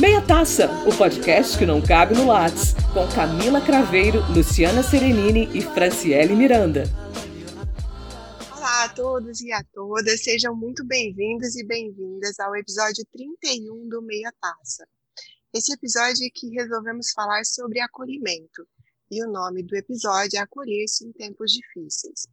Meia 0.00 0.22
Taça, 0.22 0.68
o 0.86 0.96
podcast 0.96 1.58
que 1.58 1.66
não 1.66 1.82
cabe 1.82 2.14
no 2.14 2.28
Lattes, 2.28 2.72
com 2.94 3.04
Camila 3.12 3.60
Craveiro, 3.60 4.20
Luciana 4.32 4.80
Serenini 4.80 5.48
e 5.52 5.60
Franciele 5.60 6.36
Miranda. 6.36 6.84
Olá 8.56 8.84
a 8.84 8.88
todos 8.90 9.40
e 9.40 9.50
a 9.50 9.60
todas, 9.72 10.22
sejam 10.22 10.54
muito 10.54 10.86
bem-vindos 10.86 11.56
e 11.56 11.66
bem-vindas 11.66 12.38
ao 12.38 12.54
episódio 12.54 13.04
31 13.12 13.88
do 13.88 14.00
Meia 14.00 14.32
Taça. 14.40 14.86
Esse 15.52 15.72
episódio 15.72 16.24
é 16.24 16.30
que 16.32 16.48
resolvemos 16.50 17.10
falar 17.10 17.44
sobre 17.44 17.80
acolhimento, 17.80 18.68
e 19.10 19.20
o 19.24 19.28
nome 19.28 19.64
do 19.64 19.74
episódio 19.74 20.38
é 20.38 20.42
Acolher-se 20.42 21.08
em 21.08 21.12
Tempos 21.12 21.50
Difíceis. 21.50 22.28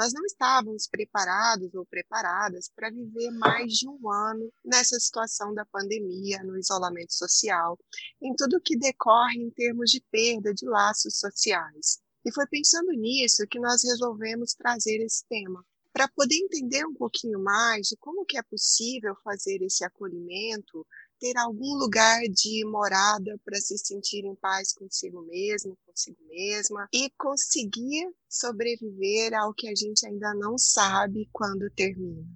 Nós 0.00 0.14
não 0.14 0.24
estávamos 0.24 0.88
preparados 0.88 1.74
ou 1.74 1.84
preparadas 1.84 2.70
para 2.74 2.88
viver 2.88 3.30
mais 3.32 3.74
de 3.74 3.86
um 3.86 4.10
ano 4.10 4.50
nessa 4.64 4.98
situação 4.98 5.52
da 5.52 5.66
pandemia, 5.66 6.42
no 6.42 6.56
isolamento 6.56 7.12
social, 7.12 7.78
em 8.18 8.34
tudo 8.34 8.62
que 8.64 8.78
decorre 8.78 9.36
em 9.36 9.50
termos 9.50 9.90
de 9.90 10.02
perda 10.10 10.54
de 10.54 10.64
laços 10.64 11.18
sociais. 11.18 11.98
E 12.24 12.32
foi 12.32 12.46
pensando 12.46 12.92
nisso 12.92 13.46
que 13.46 13.60
nós 13.60 13.84
resolvemos 13.84 14.54
trazer 14.54 15.04
esse 15.04 15.22
tema, 15.28 15.62
para 15.92 16.08
poder 16.08 16.36
entender 16.36 16.86
um 16.86 16.94
pouquinho 16.94 17.38
mais 17.38 17.88
de 17.88 17.96
como 17.98 18.24
que 18.24 18.38
é 18.38 18.42
possível 18.42 19.14
fazer 19.22 19.60
esse 19.60 19.84
acolhimento 19.84 20.86
ter 21.20 21.36
algum 21.36 21.74
lugar 21.74 22.22
de 22.30 22.64
morada 22.64 23.38
para 23.44 23.60
se 23.60 23.76
sentir 23.76 24.24
em 24.24 24.34
paz 24.34 24.72
consigo 24.72 25.22
mesmo, 25.22 25.76
consigo 25.86 26.18
mesma 26.26 26.88
e 26.92 27.10
conseguir 27.10 28.10
sobreviver 28.28 29.34
ao 29.34 29.52
que 29.52 29.68
a 29.68 29.74
gente 29.74 30.06
ainda 30.06 30.34
não 30.34 30.56
sabe 30.56 31.28
quando 31.30 31.70
termina. 31.70 32.26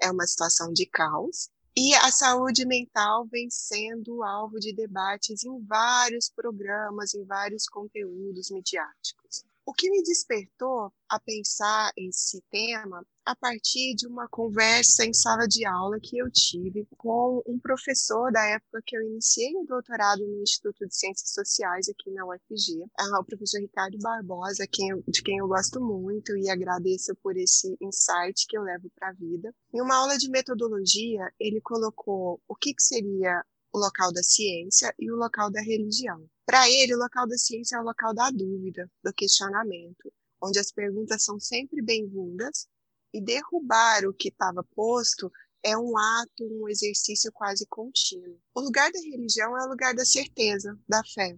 É 0.00 0.10
uma 0.10 0.26
situação 0.26 0.72
de 0.72 0.86
caos 0.86 1.48
e 1.76 1.94
a 1.94 2.10
saúde 2.10 2.66
mental 2.66 3.26
vem 3.26 3.48
sendo 3.50 4.22
alvo 4.22 4.58
de 4.58 4.72
debates 4.72 5.44
em 5.44 5.64
vários 5.64 6.28
programas, 6.28 7.14
em 7.14 7.24
vários 7.24 7.66
conteúdos 7.66 8.50
midiáticos. 8.50 9.47
O 9.68 9.74
que 9.74 9.90
me 9.90 10.02
despertou 10.02 10.90
a 11.10 11.20
pensar 11.20 11.92
esse 11.94 12.40
tema 12.50 13.06
a 13.22 13.36
partir 13.36 13.94
de 13.94 14.06
uma 14.06 14.26
conversa 14.26 15.04
em 15.04 15.12
sala 15.12 15.46
de 15.46 15.66
aula 15.66 16.00
que 16.00 16.16
eu 16.16 16.30
tive 16.32 16.88
com 16.96 17.42
um 17.46 17.58
professor 17.58 18.32
da 18.32 18.42
época 18.46 18.82
que 18.86 18.96
eu 18.96 19.02
iniciei 19.02 19.54
o 19.56 19.66
doutorado 19.66 20.26
no 20.26 20.42
Instituto 20.42 20.86
de 20.86 20.96
Ciências 20.96 21.34
Sociais 21.34 21.86
aqui 21.86 22.10
na 22.12 22.24
UFG, 22.24 22.82
é 22.98 23.18
o 23.18 23.24
professor 23.24 23.60
Ricardo 23.60 23.98
Barbosa, 23.98 24.66
de 25.06 25.22
quem 25.22 25.36
eu 25.36 25.46
gosto 25.46 25.82
muito 25.82 26.34
e 26.34 26.48
agradeço 26.48 27.14
por 27.16 27.36
esse 27.36 27.76
insight 27.78 28.46
que 28.48 28.56
eu 28.56 28.62
levo 28.62 28.88
para 28.98 29.10
a 29.10 29.12
vida. 29.12 29.54
Em 29.74 29.82
uma 29.82 29.96
aula 29.96 30.16
de 30.16 30.30
metodologia, 30.30 31.30
ele 31.38 31.60
colocou 31.60 32.40
o 32.48 32.54
que, 32.54 32.72
que 32.72 32.82
seria 32.82 33.44
o 33.70 33.78
local 33.78 34.14
da 34.14 34.22
ciência 34.22 34.94
e 34.98 35.12
o 35.12 35.16
local 35.16 35.50
da 35.50 35.60
religião. 35.60 36.26
Para 36.48 36.66
ele, 36.66 36.94
o 36.94 36.98
local 36.98 37.28
da 37.28 37.36
ciência 37.36 37.76
é 37.76 37.78
o 37.78 37.84
local 37.84 38.14
da 38.14 38.30
dúvida, 38.30 38.90
do 39.04 39.12
questionamento, 39.12 40.10
onde 40.40 40.58
as 40.58 40.72
perguntas 40.72 41.22
são 41.22 41.38
sempre 41.38 41.82
bem-vindas 41.82 42.66
e 43.12 43.20
derrubar 43.20 44.06
o 44.06 44.14
que 44.14 44.28
estava 44.28 44.64
posto 44.74 45.30
é 45.62 45.76
um 45.76 45.98
ato, 45.98 46.44
um 46.44 46.66
exercício 46.66 47.30
quase 47.32 47.66
contínuo. 47.66 48.40
O 48.54 48.62
lugar 48.62 48.90
da 48.90 48.98
religião 48.98 49.58
é 49.58 49.66
o 49.66 49.68
lugar 49.68 49.94
da 49.94 50.06
certeza, 50.06 50.74
da 50.88 51.04
fé, 51.04 51.36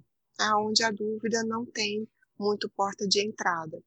onde 0.59 0.85
a 0.85 0.93
dúvida 0.93 1.43
não 1.43 1.67
tem 1.67 2.09
muito 2.39 2.71
porta 2.71 3.05
de 3.09 3.21
entrada. 3.21 3.83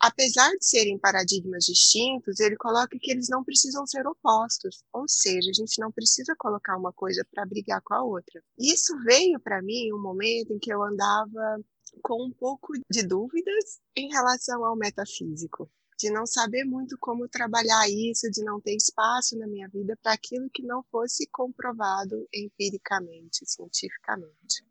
Apesar 0.00 0.50
de 0.52 0.64
serem 0.64 0.98
paradigmas 0.98 1.64
distintos, 1.64 2.40
ele 2.40 2.56
coloca 2.56 2.98
que 2.98 3.10
eles 3.10 3.28
não 3.28 3.44
precisam 3.44 3.86
ser 3.86 4.06
opostos, 4.06 4.82
ou 4.92 5.06
seja, 5.06 5.50
a 5.50 5.52
gente 5.52 5.78
não 5.78 5.92
precisa 5.92 6.34
colocar 6.38 6.76
uma 6.76 6.92
coisa 6.92 7.26
para 7.30 7.44
brigar 7.44 7.82
com 7.82 7.94
a 7.94 8.02
outra. 8.02 8.42
Isso 8.58 8.98
veio 9.04 9.38
para 9.38 9.60
mim 9.60 9.92
um 9.92 10.00
momento 10.00 10.52
em 10.52 10.58
que 10.58 10.72
eu 10.72 10.82
andava 10.82 11.60
com 12.02 12.24
um 12.24 12.32
pouco 12.32 12.72
de 12.90 13.02
dúvidas 13.02 13.80
em 13.96 14.08
relação 14.08 14.64
ao 14.64 14.76
metafísico, 14.76 15.70
de 15.98 16.10
não 16.10 16.24
saber 16.26 16.64
muito 16.64 16.96
como 16.98 17.28
trabalhar 17.28 17.86
isso, 17.88 18.30
de 18.30 18.42
não 18.42 18.60
ter 18.60 18.74
espaço 18.76 19.36
na 19.36 19.46
minha 19.46 19.68
vida 19.68 19.98
para 20.02 20.12
aquilo 20.12 20.48
que 20.48 20.62
não 20.62 20.82
fosse 20.84 21.26
comprovado 21.30 22.26
empiricamente, 22.32 23.44
cientificamente. 23.44 24.69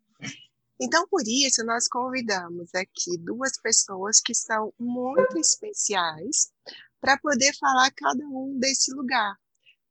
Então, 0.80 1.06
por 1.08 1.22
isso, 1.26 1.62
nós 1.64 1.86
convidamos 1.86 2.74
aqui 2.74 3.18
duas 3.18 3.52
pessoas 3.60 4.20
que 4.20 4.34
são 4.34 4.72
muito 4.78 5.38
especiais 5.38 6.50
para 7.00 7.18
poder 7.18 7.52
falar 7.58 7.90
cada 7.90 8.24
um 8.24 8.58
desse 8.58 8.92
lugar. 8.94 9.36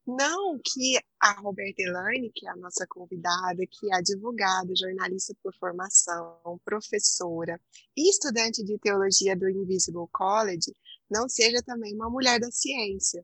Não 0.07 0.57
que 0.57 0.97
a 1.19 1.33
Roberta 1.33 1.83
Elaine, 1.83 2.31
que 2.33 2.47
é 2.47 2.49
a 2.49 2.55
nossa 2.55 2.87
convidada, 2.87 3.61
que 3.69 3.93
é 3.93 3.97
advogada, 3.97 4.73
jornalista 4.75 5.35
por 5.43 5.53
formação, 5.59 6.59
professora 6.65 7.61
e 7.95 8.09
estudante 8.09 8.63
de 8.63 8.79
teologia 8.79 9.35
do 9.35 9.47
Invisible 9.47 10.07
College, 10.11 10.75
não 11.07 11.29
seja 11.29 11.61
também 11.61 11.93
uma 11.93 12.09
mulher 12.09 12.39
da 12.39 12.49
ciência, 12.49 13.23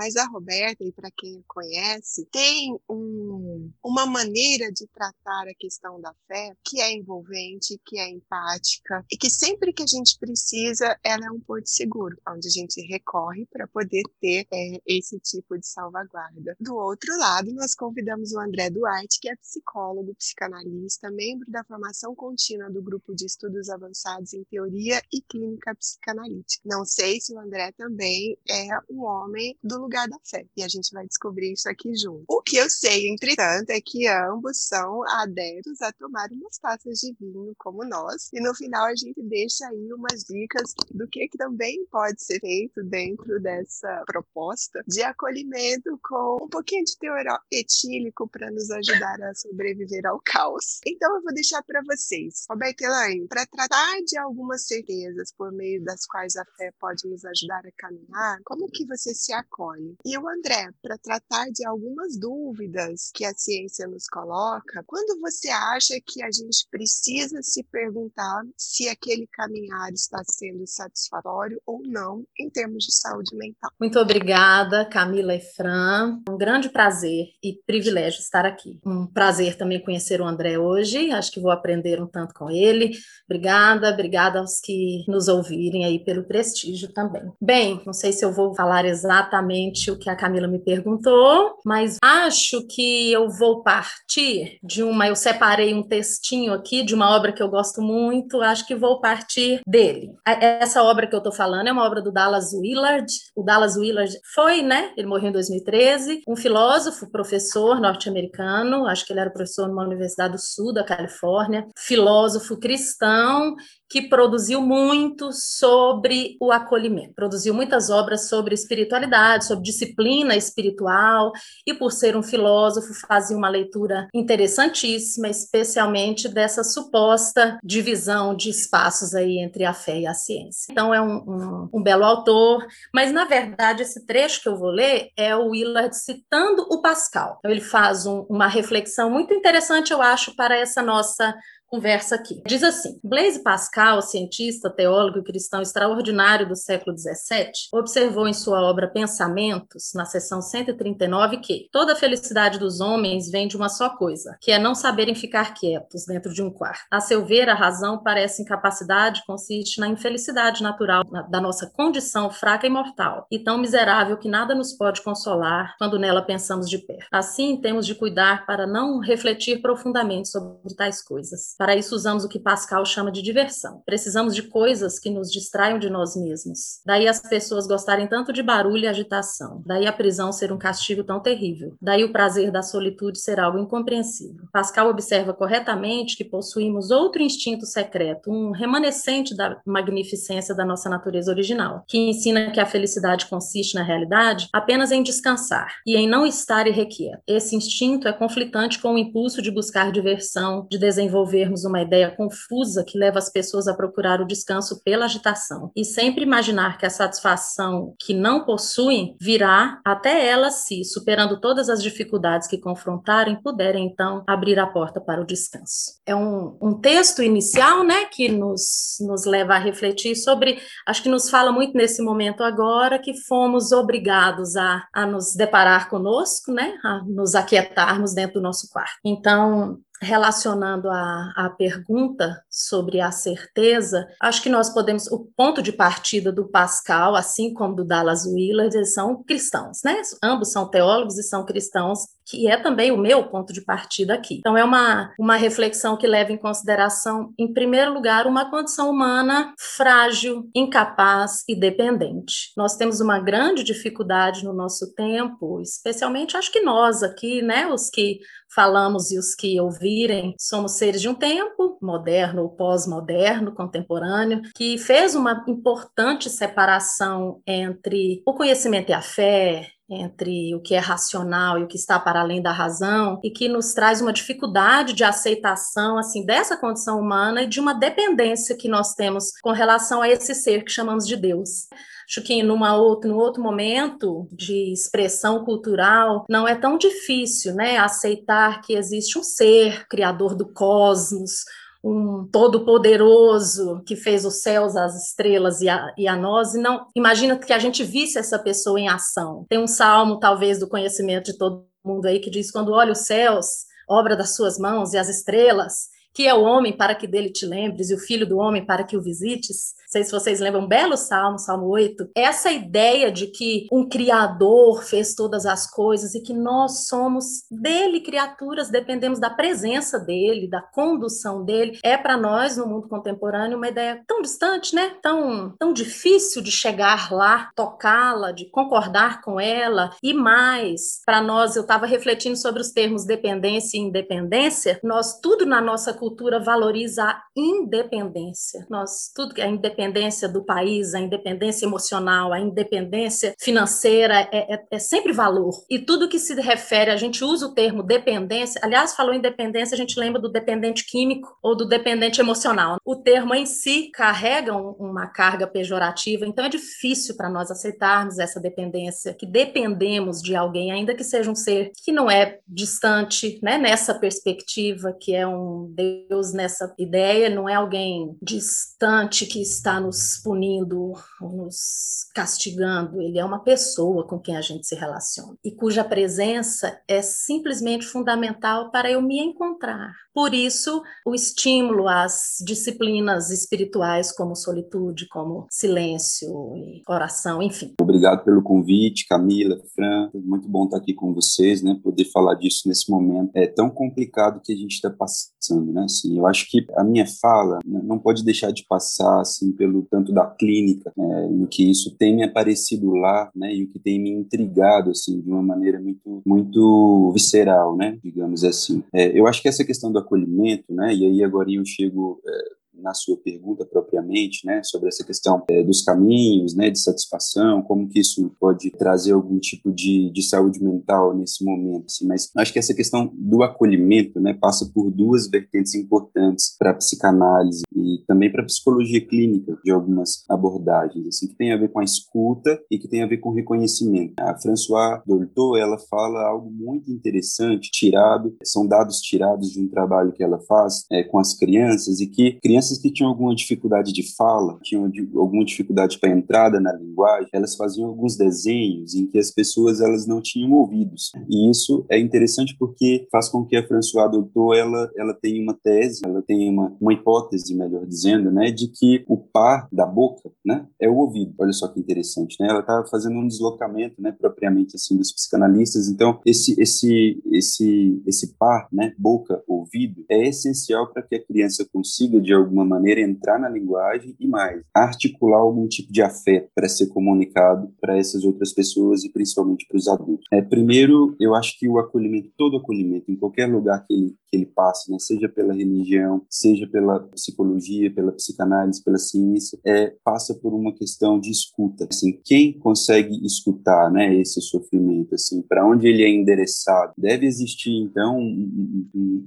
mas 0.00 0.16
a 0.16 0.24
Roberta, 0.24 0.82
e 0.82 0.90
para 0.90 1.10
quem 1.10 1.40
a 1.40 1.42
conhece, 1.46 2.24
tem 2.32 2.74
um, 2.88 3.70
uma 3.84 4.06
maneira 4.06 4.72
de 4.72 4.86
tratar 4.86 5.46
a 5.46 5.54
questão 5.54 6.00
da 6.00 6.14
fé 6.26 6.56
que 6.64 6.80
é 6.80 6.90
envolvente, 6.90 7.78
que 7.84 7.98
é 7.98 8.08
empática 8.08 9.04
e 9.12 9.16
que 9.18 9.28
sempre 9.28 9.74
que 9.74 9.82
a 9.82 9.86
gente 9.86 10.18
precisa, 10.18 10.98
ela 11.04 11.26
é 11.26 11.30
um 11.30 11.38
porto 11.38 11.66
seguro, 11.66 12.16
onde 12.26 12.48
a 12.48 12.50
gente 12.50 12.80
recorre 12.80 13.44
para 13.52 13.68
poder 13.68 14.02
ter 14.18 14.46
é, 14.50 14.80
esse 14.86 15.20
tipo 15.20 15.58
de 15.58 15.66
salvaguarda. 15.66 16.56
Do 16.58 16.76
outro 16.76 17.14
lado, 17.18 17.52
nós 17.52 17.74
convidamos 17.74 18.32
o 18.32 18.40
André 18.40 18.70
Duarte, 18.70 19.20
que 19.20 19.28
é 19.28 19.36
psicólogo, 19.36 20.14
psicanalista, 20.14 21.10
membro 21.10 21.50
da 21.50 21.62
formação 21.62 22.14
contínua 22.14 22.70
do 22.70 22.80
grupo 22.80 23.14
de 23.14 23.26
estudos 23.26 23.68
avançados 23.68 24.32
em 24.32 24.44
teoria 24.44 25.02
e 25.12 25.20
clínica 25.20 25.74
psicanalítica. 25.74 26.62
Não 26.64 26.86
sei 26.86 27.20
se 27.20 27.34
o 27.34 27.38
André 27.38 27.70
também 27.72 28.38
é 28.48 28.68
um 28.88 29.02
homem 29.02 29.54
do 29.62 29.78
lugar 29.78 29.89
da 29.90 30.16
fé. 30.24 30.46
E 30.56 30.62
a 30.62 30.68
gente 30.68 30.92
vai 30.92 31.06
descobrir 31.06 31.52
isso 31.52 31.68
aqui 31.68 31.94
junto. 31.94 32.24
O 32.28 32.42
que 32.42 32.56
eu 32.56 32.68
sei, 32.68 33.08
entretanto, 33.08 33.70
é 33.70 33.80
que 33.80 34.06
ambos 34.08 34.66
são 34.66 35.02
adeptos 35.08 35.80
a 35.82 35.92
tomar 35.92 36.28
umas 36.32 36.58
taças 36.58 36.98
de 36.98 37.14
vinho, 37.18 37.54
como 37.58 37.84
nós. 37.84 38.28
E 38.32 38.40
no 38.40 38.54
final 38.54 38.86
a 38.86 38.94
gente 38.94 39.22
deixa 39.22 39.66
aí 39.68 39.92
umas 39.92 40.24
dicas 40.24 40.74
do 40.90 41.06
que, 41.08 41.28
que 41.28 41.38
também 41.38 41.84
pode 41.90 42.22
ser 42.22 42.40
feito 42.40 42.82
dentro 42.84 43.40
dessa 43.40 44.02
proposta 44.06 44.82
de 44.86 45.02
acolhimento 45.02 45.98
com 46.02 46.38
um 46.44 46.48
pouquinho 46.48 46.84
de 46.84 46.96
teor 46.98 47.20
etílico 47.50 48.28
para 48.28 48.50
nos 48.50 48.70
ajudar 48.70 49.20
a 49.22 49.34
sobreviver 49.34 50.06
ao 50.06 50.20
caos. 50.24 50.80
Então 50.86 51.14
eu 51.16 51.22
vou 51.22 51.34
deixar 51.34 51.62
para 51.62 51.82
vocês, 51.82 52.44
Roberto 52.48 52.82
Elaine, 52.82 53.26
para 53.28 53.46
tratar 53.46 54.00
de 54.06 54.18
algumas 54.18 54.66
certezas 54.66 55.32
por 55.32 55.52
meio 55.52 55.82
das 55.84 56.06
quais 56.06 56.36
a 56.36 56.44
fé 56.56 56.72
pode 56.80 57.08
nos 57.08 57.24
ajudar 57.24 57.62
a 57.66 57.72
caminhar, 57.76 58.40
como 58.44 58.70
que 58.70 58.86
você 58.86 59.14
se 59.14 59.32
acolhe? 59.32 59.69
E 60.04 60.16
o 60.18 60.28
André, 60.28 60.70
para 60.82 60.98
tratar 60.98 61.46
de 61.50 61.66
algumas 61.66 62.18
dúvidas 62.18 63.10
que 63.14 63.24
a 63.24 63.32
ciência 63.34 63.86
nos 63.86 64.06
coloca, 64.06 64.82
quando 64.86 65.20
você 65.20 65.48
acha 65.48 65.94
que 66.04 66.22
a 66.22 66.30
gente 66.30 66.66
precisa 66.70 67.42
se 67.42 67.62
perguntar 67.64 68.42
se 68.56 68.88
aquele 68.88 69.26
caminhar 69.32 69.92
está 69.92 70.22
sendo 70.24 70.66
satisfatório 70.66 71.60
ou 71.66 71.82
não 71.84 72.24
em 72.38 72.48
termos 72.48 72.84
de 72.84 72.94
saúde 72.94 73.36
mental? 73.36 73.70
Muito 73.78 73.98
obrigada, 73.98 74.84
Camila 74.84 75.34
e 75.34 75.40
Fran. 75.40 76.20
Um 76.28 76.36
grande 76.36 76.68
prazer 76.68 77.26
e 77.42 77.60
privilégio 77.66 78.20
estar 78.20 78.44
aqui. 78.44 78.80
Um 78.84 79.06
prazer 79.06 79.56
também 79.56 79.82
conhecer 79.82 80.20
o 80.20 80.26
André 80.26 80.58
hoje. 80.58 81.10
Acho 81.10 81.30
que 81.32 81.40
vou 81.40 81.50
aprender 81.50 82.00
um 82.02 82.06
tanto 82.06 82.34
com 82.34 82.50
ele. 82.50 82.92
Obrigada, 83.28 83.90
obrigada 83.90 84.38
aos 84.38 84.60
que 84.60 85.04
nos 85.06 85.28
ouvirem 85.28 85.84
aí 85.84 86.02
pelo 86.02 86.24
prestígio 86.24 86.92
também. 86.92 87.30
Bem, 87.40 87.82
não 87.84 87.92
sei 87.92 88.12
se 88.12 88.24
eu 88.24 88.32
vou 88.32 88.54
falar 88.54 88.84
exatamente 88.84 89.59
exatamente 89.60 89.90
o 89.90 89.98
que 89.98 90.08
a 90.08 90.16
Camila 90.16 90.48
me 90.48 90.58
perguntou, 90.58 91.58
mas 91.64 91.98
acho 92.02 92.66
que 92.66 93.12
eu 93.12 93.28
vou 93.28 93.62
partir 93.62 94.58
de 94.62 94.82
uma. 94.82 95.06
Eu 95.06 95.16
separei 95.16 95.74
um 95.74 95.82
textinho 95.82 96.52
aqui 96.52 96.82
de 96.82 96.94
uma 96.94 97.14
obra 97.14 97.32
que 97.32 97.42
eu 97.42 97.48
gosto 97.48 97.82
muito, 97.82 98.40
acho 98.40 98.66
que 98.66 98.74
vou 98.74 99.00
partir 99.00 99.60
dele. 99.66 100.12
Essa 100.24 100.82
obra 100.82 101.06
que 101.06 101.14
eu 101.14 101.18
estou 101.18 101.32
falando 101.32 101.68
é 101.68 101.72
uma 101.72 101.84
obra 101.84 102.00
do 102.00 102.12
Dallas 102.12 102.52
Willard. 102.52 103.12
O 103.36 103.42
Dallas 103.42 103.76
Willard 103.76 104.16
foi, 104.34 104.62
né? 104.62 104.92
Ele 104.96 105.06
morreu 105.06 105.28
em 105.28 105.32
2013, 105.32 106.22
um 106.26 106.36
filósofo, 106.36 107.10
professor 107.10 107.80
norte-americano, 107.80 108.86
acho 108.86 109.04
que 109.04 109.12
ele 109.12 109.20
era 109.20 109.30
professor 109.30 109.68
numa 109.68 109.84
universidade 109.84 110.32
do 110.32 110.40
sul 110.40 110.72
da 110.72 110.84
Califórnia, 110.84 111.66
filósofo 111.76 112.58
cristão 112.58 113.54
que 113.90 114.02
produziu 114.02 114.62
muito 114.62 115.32
sobre 115.32 116.36
o 116.40 116.52
acolhimento, 116.52 117.12
produziu 117.12 117.52
muitas 117.52 117.90
obras 117.90 118.28
sobre 118.28 118.54
espiritualidade, 118.54 119.46
sobre 119.46 119.64
disciplina 119.64 120.36
espiritual, 120.36 121.32
e 121.66 121.74
por 121.74 121.90
ser 121.90 122.16
um 122.16 122.22
filósofo, 122.22 122.94
fazia 123.08 123.36
uma 123.36 123.48
leitura 123.48 124.06
interessantíssima, 124.14 125.28
especialmente 125.28 126.28
dessa 126.28 126.62
suposta 126.62 127.58
divisão 127.64 128.34
de 128.36 128.48
espaços 128.48 129.12
aí 129.12 129.38
entre 129.38 129.64
a 129.64 129.74
fé 129.74 129.98
e 129.98 130.06
a 130.06 130.14
ciência. 130.14 130.70
Então, 130.70 130.94
é 130.94 131.02
um, 131.02 131.16
um, 131.16 131.68
um 131.74 131.82
belo 131.82 132.04
autor, 132.04 132.64
mas 132.94 133.10
na 133.10 133.24
verdade, 133.24 133.82
esse 133.82 134.06
trecho 134.06 134.40
que 134.40 134.48
eu 134.48 134.56
vou 134.56 134.70
ler 134.70 135.08
é 135.16 135.34
o 135.34 135.48
Willard 135.48 135.96
citando 135.96 136.64
o 136.70 136.80
Pascal. 136.80 137.36
Então, 137.40 137.50
ele 137.50 137.60
faz 137.60 138.06
um, 138.06 138.20
uma 138.28 138.46
reflexão 138.46 139.10
muito 139.10 139.34
interessante, 139.34 139.92
eu 139.92 140.00
acho, 140.00 140.36
para 140.36 140.56
essa 140.56 140.80
nossa 140.80 141.34
conversa 141.70 142.16
aqui. 142.16 142.42
Diz 142.46 142.64
assim: 142.64 142.98
Blaise 143.02 143.42
Pascal, 143.42 144.02
cientista, 144.02 144.68
teólogo 144.68 145.20
e 145.20 145.22
cristão 145.22 145.62
extraordinário 145.62 146.48
do 146.48 146.56
século 146.56 146.96
XVII, 146.98 147.52
observou 147.72 148.26
em 148.26 148.34
sua 148.34 148.60
obra 148.60 148.88
Pensamentos, 148.88 149.92
na 149.94 150.04
seção 150.04 150.42
139, 150.42 151.38
que 151.38 151.68
toda 151.70 151.92
a 151.92 151.96
felicidade 151.96 152.58
dos 152.58 152.80
homens 152.80 153.30
vem 153.30 153.46
de 153.46 153.56
uma 153.56 153.68
só 153.68 153.90
coisa, 153.90 154.36
que 154.40 154.50
é 154.50 154.58
não 154.58 154.74
saberem 154.74 155.14
ficar 155.14 155.54
quietos 155.54 156.04
dentro 156.06 156.32
de 156.32 156.42
um 156.42 156.50
quarto. 156.50 156.84
A 156.90 157.00
seu 157.00 157.24
ver, 157.24 157.48
a 157.48 157.54
razão 157.54 158.02
para 158.02 158.20
essa 158.20 158.42
incapacidade 158.42 159.22
consiste 159.26 159.78
na 159.80 159.86
infelicidade 159.86 160.62
natural 160.62 161.04
da 161.28 161.40
nossa 161.40 161.70
condição 161.70 162.30
fraca 162.30 162.66
e 162.66 162.70
mortal, 162.70 163.26
e 163.30 163.38
tão 163.38 163.58
miserável 163.58 164.16
que 164.16 164.28
nada 164.28 164.54
nos 164.54 164.72
pode 164.72 165.02
consolar 165.02 165.74
quando 165.78 165.98
nela 165.98 166.22
pensamos 166.22 166.68
de 166.68 166.78
pé. 166.78 166.98
Assim, 167.12 167.60
temos 167.60 167.86
de 167.86 167.94
cuidar 167.94 168.44
para 168.44 168.66
não 168.66 168.98
refletir 168.98 169.60
profundamente 169.62 170.28
sobre 170.28 170.74
tais 170.74 171.02
coisas 171.02 171.54
para 171.60 171.76
isso 171.76 171.94
usamos 171.94 172.24
o 172.24 172.28
que 172.28 172.38
Pascal 172.38 172.86
chama 172.86 173.12
de 173.12 173.20
diversão. 173.20 173.82
Precisamos 173.84 174.34
de 174.34 174.44
coisas 174.44 174.98
que 174.98 175.10
nos 175.10 175.30
distraiam 175.30 175.78
de 175.78 175.90
nós 175.90 176.16
mesmos. 176.16 176.80
Daí 176.86 177.06
as 177.06 177.20
pessoas 177.20 177.66
gostarem 177.66 178.06
tanto 178.06 178.32
de 178.32 178.42
barulho 178.42 178.84
e 178.84 178.88
agitação. 178.88 179.62
Daí 179.66 179.86
a 179.86 179.92
prisão 179.92 180.32
ser 180.32 180.50
um 180.52 180.56
castigo 180.56 181.04
tão 181.04 181.20
terrível. 181.20 181.74
Daí 181.78 182.02
o 182.02 182.12
prazer 182.12 182.50
da 182.50 182.62
solitude 182.62 183.18
ser 183.18 183.38
algo 183.38 183.58
incompreensível. 183.58 184.44
Pascal 184.50 184.88
observa 184.88 185.34
corretamente 185.34 186.16
que 186.16 186.24
possuímos 186.24 186.90
outro 186.90 187.20
instinto 187.20 187.66
secreto, 187.66 188.30
um 188.30 188.52
remanescente 188.52 189.36
da 189.36 189.60
magnificência 189.66 190.54
da 190.54 190.64
nossa 190.64 190.88
natureza 190.88 191.30
original, 191.30 191.84
que 191.86 191.98
ensina 191.98 192.52
que 192.52 192.60
a 192.60 192.64
felicidade 192.64 193.26
consiste 193.26 193.74
na 193.74 193.82
realidade 193.82 194.48
apenas 194.50 194.92
em 194.92 195.02
descansar 195.02 195.74
e 195.86 195.94
em 195.94 196.08
não 196.08 196.24
estar 196.24 196.66
irrequieto. 196.66 197.22
Esse 197.26 197.54
instinto 197.54 198.08
é 198.08 198.14
conflitante 198.14 198.78
com 198.78 198.94
o 198.94 198.98
impulso 198.98 199.42
de 199.42 199.50
buscar 199.50 199.92
diversão, 199.92 200.66
de 200.70 200.78
desenvolver 200.78 201.49
termos 201.50 201.64
uma 201.64 201.82
ideia 201.82 202.14
confusa 202.14 202.84
que 202.84 202.96
leva 202.96 203.18
as 203.18 203.28
pessoas 203.28 203.66
a 203.66 203.74
procurar 203.74 204.20
o 204.20 204.26
descanso 204.26 204.80
pela 204.84 205.06
agitação 205.06 205.72
e 205.74 205.84
sempre 205.84 206.22
imaginar 206.22 206.78
que 206.78 206.86
a 206.86 206.90
satisfação 206.90 207.94
que 207.98 208.14
não 208.14 208.44
possuem 208.44 209.16
virá 209.20 209.80
até 209.84 210.28
elas 210.28 210.66
se, 210.66 210.84
superando 210.84 211.40
todas 211.40 211.68
as 211.68 211.82
dificuldades 211.82 212.46
que 212.46 212.58
confrontarem, 212.58 213.40
puderem 213.42 213.86
então 213.86 214.22
abrir 214.28 214.58
a 214.58 214.66
porta 214.66 215.00
para 215.00 215.20
o 215.20 215.26
descanso. 215.26 215.98
É 216.06 216.14
um, 216.14 216.56
um 216.60 216.80
texto 216.80 217.22
inicial, 217.22 217.82
né, 217.82 218.04
que 218.04 218.30
nos, 218.30 218.98
nos 219.00 219.24
leva 219.24 219.54
a 219.54 219.58
refletir 219.58 220.14
sobre, 220.14 220.58
acho 220.86 221.02
que 221.02 221.08
nos 221.08 221.28
fala 221.28 221.50
muito 221.50 221.76
nesse 221.76 222.02
momento 222.02 222.44
agora 222.44 222.98
que 222.98 223.14
fomos 223.26 223.72
obrigados 223.72 224.56
a, 224.56 224.86
a 224.92 225.06
nos 225.06 225.34
deparar 225.34 225.88
conosco, 225.88 226.52
né, 226.52 226.78
a 226.84 227.02
nos 227.04 227.34
aquietarmos 227.34 228.14
dentro 228.14 228.34
do 228.34 228.42
nosso 228.42 228.68
quarto. 228.70 228.98
Então, 229.04 229.80
relacionando 230.00 230.88
a, 230.88 231.32
a 231.36 231.50
pergunta 231.50 232.42
sobre 232.48 233.00
a 233.00 233.10
certeza, 233.10 234.08
acho 234.20 234.42
que 234.42 234.48
nós 234.48 234.70
podemos, 234.70 235.06
o 235.08 235.26
ponto 235.36 235.62
de 235.62 235.72
partida 235.72 236.32
do 236.32 236.48
Pascal, 236.48 237.14
assim 237.14 237.52
como 237.52 237.74
do 237.74 237.84
Dallas 237.84 238.24
Willard, 238.24 238.74
eles 238.74 238.94
são 238.94 239.22
cristãos, 239.22 239.82
né? 239.84 240.00
Ambos 240.22 240.52
são 240.52 240.68
teólogos 240.68 241.18
e 241.18 241.22
são 241.22 241.44
cristãos, 241.44 242.00
que 242.26 242.48
é 242.48 242.56
também 242.56 242.92
o 242.92 242.96
meu 242.96 243.24
ponto 243.24 243.52
de 243.52 243.60
partida 243.60 244.14
aqui. 244.14 244.36
Então, 244.38 244.56
é 244.56 244.62
uma, 244.62 245.12
uma 245.18 245.36
reflexão 245.36 245.96
que 245.96 246.06
leva 246.06 246.32
em 246.32 246.36
consideração, 246.38 247.34
em 247.36 247.52
primeiro 247.52 247.92
lugar, 247.92 248.26
uma 248.26 248.48
condição 248.48 248.88
humana 248.90 249.52
frágil, 249.58 250.48
incapaz 250.54 251.42
e 251.48 251.58
dependente. 251.58 252.52
Nós 252.56 252.76
temos 252.76 253.00
uma 253.00 253.18
grande 253.18 253.64
dificuldade 253.64 254.44
no 254.44 254.52
nosso 254.52 254.94
tempo, 254.94 255.60
especialmente 255.60 256.36
acho 256.36 256.52
que 256.52 256.60
nós 256.60 257.02
aqui, 257.02 257.42
né, 257.42 257.66
os 257.66 257.90
que 257.90 258.20
falamos 258.54 259.10
e 259.10 259.18
os 259.18 259.34
que 259.34 259.60
ouvirem, 259.60 260.34
somos 260.38 260.72
seres 260.72 261.00
de 261.00 261.08
um 261.08 261.14
tempo 261.14 261.78
moderno 261.80 262.42
ou 262.42 262.50
pós-moderno, 262.50 263.54
contemporâneo, 263.54 264.42
que 264.54 264.76
fez 264.78 265.14
uma 265.14 265.44
importante 265.48 266.28
separação 266.28 267.40
entre 267.46 268.22
o 268.26 268.34
conhecimento 268.34 268.90
e 268.90 268.92
a 268.92 269.02
fé, 269.02 269.68
entre 269.90 270.54
o 270.54 270.60
que 270.60 270.74
é 270.74 270.78
racional 270.78 271.58
e 271.58 271.64
o 271.64 271.66
que 271.66 271.76
está 271.76 271.98
para 271.98 272.20
além 272.20 272.40
da 272.40 272.52
razão 272.52 273.18
e 273.24 273.30
que 273.30 273.48
nos 273.48 273.74
traz 273.74 274.00
uma 274.00 274.12
dificuldade 274.12 274.92
de 274.92 275.02
aceitação 275.02 275.98
assim 275.98 276.24
dessa 276.24 276.56
condição 276.56 277.00
humana 277.00 277.42
e 277.42 277.48
de 277.48 277.58
uma 277.58 277.74
dependência 277.74 278.56
que 278.56 278.68
nós 278.68 278.94
temos 278.94 279.32
com 279.42 279.50
relação 279.50 280.00
a 280.00 280.08
esse 280.08 280.34
ser 280.34 280.64
que 280.64 280.70
chamamos 280.70 281.06
de 281.06 281.16
Deus. 281.16 281.66
Acho 282.08 282.22
que 282.22 282.42
numa 282.42 282.76
outro, 282.76 283.08
num 283.08 283.16
outro 283.16 283.40
momento 283.40 284.28
de 284.32 284.72
expressão 284.72 285.44
cultural, 285.44 286.24
não 286.28 286.46
é 286.46 286.56
tão 286.56 286.76
difícil 286.76 287.54
né, 287.54 287.78
aceitar 287.78 288.60
que 288.62 288.74
existe 288.74 289.16
um 289.16 289.22
ser 289.22 289.86
criador 289.88 290.34
do 290.34 290.52
cosmos, 290.52 291.44
um 291.82 292.28
todo-poderoso 292.30 293.82
que 293.86 293.96
fez 293.96 294.24
os 294.24 294.42
céus, 294.42 294.76
as 294.76 294.94
estrelas 295.08 295.60
e 295.60 295.68
a, 295.68 295.92
e 295.96 296.06
a 296.06 296.14
nós, 296.14 296.54
e 296.54 296.58
não 296.60 296.86
imagina 296.94 297.38
que 297.38 297.52
a 297.52 297.58
gente 297.58 297.82
visse 297.82 298.18
essa 298.18 298.38
pessoa 298.38 298.78
em 298.78 298.88
ação. 298.88 299.46
Tem 299.48 299.58
um 299.58 299.66
salmo, 299.66 300.18
talvez, 300.18 300.58
do 300.58 300.68
conhecimento 300.68 301.32
de 301.32 301.38
todo 301.38 301.66
mundo 301.84 302.06
aí, 302.06 302.20
que 302.20 302.30
diz: 302.30 302.50
quando 302.50 302.72
olha 302.72 302.92
os 302.92 303.06
céus, 303.06 303.46
obra 303.88 304.14
das 304.14 304.36
suas 304.36 304.58
mãos, 304.58 304.92
e 304.92 304.98
as 304.98 305.08
estrelas, 305.08 305.88
que 306.12 306.26
é 306.26 306.34
o 306.34 306.42
homem 306.42 306.76
para 306.76 306.94
que 306.94 307.06
dele 307.06 307.30
te 307.30 307.46
lembres, 307.46 307.90
e 307.90 307.94
o 307.94 307.98
filho 307.98 308.26
do 308.26 308.38
homem 308.38 308.64
para 308.64 308.84
que 308.84 308.96
o 308.96 309.02
visites. 309.02 309.74
Sei 309.88 310.04
se 310.04 310.12
vocês 310.12 310.38
lembram, 310.38 310.62
um 310.62 310.68
belo 310.68 310.96
salmo, 310.96 311.38
Salmo 311.38 311.66
8, 311.66 312.10
essa 312.14 312.50
ideia 312.52 313.10
de 313.10 313.26
que 313.26 313.66
um 313.72 313.88
Criador 313.88 314.84
fez 314.84 315.14
todas 315.14 315.46
as 315.46 315.68
coisas 315.68 316.14
e 316.14 316.20
que 316.20 316.32
nós 316.32 316.86
somos 316.86 317.44
dele 317.50 318.00
criaturas, 318.00 318.70
dependemos 318.70 319.18
da 319.18 319.30
presença 319.30 319.98
dele, 319.98 320.48
da 320.48 320.60
condução 320.60 321.44
dele, 321.44 321.78
é 321.82 321.96
para 321.96 322.16
nós, 322.16 322.56
no 322.56 322.66
mundo 322.66 322.88
contemporâneo, 322.88 323.56
uma 323.56 323.68
ideia 323.68 324.02
tão 324.06 324.22
distante, 324.22 324.74
né? 324.74 324.92
Tão, 325.02 325.54
tão 325.58 325.72
difícil 325.72 326.42
de 326.42 326.52
chegar 326.52 327.12
lá, 327.12 327.50
tocá-la, 327.56 328.32
de 328.32 328.46
concordar 328.46 329.20
com 329.22 329.40
ela, 329.40 329.90
e 330.02 330.14
mais, 330.14 331.00
para 331.04 331.20
nós, 331.20 331.56
eu 331.56 331.62
estava 331.62 331.86
refletindo 331.86 332.36
sobre 332.36 332.60
os 332.60 332.70
termos 332.70 333.04
dependência 333.04 333.76
e 333.76 333.80
independência, 333.80 334.78
nós, 334.82 335.18
tudo 335.20 335.44
na 335.44 335.60
nossa 335.60 335.94
cultura 336.00 336.40
valoriza 336.40 337.04
a 337.04 337.22
independência. 337.36 338.66
Nós, 338.68 339.10
tudo 339.14 339.34
que 339.34 339.40
é 339.40 339.48
independência 339.48 340.00
independência 340.00 340.28
do 340.28 340.42
país, 340.42 340.94
a 340.94 341.00
independência 341.00 341.66
emocional, 341.66 342.32
a 342.32 342.40
independência 342.40 343.34
financeira 343.38 344.28
é, 344.32 344.54
é, 344.54 344.64
é, 344.70 344.78
sempre 344.78 345.12
valor. 345.12 345.52
E 345.68 345.78
tudo 345.78 346.08
que 346.08 346.18
se 346.18 346.34
refere, 346.40 346.90
a 346.90 346.96
gente 346.96 347.24
usa 347.24 347.46
o 347.46 347.54
termo 347.54 347.82
dependência, 347.82 348.60
aliás, 348.64 348.94
falou 348.94 349.14
independência, 349.14 349.74
a 349.74 349.78
gente 349.78 349.98
lembra 349.98 350.20
do 350.20 350.30
dependente 350.30 350.84
químico 350.86 351.36
ou 351.42 351.56
do 351.56 351.66
dependente 351.66 352.20
emocional. 352.20 352.78
O 352.84 352.96
termo 352.96 353.34
em 353.34 353.46
si 353.46 353.90
carrega 353.92 354.54
um, 354.54 354.70
uma 354.78 355.06
carga 355.06 355.46
pejorativa, 355.46 356.26
então 356.26 356.44
é 356.44 356.48
difícil 356.48 357.16
para 357.16 357.28
nós 357.28 357.50
aceitarmos 357.50 358.18
essa 358.18 358.40
dependência, 358.40 359.14
que 359.14 359.26
dependemos 359.26 360.22
de 360.22 360.34
alguém, 360.34 360.72
ainda 360.72 360.94
que 360.94 361.04
seja 361.04 361.30
um 361.30 361.34
ser 361.34 361.72
que 361.84 361.92
não 361.92 362.10
é 362.10 362.38
distante, 362.46 363.38
né, 363.42 363.58
nessa 363.58 363.94
perspectiva, 363.94 364.96
que 364.98 365.14
é 365.14 365.26
um 365.26 365.72
Deus 366.08 366.32
nessa 366.32 366.72
ideia, 366.78 367.30
não 367.30 367.48
é 367.48 367.54
alguém 367.54 368.16
distante 368.22 369.26
que 369.26 369.40
está 369.40 369.80
nos 369.80 370.20
punindo, 370.22 370.92
nos 371.20 372.08
castigando, 372.14 373.00
ele 373.00 373.18
é 373.18 373.24
uma 373.24 373.42
pessoa 373.42 374.06
com 374.06 374.18
quem 374.18 374.36
a 374.36 374.40
gente 374.40 374.66
se 374.66 374.74
relaciona 374.74 375.36
e 375.44 375.52
cuja 375.52 375.84
presença 375.84 376.80
é 376.86 377.02
simplesmente 377.02 377.86
fundamental 377.86 378.70
para 378.70 378.90
eu 378.90 379.00
me 379.00 379.18
encontrar. 379.18 379.92
Por 380.14 380.34
isso, 380.34 380.82
o 381.06 381.14
estímulo 381.14 381.88
às 381.88 382.36
disciplinas 382.44 383.30
espirituais 383.30 384.12
como 384.12 384.34
solitude, 384.34 385.08
como 385.08 385.46
silêncio 385.50 386.28
e 386.56 386.82
oração, 386.88 387.42
enfim. 387.42 387.74
Obrigado 387.80 388.24
pelo 388.24 388.42
convite, 388.42 389.06
Camila, 389.08 389.60
Fran, 389.74 390.10
muito 390.14 390.48
bom 390.48 390.64
estar 390.64 390.78
aqui 390.78 390.92
com 390.92 391.14
vocês, 391.14 391.62
né, 391.62 391.78
poder 391.82 392.04
falar 392.06 392.34
disso 392.34 392.68
nesse 392.68 392.90
momento 392.90 393.30
é 393.34 393.46
tão 393.46 393.70
complicado 393.70 394.40
que 394.42 394.52
a 394.52 394.56
gente 394.56 394.72
está 394.72 394.90
passando, 394.90 395.72
né, 395.72 395.84
assim, 395.84 396.18
eu 396.18 396.26
acho 396.26 396.50
que 396.50 396.66
a 396.76 396.84
minha 396.84 397.06
fala 397.06 397.60
não 397.64 397.98
pode 397.98 398.24
deixar 398.24 398.50
de 398.50 398.64
passar, 398.66 399.20
assim, 399.20 399.52
pelo 399.52 399.82
tanto 399.82 400.12
da 400.12 400.26
clínica, 400.26 400.92
né, 400.96 401.28
no 401.30 401.46
que 401.46 401.70
isso 401.70 401.96
tem 401.96 402.16
me 402.16 402.24
aparecido 402.24 402.92
lá, 402.94 403.30
né, 403.34 403.54
e 403.54 403.64
o 403.64 403.68
que 403.68 403.78
tem 403.78 404.00
me 404.00 404.10
intrigado, 404.10 404.90
assim, 404.90 405.20
de 405.20 405.30
uma 405.30 405.42
maneira 405.42 405.80
muito, 405.80 406.22
muito 406.26 407.12
visceral, 407.12 407.76
né, 407.76 407.98
digamos 408.02 408.44
assim. 408.44 408.82
É, 408.92 409.18
eu 409.18 409.26
acho 409.26 409.40
que 409.40 409.48
essa 409.48 409.64
questão 409.64 409.92
do 409.92 409.98
acolhimento, 410.10 410.72
né, 410.74 410.94
e 410.94 411.06
aí 411.06 411.24
agora 411.24 411.50
eu 411.50 411.64
chego 411.64 412.20
é, 412.26 412.59
na 412.82 412.94
sua 412.94 413.16
pergunta 413.16 413.64
propriamente, 413.64 414.46
né, 414.46 414.62
sobre 414.62 414.88
essa 414.88 415.04
questão 415.04 415.44
é, 415.50 415.62
dos 415.62 415.82
caminhos, 415.82 416.54
né, 416.54 416.70
de 416.70 416.78
satisfação, 416.78 417.62
como 417.62 417.88
que 417.88 418.00
isso 418.00 418.30
pode 418.38 418.70
trazer 418.70 419.12
algum 419.12 419.38
tipo 419.38 419.72
de, 419.72 420.10
de 420.10 420.22
saúde 420.22 420.62
mental 420.62 421.16
nesse 421.16 421.44
momento, 421.44 421.86
assim, 421.86 422.06
mas 422.06 422.30
acho 422.36 422.52
que 422.52 422.58
essa 422.58 422.74
questão 422.74 423.10
do 423.14 423.42
acolhimento, 423.42 424.20
né, 424.20 424.34
passa 424.34 424.70
por 424.72 424.90
duas 424.90 425.28
vertentes 425.28 425.74
importantes 425.74 426.56
para 426.58 426.70
a 426.70 426.74
psicanálise 426.74 427.62
e 427.74 428.02
também 428.06 428.30
para 428.30 428.42
a 428.42 428.46
psicologia 428.46 429.04
clínica 429.06 429.58
de 429.64 429.70
algumas 429.70 430.24
abordagens, 430.28 431.06
assim, 431.06 431.28
que 431.28 431.34
tem 431.34 431.52
a 431.52 431.56
ver 431.56 431.68
com 431.68 431.80
a 431.80 431.84
escuta 431.84 432.60
e 432.70 432.78
que 432.78 432.88
tem 432.88 433.02
a 433.02 433.06
ver 433.06 433.18
com 433.18 433.30
o 433.30 433.34
reconhecimento. 433.34 434.14
A 434.18 434.38
François 434.38 435.00
Dolto, 435.06 435.56
ela 435.56 435.78
fala 435.78 436.26
algo 436.26 436.50
muito 436.50 436.90
interessante, 436.90 437.70
tirado, 437.70 438.36
são 438.44 438.66
dados 438.66 439.00
tirados 439.00 439.50
de 439.50 439.60
um 439.60 439.68
trabalho 439.68 440.12
que 440.12 440.22
ela 440.22 440.40
faz 440.40 440.84
é, 440.90 441.02
com 441.02 441.18
as 441.18 441.34
crianças 441.34 442.00
e 442.00 442.06
que 442.06 442.38
crianças 442.42 442.69
que 442.78 442.92
tinham 442.92 443.10
alguma 443.10 443.34
dificuldade 443.34 443.92
de 443.92 444.14
fala, 444.14 444.58
tinham 444.62 444.90
alguma 445.14 445.44
dificuldade 445.44 445.98
para 445.98 446.10
entrada 446.10 446.60
na 446.60 446.72
linguagem, 446.72 447.28
elas 447.32 447.56
faziam 447.56 447.88
alguns 447.88 448.16
desenhos 448.16 448.94
em 448.94 449.06
que 449.06 449.18
as 449.18 449.30
pessoas 449.30 449.80
elas 449.80 450.06
não 450.06 450.20
tinham 450.20 450.52
ouvidos. 450.52 451.12
E 451.28 451.50
isso 451.50 451.84
é 451.90 451.98
interessante 451.98 452.56
porque 452.58 453.06
faz 453.10 453.28
com 453.28 453.44
que 453.44 453.56
a 453.56 453.66
François 453.66 454.10
Dolto 454.10 454.52
ela 454.54 454.90
ela 454.96 455.14
tenha 455.14 455.42
uma 455.42 455.54
tese, 455.54 456.02
ela 456.04 456.22
tenha 456.22 456.50
uma, 456.50 456.76
uma 456.80 456.92
hipótese, 456.92 457.54
melhor 457.54 457.86
dizendo, 457.86 458.30
né, 458.30 458.50
de 458.50 458.68
que 458.68 459.04
o 459.08 459.16
par 459.16 459.68
da 459.72 459.86
boca, 459.86 460.30
né, 460.44 460.66
é 460.80 460.88
o 460.88 460.96
ouvido. 460.96 461.34
Olha 461.38 461.52
só 461.52 461.68
que 461.68 461.80
interessante, 461.80 462.36
né? 462.40 462.48
Ela 462.48 462.60
estava 462.60 462.86
fazendo 462.86 463.18
um 463.18 463.26
deslocamento, 463.26 464.00
né, 464.00 464.12
propriamente 464.12 464.76
assim 464.76 464.96
dos 464.96 465.12
psicanalistas. 465.12 465.88
Então, 465.88 466.20
esse 466.24 466.60
esse 466.60 467.20
esse 467.30 468.02
esse 468.06 468.34
par, 468.36 468.68
né, 468.72 468.94
boca 468.98 469.42
ouvido, 469.46 470.04
é 470.08 470.28
essencial 470.28 470.92
para 470.92 471.02
que 471.02 471.14
a 471.14 471.24
criança 471.24 471.66
consiga 471.72 472.20
de 472.20 472.32
alguma 472.50 472.64
maneira 472.64 473.00
entrar 473.00 473.38
na 473.38 473.48
linguagem 473.48 474.14
e 474.18 474.26
mais 474.26 474.62
articular 474.74 475.38
algum 475.38 475.66
tipo 475.68 475.92
de 475.92 476.02
afeto 476.02 476.48
para 476.54 476.68
ser 476.68 476.88
comunicado 476.88 477.72
para 477.80 477.96
essas 477.96 478.24
outras 478.24 478.52
pessoas 478.52 479.04
e 479.04 479.12
principalmente 479.12 479.66
para 479.66 479.78
os 479.78 479.88
adultos. 479.88 480.26
É, 480.32 480.42
primeiro, 480.42 481.14
eu 481.20 481.34
acho 481.34 481.58
que 481.58 481.68
o 481.68 481.78
acolhimento, 481.78 482.30
todo 482.36 482.56
acolhimento, 482.56 483.10
em 483.10 483.16
qualquer 483.16 483.46
lugar 483.46 483.84
que 483.86 483.94
ele 483.94 484.14
que 484.30 484.36
ele 484.36 484.46
passe, 484.46 484.90
né, 484.90 484.96
seja 484.98 485.28
pela 485.28 485.52
religião, 485.52 486.22
seja 486.30 486.66
pela 486.66 487.00
psicologia, 487.00 487.92
pela 487.92 488.12
psicanálise, 488.12 488.82
pela 488.82 488.98
ciência, 488.98 489.58
é 489.66 489.92
passa 490.04 490.34
por 490.34 490.54
uma 490.54 490.72
questão 490.72 491.18
de 491.18 491.30
escuta. 491.30 491.86
Assim, 491.90 492.20
quem 492.24 492.52
consegue 492.52 493.24
escutar, 493.26 493.90
né, 493.90 494.14
esse 494.14 494.40
sofrimento, 494.40 495.14
assim, 495.14 495.42
para 495.42 495.66
onde 495.66 495.88
ele 495.88 496.04
é 496.04 496.08
endereçado, 496.08 496.92
deve 496.96 497.26
existir 497.26 497.70
então 497.70 498.18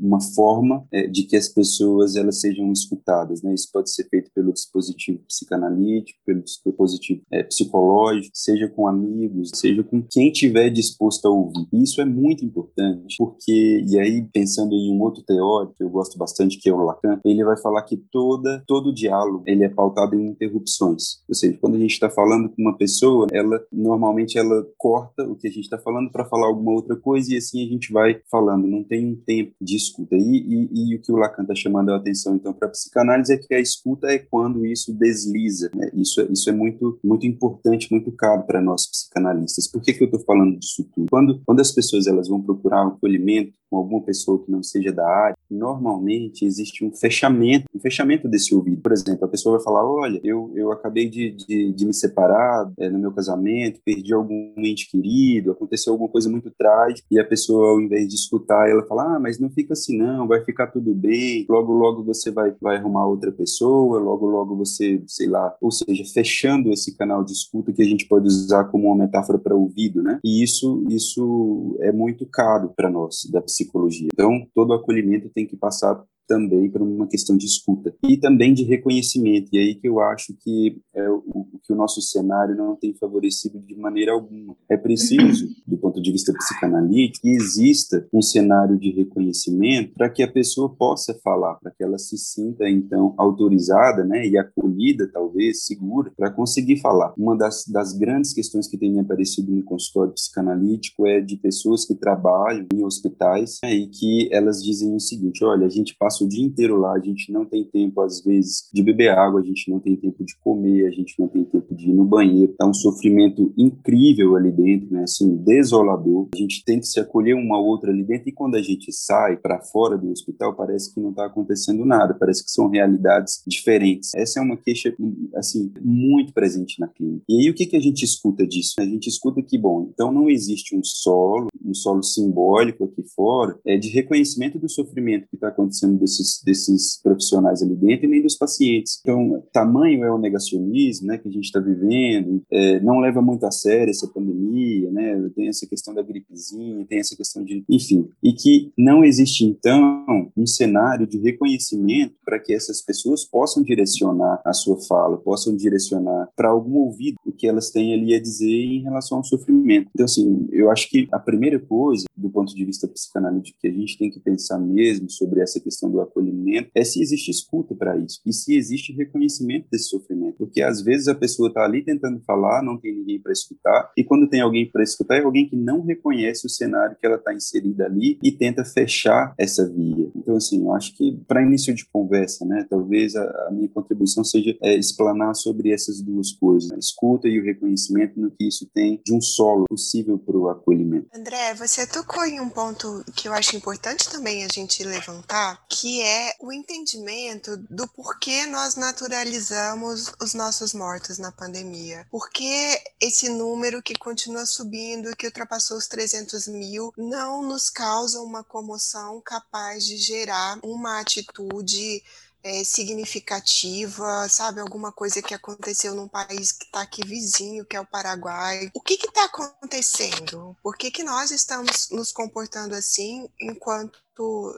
uma 0.02 0.22
forma 0.22 0.86
é, 0.92 1.08
de 1.08 1.24
que 1.24 1.36
as 1.36 1.50
pessoas 1.50 2.16
elas 2.16 2.40
sejam 2.40 2.72
escutadas, 2.72 3.13
né? 3.44 3.54
Isso 3.54 3.70
pode 3.72 3.92
ser 3.92 4.08
feito 4.10 4.32
pelo 4.34 4.54
dispositivo 4.54 5.20
psicanalítico, 5.28 6.20
pelo 6.26 6.42
dispositivo 6.42 7.22
é, 7.32 7.44
psicológico, 7.44 8.32
seja 8.34 8.68
com 8.68 8.88
amigos, 8.88 9.52
seja 9.56 9.84
com 9.84 10.02
quem 10.02 10.32
tiver 10.32 10.70
disposto 10.70 11.28
a 11.28 11.32
ouvir. 11.32 11.68
Isso 11.72 12.02
é 12.02 12.06
muito 12.06 12.44
importante, 12.46 13.16
porque 13.18 13.84
e 13.88 14.00
aí 14.00 14.24
pensando 14.34 14.74
em 14.74 14.92
um 14.92 15.02
outro 15.02 15.24
teórico 15.24 15.76
que 15.76 15.84
eu 15.84 15.90
gosto 15.90 16.18
bastante, 16.18 16.58
que 16.58 16.70
é 16.70 16.74
o 16.74 16.84
Lacan, 16.84 17.20
ele 17.26 17.44
vai 17.44 17.58
falar 17.58 17.84
que 17.84 17.98
toda 17.98 18.64
todo 18.68 18.94
diálogo 18.94 19.44
ele 19.46 19.64
é 19.64 19.70
pautado 19.70 20.16
em 20.16 20.28
interrupções. 20.28 21.22
Ou 21.28 21.36
seja, 21.36 21.58
quando 21.60 21.76
a 21.76 21.80
gente 21.80 21.92
está 21.92 22.10
falando 22.10 22.50
com 22.50 22.62
uma 22.62 22.78
pessoa, 22.78 23.28
ela 23.32 23.62
normalmente 23.72 24.38
ela 24.38 24.66
corta 24.78 25.24
o 25.24 25.36
que 25.36 25.48
a 25.48 25.52
gente 25.52 25.64
está 25.64 25.78
falando 25.78 26.12
para 26.12 26.26
falar 26.26 26.48
alguma 26.48 26.72
outra 26.72 26.96
coisa 26.96 27.34
e 27.34 27.38
assim 27.38 27.66
a 27.66 27.70
gente 27.70 27.92
vai 27.92 28.22
falando. 28.30 28.68
Não 28.68 28.84
tem 28.84 29.06
um 29.06 29.16
tempo 29.16 29.54
de 29.62 29.76
escuta. 29.76 30.16
E, 30.16 30.20
e, 30.20 30.92
e 30.92 30.96
o 30.96 31.02
que 31.02 31.12
o 31.12 31.16
Lacan 31.16 31.44
está 31.44 31.56
chamando 31.56 31.92
a 31.92 31.98
atenção 31.98 32.36
então 32.36 32.54
para 32.54 32.68
a 32.68 32.72
psicanálise 33.04 33.34
é 33.34 33.38
que 33.38 33.54
a 33.54 33.60
escuta 33.60 34.08
é 34.08 34.18
quando 34.18 34.66
isso 34.66 34.94
desliza. 34.94 35.70
Né? 35.76 35.90
Isso, 35.94 36.22
é, 36.22 36.28
isso 36.32 36.50
é 36.50 36.54
muito 36.54 37.00
muito 37.04 37.28
importante, 37.28 37.92
muito 37.92 38.12
caro 38.12 38.44
para 38.44 38.62
nós 38.62 38.88
psicanalistas. 38.88 39.68
Por 39.70 39.82
que, 39.82 39.94
que 39.94 40.04
eu 40.04 40.06
estou 40.06 40.22
falando 40.22 40.58
disso 40.58 40.88
tudo? 40.94 41.08
Quando, 41.10 41.42
quando 41.46 41.60
as 41.60 41.72
pessoas 41.72 42.08
elas 42.08 42.28
vão 42.28 42.42
procurar 42.42 42.86
um 42.86 42.90
acolhimento 42.90 43.54
com 43.70 43.78
alguma 43.78 44.02
pessoa 44.02 44.38
que 44.44 44.52
não 44.52 44.62
seja 44.62 44.92
da 44.92 45.08
área, 45.08 45.36
normalmente 45.50 46.46
existe 46.46 46.86
um 46.86 46.92
fechamento, 46.94 47.66
um 47.74 47.80
fechamento 47.80 48.28
desse 48.28 48.54
ouvido. 48.54 48.82
Por 48.82 48.92
exemplo, 48.92 49.26
a 49.26 49.28
pessoa 49.28 49.58
vai 49.58 49.64
falar, 49.64 49.84
olha, 49.84 50.20
eu, 50.24 50.52
eu 50.54 50.72
acabei 50.72 51.10
de, 51.10 51.32
de, 51.32 51.74
de 51.74 51.86
me 51.86 51.94
separar 51.94 52.72
é, 52.78 52.88
no 52.88 53.00
meu 53.00 53.12
casamento, 53.12 53.82
perdi 53.84 54.14
algum 54.14 54.54
ente 54.58 54.90
querido, 54.92 55.52
aconteceu 55.52 55.92
alguma 55.92 56.10
coisa 56.10 56.30
muito 56.30 56.52
trágica, 56.52 57.08
e 57.10 57.20
a 57.20 57.26
pessoa, 57.26 57.72
ao 57.72 57.82
invés 57.82 58.08
de 58.08 58.14
escutar, 58.14 58.70
ela 58.70 58.86
fala, 58.86 59.16
ah, 59.16 59.20
mas 59.20 59.40
não 59.40 59.50
fica 59.50 59.74
assim 59.74 59.98
não, 59.98 60.28
vai 60.28 60.44
ficar 60.44 60.68
tudo 60.68 60.94
bem, 60.94 61.46
logo, 61.50 61.74
logo 61.74 62.04
você 62.04 62.30
vai, 62.30 62.54
vai 62.62 62.78
arrumar 62.78 62.93
outra 63.02 63.32
pessoa, 63.32 64.00
logo, 64.00 64.28
logo 64.28 64.56
você, 64.56 65.02
sei 65.08 65.28
lá, 65.28 65.56
ou 65.62 65.72
seja, 65.72 66.04
fechando 66.06 66.72
esse 66.72 66.96
canal 66.98 67.24
de 67.24 67.32
escuta 67.32 67.72
que 67.72 67.82
a 67.82 67.86
gente 67.86 68.08
pode 68.08 68.28
usar 68.28 68.66
como 68.66 68.88
uma 68.88 69.04
metáfora 69.04 69.40
para 69.40 69.56
ouvido, 69.56 70.02
né? 70.02 70.20
E 70.24 70.44
isso, 70.44 70.84
isso 70.90 71.78
é 71.80 71.92
muito 71.92 72.26
caro 72.26 72.74
para 72.76 72.90
nós, 72.90 73.26
da 73.32 73.42
psicologia. 73.42 74.10
Então, 74.14 74.46
todo 74.54 74.74
acolhimento 74.74 75.30
tem 75.30 75.46
que 75.46 75.56
passar 75.56 76.04
também 76.28 76.70
por 76.70 76.82
uma 76.82 77.08
questão 77.08 77.38
de 77.38 77.46
escuta 77.46 77.94
e 78.08 78.18
também 78.18 78.54
de 78.54 78.64
reconhecimento. 78.64 79.50
E 79.54 79.58
aí 79.58 79.76
que 79.76 79.88
eu 79.88 80.00
acho 80.00 80.34
que 80.40 80.78
é 80.96 81.10
o, 81.10 81.48
que 81.64 81.74
o 81.74 81.76
nosso 81.76 82.02
cenário 82.02 82.56
não 82.56 82.76
tem 82.76 82.94
favorecido 82.94 83.60
de 83.60 83.76
maneira 83.76 84.12
alguma. 84.12 84.56
É 84.70 84.78
preciso, 84.78 85.48
do 85.66 85.78
ponto 85.78 86.02
de 86.02 86.12
vista 86.12 86.34
psicanalítico, 86.34 87.24
que 87.24 87.30
exista 87.30 88.08
um 88.14 88.22
cenário 88.22 88.78
de 88.78 88.92
reconhecimento 88.92 89.94
para 89.94 90.10
que 90.10 90.22
a 90.22 90.32
pessoa 90.32 90.70
possa 90.70 91.18
falar, 91.24 91.56
para 91.56 91.72
que 91.72 91.84
ela 91.84 91.98
se 91.98 92.18
sinta 92.18 92.70
então 92.70 93.14
autorizada, 93.18 94.04
né, 94.04 94.28
e 94.28 94.38
acolhida, 94.38 95.10
talvez 95.12 95.66
segura, 95.66 96.12
para 96.16 96.32
conseguir 96.32 96.78
falar. 96.82 97.14
Uma 97.18 97.38
das, 97.38 97.66
das 97.68 97.94
grandes 97.94 98.34
questões 98.34 98.68
que 98.68 98.78
tem 98.78 99.00
aparecido 99.00 99.52
no 99.52 99.64
consultório 99.64 100.14
psicanalítico 100.14 101.08
é 101.08 101.22
de 101.22 101.38
pessoas 101.38 101.86
que 101.86 101.96
trabalham 101.96 102.68
em 102.74 102.84
hospitais 102.84 103.60
né, 103.64 103.74
e 103.74 103.88
que 103.88 104.30
elas 104.32 104.62
dizem 104.62 104.94
o 104.96 105.00
seguinte: 105.00 105.44
olha, 105.44 105.66
a 105.66 105.70
gente 105.70 105.96
passa 105.98 106.13
passa 106.14 106.24
o 106.24 106.28
dia 106.28 106.46
inteiro 106.46 106.78
lá, 106.78 106.94
a 106.94 107.00
gente 107.00 107.32
não 107.32 107.46
tem 107.46 107.64
tempo, 107.64 108.02
às 108.02 108.24
vezes, 108.24 108.70
de 108.72 108.84
beber 108.84 109.10
água, 109.10 109.42
a 109.42 109.44
gente 109.44 109.70
não 109.70 109.80
tem 109.80 109.96
tempo 109.96 110.24
de 110.24 110.36
comer, 110.38 110.86
a 110.86 110.92
gente 110.92 111.16
não 111.18 111.28
tem 111.28 111.44
tempo 111.44 111.74
de 111.74 111.90
ir 111.90 111.94
no 111.94 112.06
banheiro. 112.06 112.54
É 112.62 112.66
um 112.66 112.74
sofrimento 112.74 113.52
incrível 113.58 114.36
ali 114.36 114.52
dentro, 114.52 114.94
né? 114.94 115.04
Assim, 115.04 115.36
desolador. 115.38 116.28
A 116.36 116.38
gente 116.38 116.64
tem 116.64 116.80
que 116.80 116.86
se 116.86 117.00
acolher 117.00 117.34
uma 117.34 117.60
outra 117.60 117.92
ali 117.92 118.04
dentro 118.04 118.30
e 118.30 118.32
quando 118.32 118.56
a 118.56 118.62
gente 118.62 118.92
sai 118.92 119.38
para 119.38 119.60
fora 119.62 119.98
do 119.98 120.12
hospital, 120.12 120.56
parece 120.56 120.94
que 120.94 121.00
não 121.00 121.10
está 121.10 121.26
acontecendo 121.26 121.86
nada, 121.86 122.14
parece 122.14 122.44
que 122.44 122.52
são 122.52 122.70
realidades 122.70 123.42
diferentes. 123.48 124.12
Essa 124.16 124.40
é 124.40 124.44
uma 124.44 124.58
queixa, 124.58 124.94
assim, 125.36 125.72
muito 125.82 126.34
presente 126.34 126.80
na 126.80 126.88
clínica. 126.88 127.24
E 127.28 127.42
aí, 127.42 127.50
o 127.50 127.54
que, 127.54 127.66
que 127.66 127.76
a 127.76 127.82
gente 127.82 128.04
escuta 128.04 128.46
disso? 128.46 128.76
A 128.80 128.86
gente 128.86 129.08
escuta 129.08 129.42
que, 129.42 129.58
bom, 129.58 129.90
então 129.92 130.12
não 130.12 130.30
existe 130.30 130.76
um 130.76 130.84
solo, 130.84 131.48
um 131.64 131.74
solo 131.74 132.04
simbólico 132.04 132.84
aqui 132.84 133.04
fora, 133.16 133.58
é 133.66 133.78
de 133.78 133.90
reconhecimento 133.90 134.60
do 134.60 134.70
sofrimento 134.70 135.28
que 135.30 135.36
está 135.36 135.48
acontecendo 135.48 136.03
desses, 136.04 136.42
desses 136.44 137.00
profissionais 137.02 137.64
ali 137.64 137.76
dentro 137.76 138.06
e 138.06 138.10
nem 138.10 138.22
dos 138.22 138.36
pacientes. 138.36 139.00
Então, 139.02 139.44
tamanho 139.52 140.04
é 140.04 140.12
o 140.12 140.18
negacionismo, 140.18 141.08
né, 141.08 141.18
que 141.18 141.28
a 141.28 141.32
gente 141.32 141.46
está 141.46 141.60
vivendo, 141.60 142.44
é, 142.52 142.80
não 142.82 143.00
leva 143.00 143.22
muito 143.22 143.46
a 143.46 143.52
sério 143.52 143.90
essa 143.90 144.08
pandemia, 144.08 144.92
né, 144.92 145.30
tem 145.36 145.48
essa 145.48 145.66
questão 145.66 145.94
da 145.94 146.02
gripezinha, 146.02 146.86
tem 146.88 147.00
essa 147.00 147.16
questão 147.16 147.44
de, 147.44 147.64
enfim, 147.70 148.08
e 148.22 148.34
que 148.34 148.72
não 148.78 149.04
existe, 149.04 149.46
então, 149.46 150.32
um 150.36 150.46
cenário 150.46 151.08
de 151.08 151.18
reconhecimento 151.18 152.16
para 152.26 152.40
que 152.40 152.54
essas 152.54 152.82
pessoas 152.82 153.24
possam 153.24 153.64
direcionar 153.64 154.42
a 154.46 154.54
sua 154.54 154.80
fala, 154.82 155.18
possam 155.18 155.56
direcionar 155.56 156.30
para 156.36 156.50
algum 156.50 156.80
ouvido 156.80 157.18
o 157.26 157.32
que 157.32 157.48
elas 157.48 157.72
têm 157.72 157.94
ali 157.94 158.14
a 158.14 158.22
dizer 158.22 158.46
em 158.48 158.84
relação 158.84 159.20
ao 159.20 159.24
sofrimento. 159.24 159.90
Então, 159.94 160.06
assim, 160.06 160.48
eu 160.52 160.70
acho 160.70 160.90
que 160.90 161.08
a 161.12 161.20
primeira 161.20 161.60
coisa, 161.60 162.06
do 162.16 162.30
ponto 162.30 162.54
de 162.56 162.66
vista 162.66 162.88
psicanalítico, 162.88 163.58
que 163.60 163.68
a 163.68 163.72
gente 163.72 163.98
tem 163.98 164.10
que 164.10 164.20
pensar 164.20 164.60
mesmo 164.60 165.10
sobre 165.10 165.42
essa 165.42 165.60
questão 165.60 165.92
do 165.94 166.02
acolhimento 166.02 166.70
é 166.76 166.84
se 166.84 167.02
existe 167.02 167.30
escuta 167.30 167.76
para 167.76 167.96
isso 167.98 168.20
e 168.26 168.34
se 168.34 168.56
existe 168.56 168.92
reconhecimento 168.94 169.68
desse 169.72 169.90
sofrimento, 169.90 170.38
porque 170.38 170.62
às 170.62 170.82
vezes 170.82 171.08
a 171.08 171.16
pessoa 171.16 171.48
está 171.48 171.64
ali 171.64 171.84
tentando 171.84 172.20
falar, 172.22 172.64
não 172.64 172.78
tem 172.78 172.96
ninguém 172.96 173.22
para 173.22 173.32
escutar, 173.32 173.92
e 173.96 174.04
quando 174.04 174.30
tem 174.30 174.42
alguém 174.42 174.70
para 174.70 174.84
escutar, 174.84 175.18
é 175.18 175.24
alguém 175.24 175.48
que 175.48 175.56
não 175.56 175.82
reconhece 175.82 176.46
o 176.46 176.50
cenário 176.50 176.98
que 177.00 177.06
ela 177.06 177.18
está 177.18 177.34
inserida 177.34 177.86
ali 177.86 178.18
e 178.24 178.32
tenta 178.32 178.66
fechar 178.66 179.34
essa 179.38 179.70
via. 179.70 180.10
Então, 180.16 180.36
assim, 180.36 180.62
eu 180.62 180.74
acho 180.74 180.96
que 180.96 181.18
para 181.28 181.44
início 181.44 181.74
de 181.74 181.86
conversa, 181.86 182.46
né, 182.46 182.66
talvez 182.70 183.16
a, 183.16 183.24
a 183.48 183.52
minha 183.52 183.70
contribuição 183.70 184.24
seja 184.24 184.58
é, 184.62 184.76
explanar 184.76 185.36
sobre 185.36 185.72
essas 185.72 186.02
duas 186.02 186.32
coisas, 186.32 186.72
a 186.72 186.78
escuta 186.78 187.28
e 187.28 187.40
o 187.40 187.44
reconhecimento 187.44 188.20
no 188.20 188.32
que 188.32 188.48
isso 188.48 188.68
tem 188.74 189.02
de 189.06 189.14
um 189.14 189.22
solo 189.22 189.66
possível 189.70 190.18
para 190.18 190.38
o 190.38 190.50
acolhimento. 190.50 191.08
André, 191.14 191.54
você 191.54 191.86
tocou 191.86 192.26
em 192.26 192.40
um 192.40 192.50
ponto 192.50 193.04
que 193.16 193.28
eu 193.28 193.34
acho 193.34 193.56
importante 193.56 194.10
também 194.10 194.44
a 194.44 194.48
gente 194.48 194.84
levantar, 194.84 195.66
que 195.70 195.83
é 196.02 196.36
o 196.40 196.52
entendimento 196.52 197.58
do 197.58 197.88
porquê 197.88 198.46
nós 198.46 198.76
naturalizamos 198.76 200.12
os 200.22 200.34
nossos 200.34 200.74
mortos 200.74 201.18
na 201.18 201.32
pandemia. 201.32 202.08
Porque 202.10 202.82
esse 203.00 203.30
número 203.30 203.82
que 203.82 203.96
continua 203.96 204.46
subindo, 204.46 205.16
que 205.16 205.28
ultrapassou 205.28 205.78
os 205.78 205.88
300 205.88 206.48
mil, 206.48 206.94
não 206.98 207.42
nos 207.42 207.70
causa 207.70 208.22
uma 208.22 208.44
comoção 208.44 209.22
capaz 209.22 209.86
de 209.86 209.98
gerar 209.98 210.60
uma 210.64 211.00
atitude 211.00 212.04
é, 212.44 212.64
significativa, 212.64 214.28
sabe? 214.30 214.60
Alguma 214.60 214.92
coisa 214.92 215.22
que 215.22 215.34
aconteceu 215.34 215.96
num 215.96 216.08
país 216.08 216.52
que 216.52 216.66
está 216.66 216.82
aqui 216.82 217.02
vizinho, 217.06 217.66
que 217.66 217.76
é 217.76 217.80
o 217.82 217.86
Paraguai. 217.86 218.70
O 218.74 218.82
que 218.82 218.94
está 218.94 219.26
acontecendo? 219.26 220.56
Por 220.62 220.78
que, 220.78 220.92
que 220.92 221.04
nós 221.04 221.32
estamos 221.32 221.90
nos 221.92 222.12
comportando 222.12 222.76
assim 222.76 223.28
enquanto 223.40 224.04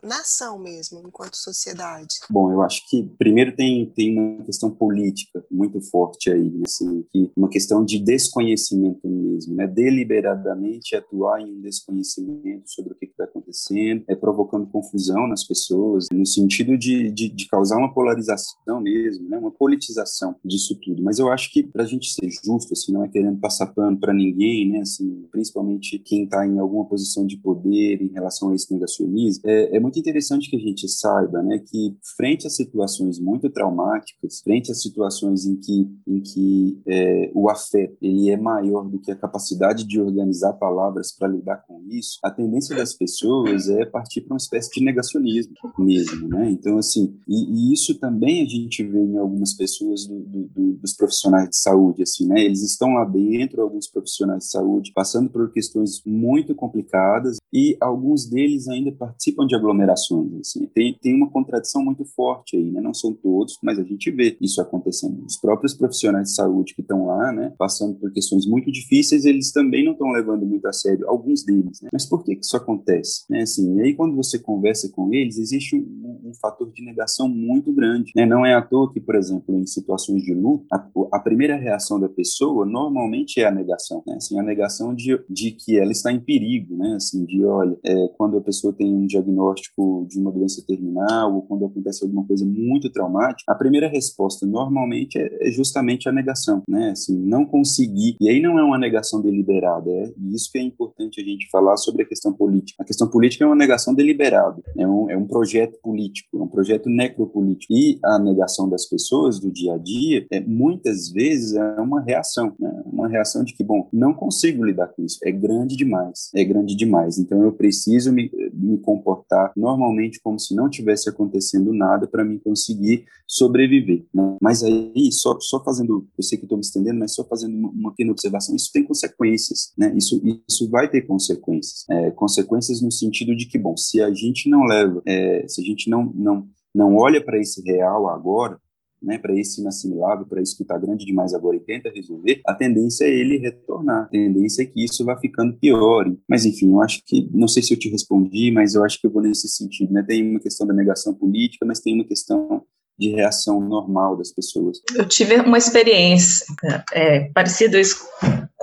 nação 0.03 0.59
mesmo, 0.59 1.01
enquanto 1.05 1.37
sociedade? 1.37 2.15
Bom, 2.29 2.51
eu 2.51 2.61
acho 2.61 2.87
que 2.89 3.03
primeiro 3.17 3.55
tem, 3.55 3.85
tem 3.85 4.17
uma 4.17 4.43
questão 4.43 4.69
política 4.69 5.43
muito 5.49 5.79
forte 5.81 6.29
aí, 6.29 6.49
né? 6.49 6.63
assim, 6.65 7.05
que 7.11 7.31
uma 7.35 7.49
questão 7.49 7.85
de 7.85 7.99
desconhecimento 7.99 9.07
mesmo, 9.07 9.55
né? 9.55 9.67
deliberadamente 9.67 10.95
atuar 10.95 11.41
em 11.41 11.45
um 11.45 11.61
desconhecimento 11.61 12.69
sobre 12.69 12.93
o 12.93 12.95
que 12.95 13.05
está 13.05 13.23
acontecendo, 13.23 14.03
é 14.07 14.15
provocando 14.15 14.67
confusão 14.67 15.27
nas 15.27 15.43
pessoas, 15.43 16.07
no 16.11 16.25
sentido 16.25 16.77
de, 16.77 17.11
de, 17.11 17.29
de 17.29 17.47
causar 17.47 17.74
uma 17.77 17.93
polarização 17.93 18.81
mesmo, 18.81 19.29
né? 19.29 19.37
uma 19.37 19.51
politização 19.51 20.35
disso 20.43 20.77
tudo. 20.81 21.03
Mas 21.03 21.19
eu 21.19 21.31
acho 21.31 21.51
que 21.51 21.63
para 21.63 21.83
a 21.83 21.85
gente 21.85 22.11
ser 22.11 22.29
justo, 22.29 22.73
assim, 22.73 22.91
não 22.91 23.03
é 23.03 23.07
querendo 23.07 23.39
passar 23.39 23.67
pano 23.67 23.97
para 23.99 24.13
ninguém, 24.13 24.69
né? 24.69 24.79
assim, 24.79 25.25
principalmente 25.31 25.99
quem 25.99 26.23
está 26.25 26.45
em 26.45 26.59
alguma 26.59 26.85
posição 26.85 27.25
de 27.25 27.37
poder 27.37 28.01
em 28.01 28.07
relação 28.07 28.49
a 28.49 28.55
esse 28.55 28.71
negacionismo, 28.71 29.41
é, 29.45 29.77
é, 29.77 29.79
muito 29.79 29.99
interessante 29.99 30.49
que 30.49 30.55
a 30.55 30.59
gente 30.59 30.87
saiba 30.87 31.41
né, 31.41 31.59
que, 31.59 31.95
frente 32.15 32.47
a 32.47 32.49
situações 32.49 33.19
muito 33.19 33.49
traumáticas, 33.49 34.41
frente 34.41 34.71
a 34.71 34.75
situações 34.75 35.45
em 35.45 35.55
que, 35.55 35.89
em 36.07 36.19
que 36.19 36.81
é, 36.87 37.31
o 37.33 37.49
afeto 37.49 37.97
ele 38.01 38.29
é 38.29 38.37
maior 38.37 38.87
do 38.87 38.99
que 38.99 39.11
a 39.11 39.15
capacidade 39.15 39.85
de 39.85 39.99
organizar 39.99 40.53
palavras 40.53 41.11
para 41.11 41.27
lidar 41.27 41.57
com 41.67 41.81
isso, 41.89 42.19
a 42.23 42.31
tendência 42.31 42.75
das 42.75 42.93
pessoas 42.93 43.69
é 43.69 43.85
partir 43.85 44.21
para 44.21 44.33
uma 44.33 44.37
espécie 44.37 44.71
de 44.71 44.83
negacionismo 44.83 45.53
mesmo. 45.77 46.27
Né? 46.27 46.51
Então, 46.51 46.77
assim, 46.77 47.15
e, 47.27 47.64
e 47.64 47.64
isso 47.73 47.97
também 47.99 48.41
a 48.41 48.45
gente 48.45 48.83
vê 48.83 48.99
em 48.99 49.17
algumas 49.17 49.53
pessoas 49.53 50.05
do, 50.05 50.19
do, 50.19 50.43
do, 50.47 50.73
dos 50.73 50.93
profissionais 50.93 51.49
de 51.49 51.57
saúde. 51.57 52.03
Assim, 52.03 52.27
né? 52.27 52.43
Eles 52.43 52.61
estão 52.61 52.93
lá 52.93 53.05
dentro, 53.05 53.61
alguns 53.61 53.87
profissionais 53.87 54.45
de 54.45 54.51
saúde, 54.51 54.91
passando 54.93 55.29
por 55.29 55.51
questões 55.51 56.01
muito 56.05 56.53
complicadas 56.55 57.37
e 57.53 57.77
alguns 57.79 58.29
deles 58.29 58.67
ainda 58.67 58.91
participam 58.91 59.45
de 59.45 59.55
aglomerações. 59.55 60.33
Assim. 60.41 60.65
Tem, 60.73 60.97
tem 61.01 61.15
uma 61.15 61.29
contradição 61.29 61.83
muito 61.83 62.05
forte 62.05 62.57
aí, 62.57 62.71
né? 62.71 62.81
não 62.81 62.93
são 62.93 63.13
todos, 63.13 63.57
mas 63.63 63.79
a 63.79 63.83
gente 63.83 64.11
vê 64.11 64.37
isso 64.41 64.61
acontecendo. 64.61 65.23
Os 65.25 65.37
próprios 65.37 65.73
profissionais 65.73 66.29
de 66.29 66.35
saúde 66.35 66.75
que 66.75 66.81
estão 66.81 67.05
lá, 67.05 67.31
né, 67.31 67.53
passando 67.57 67.95
por 67.95 68.11
questões 68.11 68.45
muito 68.45 68.71
difíceis, 68.71 69.25
eles 69.25 69.51
também 69.51 69.83
não 69.83 69.93
estão 69.93 70.11
levando 70.11 70.45
muito 70.45 70.67
a 70.67 70.73
sério, 70.73 71.07
alguns 71.09 71.43
deles. 71.43 71.81
Né? 71.81 71.89
Mas 71.91 72.05
por 72.05 72.23
que, 72.23 72.35
que 72.35 72.45
isso 72.45 72.57
acontece? 72.57 73.23
Né? 73.29 73.41
Assim, 73.41 73.77
e 73.77 73.81
aí, 73.81 73.95
quando 73.95 74.15
você 74.15 74.37
conversa 74.39 74.89
com 74.89 75.13
eles, 75.13 75.37
existe 75.37 75.75
um, 75.75 76.04
um 76.25 76.33
fator 76.33 76.71
de 76.71 76.83
negação 76.83 77.27
muito 77.27 77.71
grande. 77.73 78.11
Né? 78.15 78.25
Não 78.25 78.45
é 78.45 78.53
à 78.53 78.61
toa 78.61 78.91
que, 78.91 78.99
por 78.99 79.15
exemplo, 79.15 79.55
em 79.55 79.65
situações 79.65 80.23
de 80.23 80.33
luto, 80.33 80.65
a, 80.71 80.87
a 81.13 81.19
primeira 81.19 81.55
reação 81.55 81.99
da 81.99 82.09
pessoa 82.09 82.65
normalmente 82.65 83.39
é 83.39 83.45
a 83.45 83.51
negação. 83.51 84.03
Né? 84.07 84.15
Assim, 84.15 84.39
a 84.39 84.43
negação 84.43 84.93
de, 84.93 85.19
de 85.29 85.51
que 85.51 85.77
ela 85.77 85.91
está 85.91 86.11
em 86.11 86.19
perigo, 86.19 86.75
né? 86.75 86.95
assim, 86.95 87.25
de, 87.25 87.43
olha, 87.43 87.77
é, 87.85 88.07
quando 88.17 88.37
a 88.37 88.41
pessoa 88.41 88.73
tem 88.73 88.93
um 88.93 89.05
diagnóstico 89.05 90.05
de 90.09 90.19
uma 90.19 90.31
doença 90.31 90.63
terminal 90.65 91.35
ou 91.35 91.41
quando 91.41 91.65
acontece 91.65 92.03
alguma 92.03 92.25
coisa 92.25 92.45
muito 92.45 92.89
traumática, 92.89 93.51
a 93.51 93.55
primeira 93.55 93.87
resposta 93.87 94.45
normalmente 94.45 95.17
é, 95.17 95.47
é 95.47 95.51
justamente 95.51 96.07
a 96.07 96.11
negação, 96.11 96.63
né? 96.67 96.91
Assim, 96.91 97.17
não 97.17 97.45
conseguir. 97.45 98.15
E 98.19 98.29
aí 98.29 98.41
não 98.41 98.57
é 98.59 98.63
uma 98.63 98.77
negação 98.77 99.21
deliberada, 99.21 99.89
é 99.89 100.13
isso 100.33 100.49
que 100.51 100.57
é 100.57 100.61
importante 100.61 101.21
a 101.21 101.23
gente 101.23 101.49
falar 101.49 101.77
sobre 101.77 102.03
a 102.03 102.05
questão 102.05 102.33
política. 102.33 102.81
A 102.81 102.85
questão 102.85 103.09
política 103.09 103.43
é 103.43 103.47
uma 103.47 103.55
negação 103.55 103.93
deliberada, 103.93 104.61
é 104.77 104.87
um, 104.87 105.09
é 105.09 105.17
um 105.17 105.27
projeto 105.27 105.77
político, 105.81 106.24
é 106.33 106.37
um 106.37 106.47
projeto 106.47 106.89
necropolítico. 106.89 107.73
E 107.73 107.99
a 108.03 108.19
negação 108.19 108.69
das 108.69 108.85
pessoas 108.85 109.39
do 109.39 109.51
dia 109.51 109.73
a 109.73 109.77
dia, 109.77 110.25
é, 110.31 110.39
muitas 110.39 111.09
vezes, 111.09 111.53
é 111.53 111.81
uma 111.81 112.01
reação, 112.01 112.53
né? 112.59 112.83
uma 112.85 113.07
reação 113.07 113.43
de 113.43 113.53
que, 113.53 113.63
bom, 113.63 113.87
não 113.91 114.13
consigo 114.13 114.63
lidar 114.63 114.87
com 114.87 115.03
isso, 115.03 115.19
é 115.23 115.31
grande 115.31 115.75
demais, 115.75 116.29
é 116.35 116.43
grande 116.43 116.75
demais, 116.75 117.17
então 117.17 117.43
eu 117.43 117.51
preciso 117.51 118.11
me, 118.11 118.31
me 118.53 118.77
comportar 118.77 119.51
normalmente 119.55 120.19
como 120.21 120.39
se 120.39 120.55
não 120.55 120.69
tivesse 120.69 121.09
acontecendo 121.09 121.73
nada 121.73 122.07
para 122.07 122.23
mim 122.23 122.39
conseguir 122.39 123.05
sobreviver. 123.27 124.05
Né? 124.13 124.37
Mas 124.41 124.63
aí, 124.63 125.11
só, 125.11 125.37
só 125.39 125.63
fazendo, 125.63 126.07
eu 126.17 126.23
sei 126.23 126.37
que 126.37 126.45
estou 126.45 126.57
me 126.57 126.63
estendendo, 126.63 126.99
mas 126.99 127.13
só 127.13 127.23
fazendo 127.23 127.55
uma, 127.55 127.69
uma 127.69 127.89
pequena 127.91 128.11
observação, 128.11 128.55
isso 128.55 128.71
tem 128.71 128.83
consequências, 128.83 129.73
né? 129.77 129.93
Isso, 129.95 130.21
isso 130.47 130.69
vai 130.69 130.89
ter 130.89 131.01
consequências. 131.01 131.85
É, 131.89 132.11
consequências 132.11 132.81
no 132.81 132.91
sentido 132.91 133.35
de 133.35 133.47
que, 133.47 133.57
bom, 133.57 133.75
se 133.75 134.01
a 134.01 134.13
gente 134.13 134.49
não 134.49 134.63
leva, 134.63 135.01
é, 135.07 135.45
se 135.47 135.61
a 135.61 135.63
gente 135.63 135.89
não, 135.89 136.04
não, 136.13 136.47
não 136.73 136.95
olha 136.95 137.23
para 137.23 137.39
esse 137.39 137.61
real 137.61 138.09
agora, 138.09 138.59
né, 139.01 139.17
para 139.17 139.37
esse 139.37 139.61
inassimilável, 139.61 140.25
para 140.25 140.41
isso 140.41 140.57
que 140.57 140.63
está 140.63 140.77
grande 140.77 141.05
demais 141.05 141.33
agora 141.33 141.55
e 141.55 141.59
tenta 141.59 141.91
resolver, 141.93 142.41
a 142.45 142.53
tendência 142.53 143.05
é 143.05 143.09
ele 143.09 143.37
retornar, 143.37 144.03
a 144.03 144.07
tendência 144.07 144.63
é 144.63 144.65
que 144.65 144.83
isso 144.83 145.05
vá 145.05 145.17
ficando 145.17 145.57
pior. 145.57 146.11
Mas, 146.27 146.45
enfim, 146.45 146.71
eu 146.71 146.81
acho 146.81 147.01
que, 147.05 147.29
não 147.31 147.47
sei 147.47 147.61
se 147.61 147.73
eu 147.73 147.77
te 147.79 147.89
respondi, 147.89 148.51
mas 148.51 148.73
eu 148.73 148.83
acho 148.83 148.99
que 148.99 149.05
eu 149.05 149.11
vou 149.11 149.21
nesse 149.21 149.47
sentido. 149.47 149.93
Né? 149.93 150.03
Tem 150.03 150.27
uma 150.27 150.39
questão 150.39 150.65
da 150.65 150.73
negação 150.73 151.13
política, 151.13 151.65
mas 151.65 151.79
tem 151.79 151.93
uma 151.93 152.05
questão 152.05 152.63
de 152.97 153.09
reação 153.09 153.59
normal 153.59 154.17
das 154.17 154.31
pessoas. 154.31 154.79
Eu 154.95 155.07
tive 155.07 155.35
uma 155.41 155.57
experiência 155.57 156.45
é, 156.93 157.29
parecida 157.31 157.79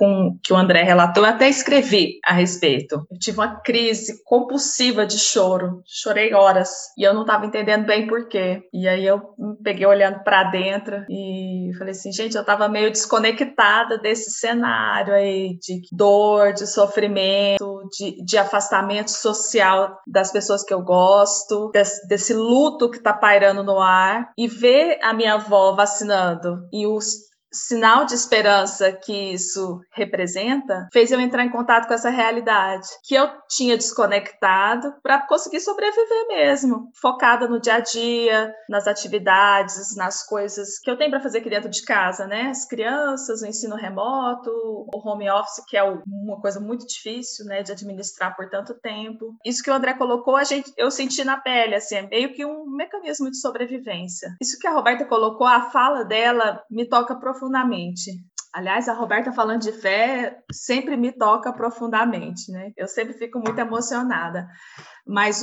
com 0.03 0.37
que 0.43 0.53
o 0.53 0.57
André 0.57 0.83
relatou, 0.83 1.25
eu 1.25 1.31
até 1.31 1.49
escrevi 1.49 2.19
a 2.27 2.33
respeito. 2.33 3.07
Eu 3.09 3.19
tive 3.21 3.39
uma 3.39 3.61
crise 3.61 4.21
compulsiva 4.25 5.07
de 5.07 5.17
choro, 5.17 5.81
chorei 5.87 6.35
horas 6.35 6.71
e 6.99 7.05
eu 7.05 7.15
não 7.15 7.21
estava 7.21 7.47
entendendo 7.47 7.87
bem 7.87 8.09
por 8.09 8.27
quê. 8.27 8.65
E 8.73 8.89
aí 8.89 9.07
eu 9.07 9.23
me 9.39 9.55
peguei 9.63 9.87
olhando 9.87 10.25
para 10.25 10.43
dentro 10.51 11.05
e 11.09 11.71
falei 11.79 11.93
assim, 11.93 12.11
gente, 12.11 12.35
eu 12.35 12.41
estava 12.41 12.69
meio 12.69 12.91
desconectada 12.91 13.97
desse 13.97 14.33
cenário 14.33 15.15
aí 15.15 15.57
de 15.61 15.83
dor, 15.93 16.53
de 16.53 16.67
sofrimento, 16.67 17.89
de, 17.97 18.25
de 18.25 18.37
afastamento 18.37 19.13
social 19.13 20.01
das 20.05 20.33
pessoas 20.33 20.65
que 20.65 20.75
eu 20.75 20.83
gosto, 20.83 21.71
desse, 21.73 22.09
desse 22.09 22.35
luto 22.35 22.91
que 22.91 22.97
está 22.97 23.13
pairando 23.13 23.63
no 23.63 23.79
ar 23.79 24.33
e 24.37 24.49
ver 24.49 24.99
a 25.01 25.15
minha 25.15 25.35
avó 25.35 25.77
vacinando 25.77 26.67
e 26.73 26.89
os 26.89 27.31
sinal 27.53 28.05
de 28.05 28.15
esperança 28.15 28.93
que 28.93 29.33
isso 29.33 29.81
representa 29.91 30.89
fez 30.93 31.11
eu 31.11 31.21
entrar 31.21 31.45
em 31.45 31.51
contato 31.51 31.87
com 31.87 31.95
essa 31.95 32.11
realidade 32.11 32.89
que 33.05 33.15
eu 33.15 33.29
tinha 33.49 33.77
desconectado 33.77 34.95
para 35.03 35.27
conseguir 35.27 35.61
sobreviver 35.61 36.29
mesmo, 36.29 36.91
focada 36.95 37.47
no 37.47 37.61
dia 37.61 37.75
a 37.75 37.81
dia, 37.81 38.55
nas 38.69 38.87
atividades, 38.87 39.95
nas 39.97 40.25
coisas 40.27 40.79
que 40.79 40.91
eu 40.91 40.97
tenho 40.97 41.11
para 41.11 41.21
fazer 41.21 41.39
aqui 41.39 41.51
dentro 41.51 41.71
de 41.71 41.85
casa, 41.85 42.27
né? 42.27 42.51
As 42.51 42.65
crianças, 42.65 43.43
o 43.43 43.47
ensino 43.47 43.77
remoto, 43.77 44.51
o 44.51 45.09
home 45.09 45.31
office, 45.31 45.65
que 45.69 45.77
é 45.77 45.83
uma 45.83 46.41
coisa 46.41 46.61
muito 46.61 46.87
difícil, 46.87 47.45
né, 47.47 47.63
de 47.63 47.73
administrar 47.73 48.35
por 48.35 48.49
tanto 48.49 48.75
tempo. 48.75 49.37
Isso 49.45 49.63
que 49.63 49.71
o 49.71 49.75
André 49.75 49.95
colocou, 49.95 50.37
a 50.37 50.45
gente, 50.45 50.73
eu 50.77 50.91
senti 50.91 51.25
na 51.25 51.37
pele, 51.37 51.75
assim, 51.75 51.97
é 51.97 52.03
meio 52.03 52.33
que 52.33 52.45
um 52.45 52.67
mecanismo 52.71 53.31
de 53.31 53.39
sobrevivência. 53.39 54.35
Isso 54.41 54.59
que 54.59 54.67
a 54.67 54.73
Roberta 54.73 55.05
colocou, 55.05 55.47
a 55.47 55.71
fala 55.71 56.05
dela 56.05 56.63
me 56.71 56.89
toca 56.89 57.15
profundamente 57.15 57.42
profundamente. 57.43 58.13
Aliás, 58.53 58.89
a 58.89 58.93
Roberta 58.93 59.33
falando 59.33 59.63
de 59.63 59.73
fé 59.73 60.39
sempre 60.53 60.97
me 60.97 61.11
toca 61.11 61.53
profundamente, 61.53 62.53
né? 62.53 62.71
Eu 62.77 62.87
sempre 62.87 63.15
fico 63.15 63.39
muito 63.39 63.59
emocionada. 63.59 64.47
Mas 65.07 65.43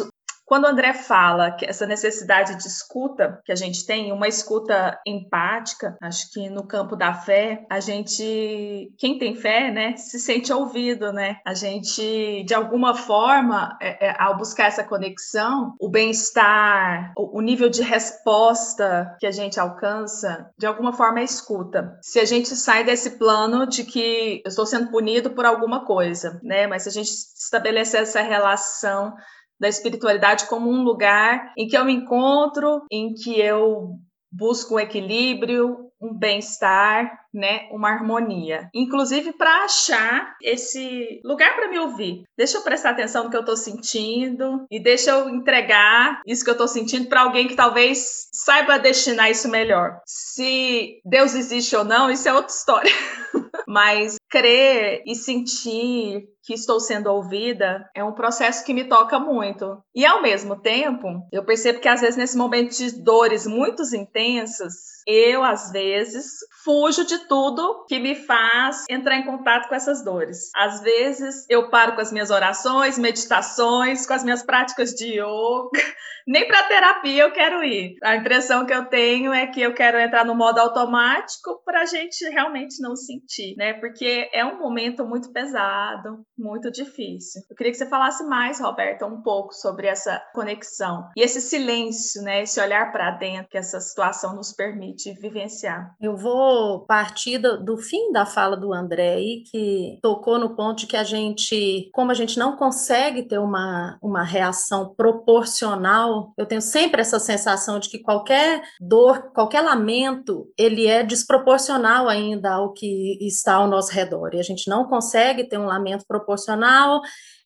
quando 0.50 0.64
o 0.64 0.68
André 0.68 0.94
fala 0.94 1.52
que 1.52 1.64
essa 1.64 1.86
necessidade 1.86 2.56
de 2.56 2.68
escuta 2.68 3.40
que 3.46 3.52
a 3.52 3.56
gente 3.56 3.86
tem, 3.86 4.12
uma 4.12 4.28
escuta 4.28 5.00
empática, 5.06 5.96
acho 6.02 6.32
que 6.32 6.50
no 6.50 6.66
campo 6.66 6.96
da 6.96 7.14
fé, 7.14 7.68
a 7.70 7.80
gente, 7.80 8.92
quem 8.98 9.20
tem 9.20 9.36
fé, 9.36 9.70
né, 9.70 9.96
se 9.96 10.20
sente 10.20 10.52
ouvido, 10.52 11.14
né? 11.14 11.38
A 11.46 11.54
gente, 11.54 12.44
de 12.48 12.56
alguma 12.56 12.96
forma, 12.96 13.78
é, 13.80 14.08
é, 14.08 14.16
ao 14.18 14.38
buscar 14.38 14.66
essa 14.66 14.84
conexão, 14.84 15.76
o 15.80 15.88
bem-estar, 15.88 17.14
o, 17.16 17.38
o 17.38 17.42
nível 17.42 17.70
de 17.70 17.84
resposta 17.84 19.16
que 19.20 19.28
a 19.28 19.32
gente 19.32 19.60
alcança, 19.60 20.50
de 20.58 20.66
alguma 20.66 20.94
forma 20.94 21.20
é 21.20 21.26
escuta. 21.26 21.96
Se 22.02 22.20
a 22.20 22.26
gente 22.26 22.56
sai 22.56 22.84
desse 22.84 23.20
plano 23.20 23.68
de 23.68 23.84
que 23.84 24.42
eu 24.44 24.50
estou 24.50 24.66
sendo 24.66 24.90
punido 24.90 25.30
por 25.30 25.46
alguma 25.46 25.86
coisa, 25.86 26.40
né? 26.42 26.66
Mas 26.66 26.84
se 26.84 26.90
a 26.90 26.92
gente 26.92 27.12
estabelecer 27.12 28.02
essa 28.02 28.22
relação 28.22 29.14
da 29.60 29.68
espiritualidade 29.68 30.48
como 30.48 30.70
um 30.70 30.84
lugar 30.84 31.54
em 31.58 31.68
que 31.68 31.78
eu 31.78 31.86
me 31.86 31.94
encontro, 31.94 32.84
em 32.92 33.14
que 33.14 33.40
eu 33.40 33.96
busco 34.32 34.76
um 34.76 34.80
equilíbrio, 34.80 35.90
um 36.02 36.14
bem-estar, 36.14 37.20
né, 37.34 37.68
uma 37.72 37.90
harmonia. 37.90 38.70
Inclusive 38.74 39.34
para 39.34 39.66
achar 39.66 40.36
esse 40.42 41.20
lugar 41.26 41.56
para 41.56 41.70
me 41.70 41.80
ouvir. 41.80 42.24
Deixa 42.38 42.58
eu 42.58 42.62
prestar 42.62 42.92
atenção 42.92 43.26
no 43.26 43.30
que 43.30 43.36
eu 43.36 43.42
estou 43.42 43.58
sentindo 43.58 44.66
e 44.72 44.82
deixa 44.82 45.12
eu 45.12 45.30
entregar 45.30 46.22
isso 46.26 46.44
que 46.44 46.50
eu 46.50 46.54
estou 46.54 46.68
sentindo 46.68 47.10
para 47.10 47.22
alguém 47.22 47.48
que 47.48 47.56
talvez 47.56 48.30
saiba 48.34 48.80
destinar 48.80 49.30
isso 49.30 49.50
melhor. 49.50 50.00
Se 50.06 51.02
Deus 51.06 51.36
existe 51.36 51.76
ou 51.76 51.84
não, 51.84 52.10
isso 52.10 52.28
é 52.30 52.34
outra 52.34 52.54
história. 52.54 52.92
Mas 53.68 54.16
crer 54.30 55.04
e 55.06 55.16
sentir 55.16 56.28
que 56.50 56.56
estou 56.56 56.80
sendo 56.80 57.12
ouvida 57.12 57.88
é 57.94 58.04
um 58.04 58.16
processo 58.16 58.66
que 58.66 58.74
me 58.74 58.84
toca 58.84 59.20
muito. 59.20 59.78
E 59.94 60.04
ao 60.04 60.20
mesmo 60.20 60.60
tempo, 60.60 61.08
eu 61.32 61.46
percebo 61.46 61.80
que 61.80 61.88
às 61.88 62.02
vezes 62.02 62.18
nesse 62.18 62.36
momento 62.36 62.76
de 62.76 63.04
dores 63.04 63.46
muito 63.46 63.84
intensas, 63.96 64.74
eu 65.06 65.44
às 65.44 65.72
vezes 65.72 66.26
fujo 66.64 67.06
de 67.06 67.28
tudo 67.28 67.86
que 67.88 68.00
me 68.00 68.16
faz 68.16 68.84
entrar 68.90 69.18
em 69.18 69.26
contato 69.26 69.70
com 69.70 69.76
essas 69.76 70.04
dores. 70.04 70.50
Às 70.56 70.82
vezes 70.82 71.46
eu 71.50 71.70
paro 71.70 71.94
com 71.94 72.02
as 72.02 72.12
minhas 72.12 72.32
orações, 72.32 72.98
meditações, 72.98 74.08
com 74.08 74.14
as 74.14 74.24
minhas 74.24 74.42
práticas 74.42 74.90
de 74.92 75.20
yoga. 75.20 75.70
Nem 76.28 76.48
para 76.48 76.68
terapia 76.68 77.24
eu 77.24 77.32
quero 77.32 77.64
ir. 77.64 77.96
A 78.04 78.16
impressão 78.16 78.66
que 78.66 78.74
eu 78.74 78.86
tenho 78.86 79.34
é 79.34 79.48
que 79.48 79.62
eu 79.62 79.74
quero 79.74 79.98
entrar 79.98 80.24
no 80.24 80.36
modo 80.36 80.60
automático 80.60 81.60
para 81.66 81.82
a 81.82 81.86
gente 81.86 82.24
realmente 82.30 82.80
não 82.82 82.96
sentir, 82.96 83.56
né? 83.58 83.74
Porque 83.74 84.30
é 84.32 84.46
um 84.46 84.60
momento 84.60 85.04
muito 85.08 85.32
pesado, 85.32 86.24
muito 86.40 86.72
difícil. 86.72 87.42
Eu 87.50 87.56
queria 87.56 87.72
que 87.72 87.78
você 87.78 87.86
falasse 87.86 88.24
mais, 88.24 88.60
Roberta, 88.60 89.06
um 89.06 89.22
pouco 89.22 89.54
sobre 89.54 89.88
essa 89.88 90.22
conexão 90.34 91.10
e 91.16 91.22
esse 91.22 91.42
silêncio, 91.42 92.22
né? 92.22 92.44
Esse 92.44 92.60
olhar 92.62 92.92
para 92.92 93.12
dentro 93.12 93.50
que 93.50 93.58
essa 93.58 93.80
situação 93.80 94.36
nos 94.36 94.54
permite 94.54 95.14
vivenciar. 95.14 95.96
Eu 96.02 96.16
vou 96.16 96.86
partir 96.86 97.38
do, 97.38 97.64
do 97.64 97.78
fim 97.78 98.12
da 98.12 98.26
fala 98.26 98.56
do 98.56 98.74
André 98.74 99.16
aí, 99.16 99.44
que 99.52 100.00
tocou 100.02 100.40
no 100.40 100.56
ponto 100.56 100.80
de 100.80 100.88
que 100.88 100.98
a 100.98 101.04
gente, 101.04 101.90
como 101.94 102.12
a 102.12 102.14
gente 102.14 102.40
não 102.40 102.56
consegue 102.56 103.24
ter 103.24 103.40
uma, 103.40 103.98
uma 104.02 104.24
reação 104.24 104.94
proporcional, 104.96 106.34
eu 106.38 106.46
tenho 106.46 106.62
sempre 106.62 107.02
essa 107.02 107.20
sensação 107.20 107.80
de 107.80 107.90
que 107.90 108.00
qualquer 108.00 108.62
dor, 108.80 109.32
qualquer 109.34 109.62
lamento, 109.62 110.48
ele 110.58 110.88
é 110.88 111.04
desproporcional 111.04 112.08
ainda 112.08 112.54
ao 112.54 112.74
que 112.74 113.18
está 113.22 113.56
ao 113.56 113.68
nosso 113.68 113.92
redor. 113.92 114.34
E 114.34 114.40
a 114.40 114.44
gente 114.44 114.70
não 114.70 114.86
consegue 114.86 115.44
ter 115.44 115.58
um 115.58 115.66
lamento 115.66 116.06
proporcional 116.08 116.29
proporcional 116.30 117.02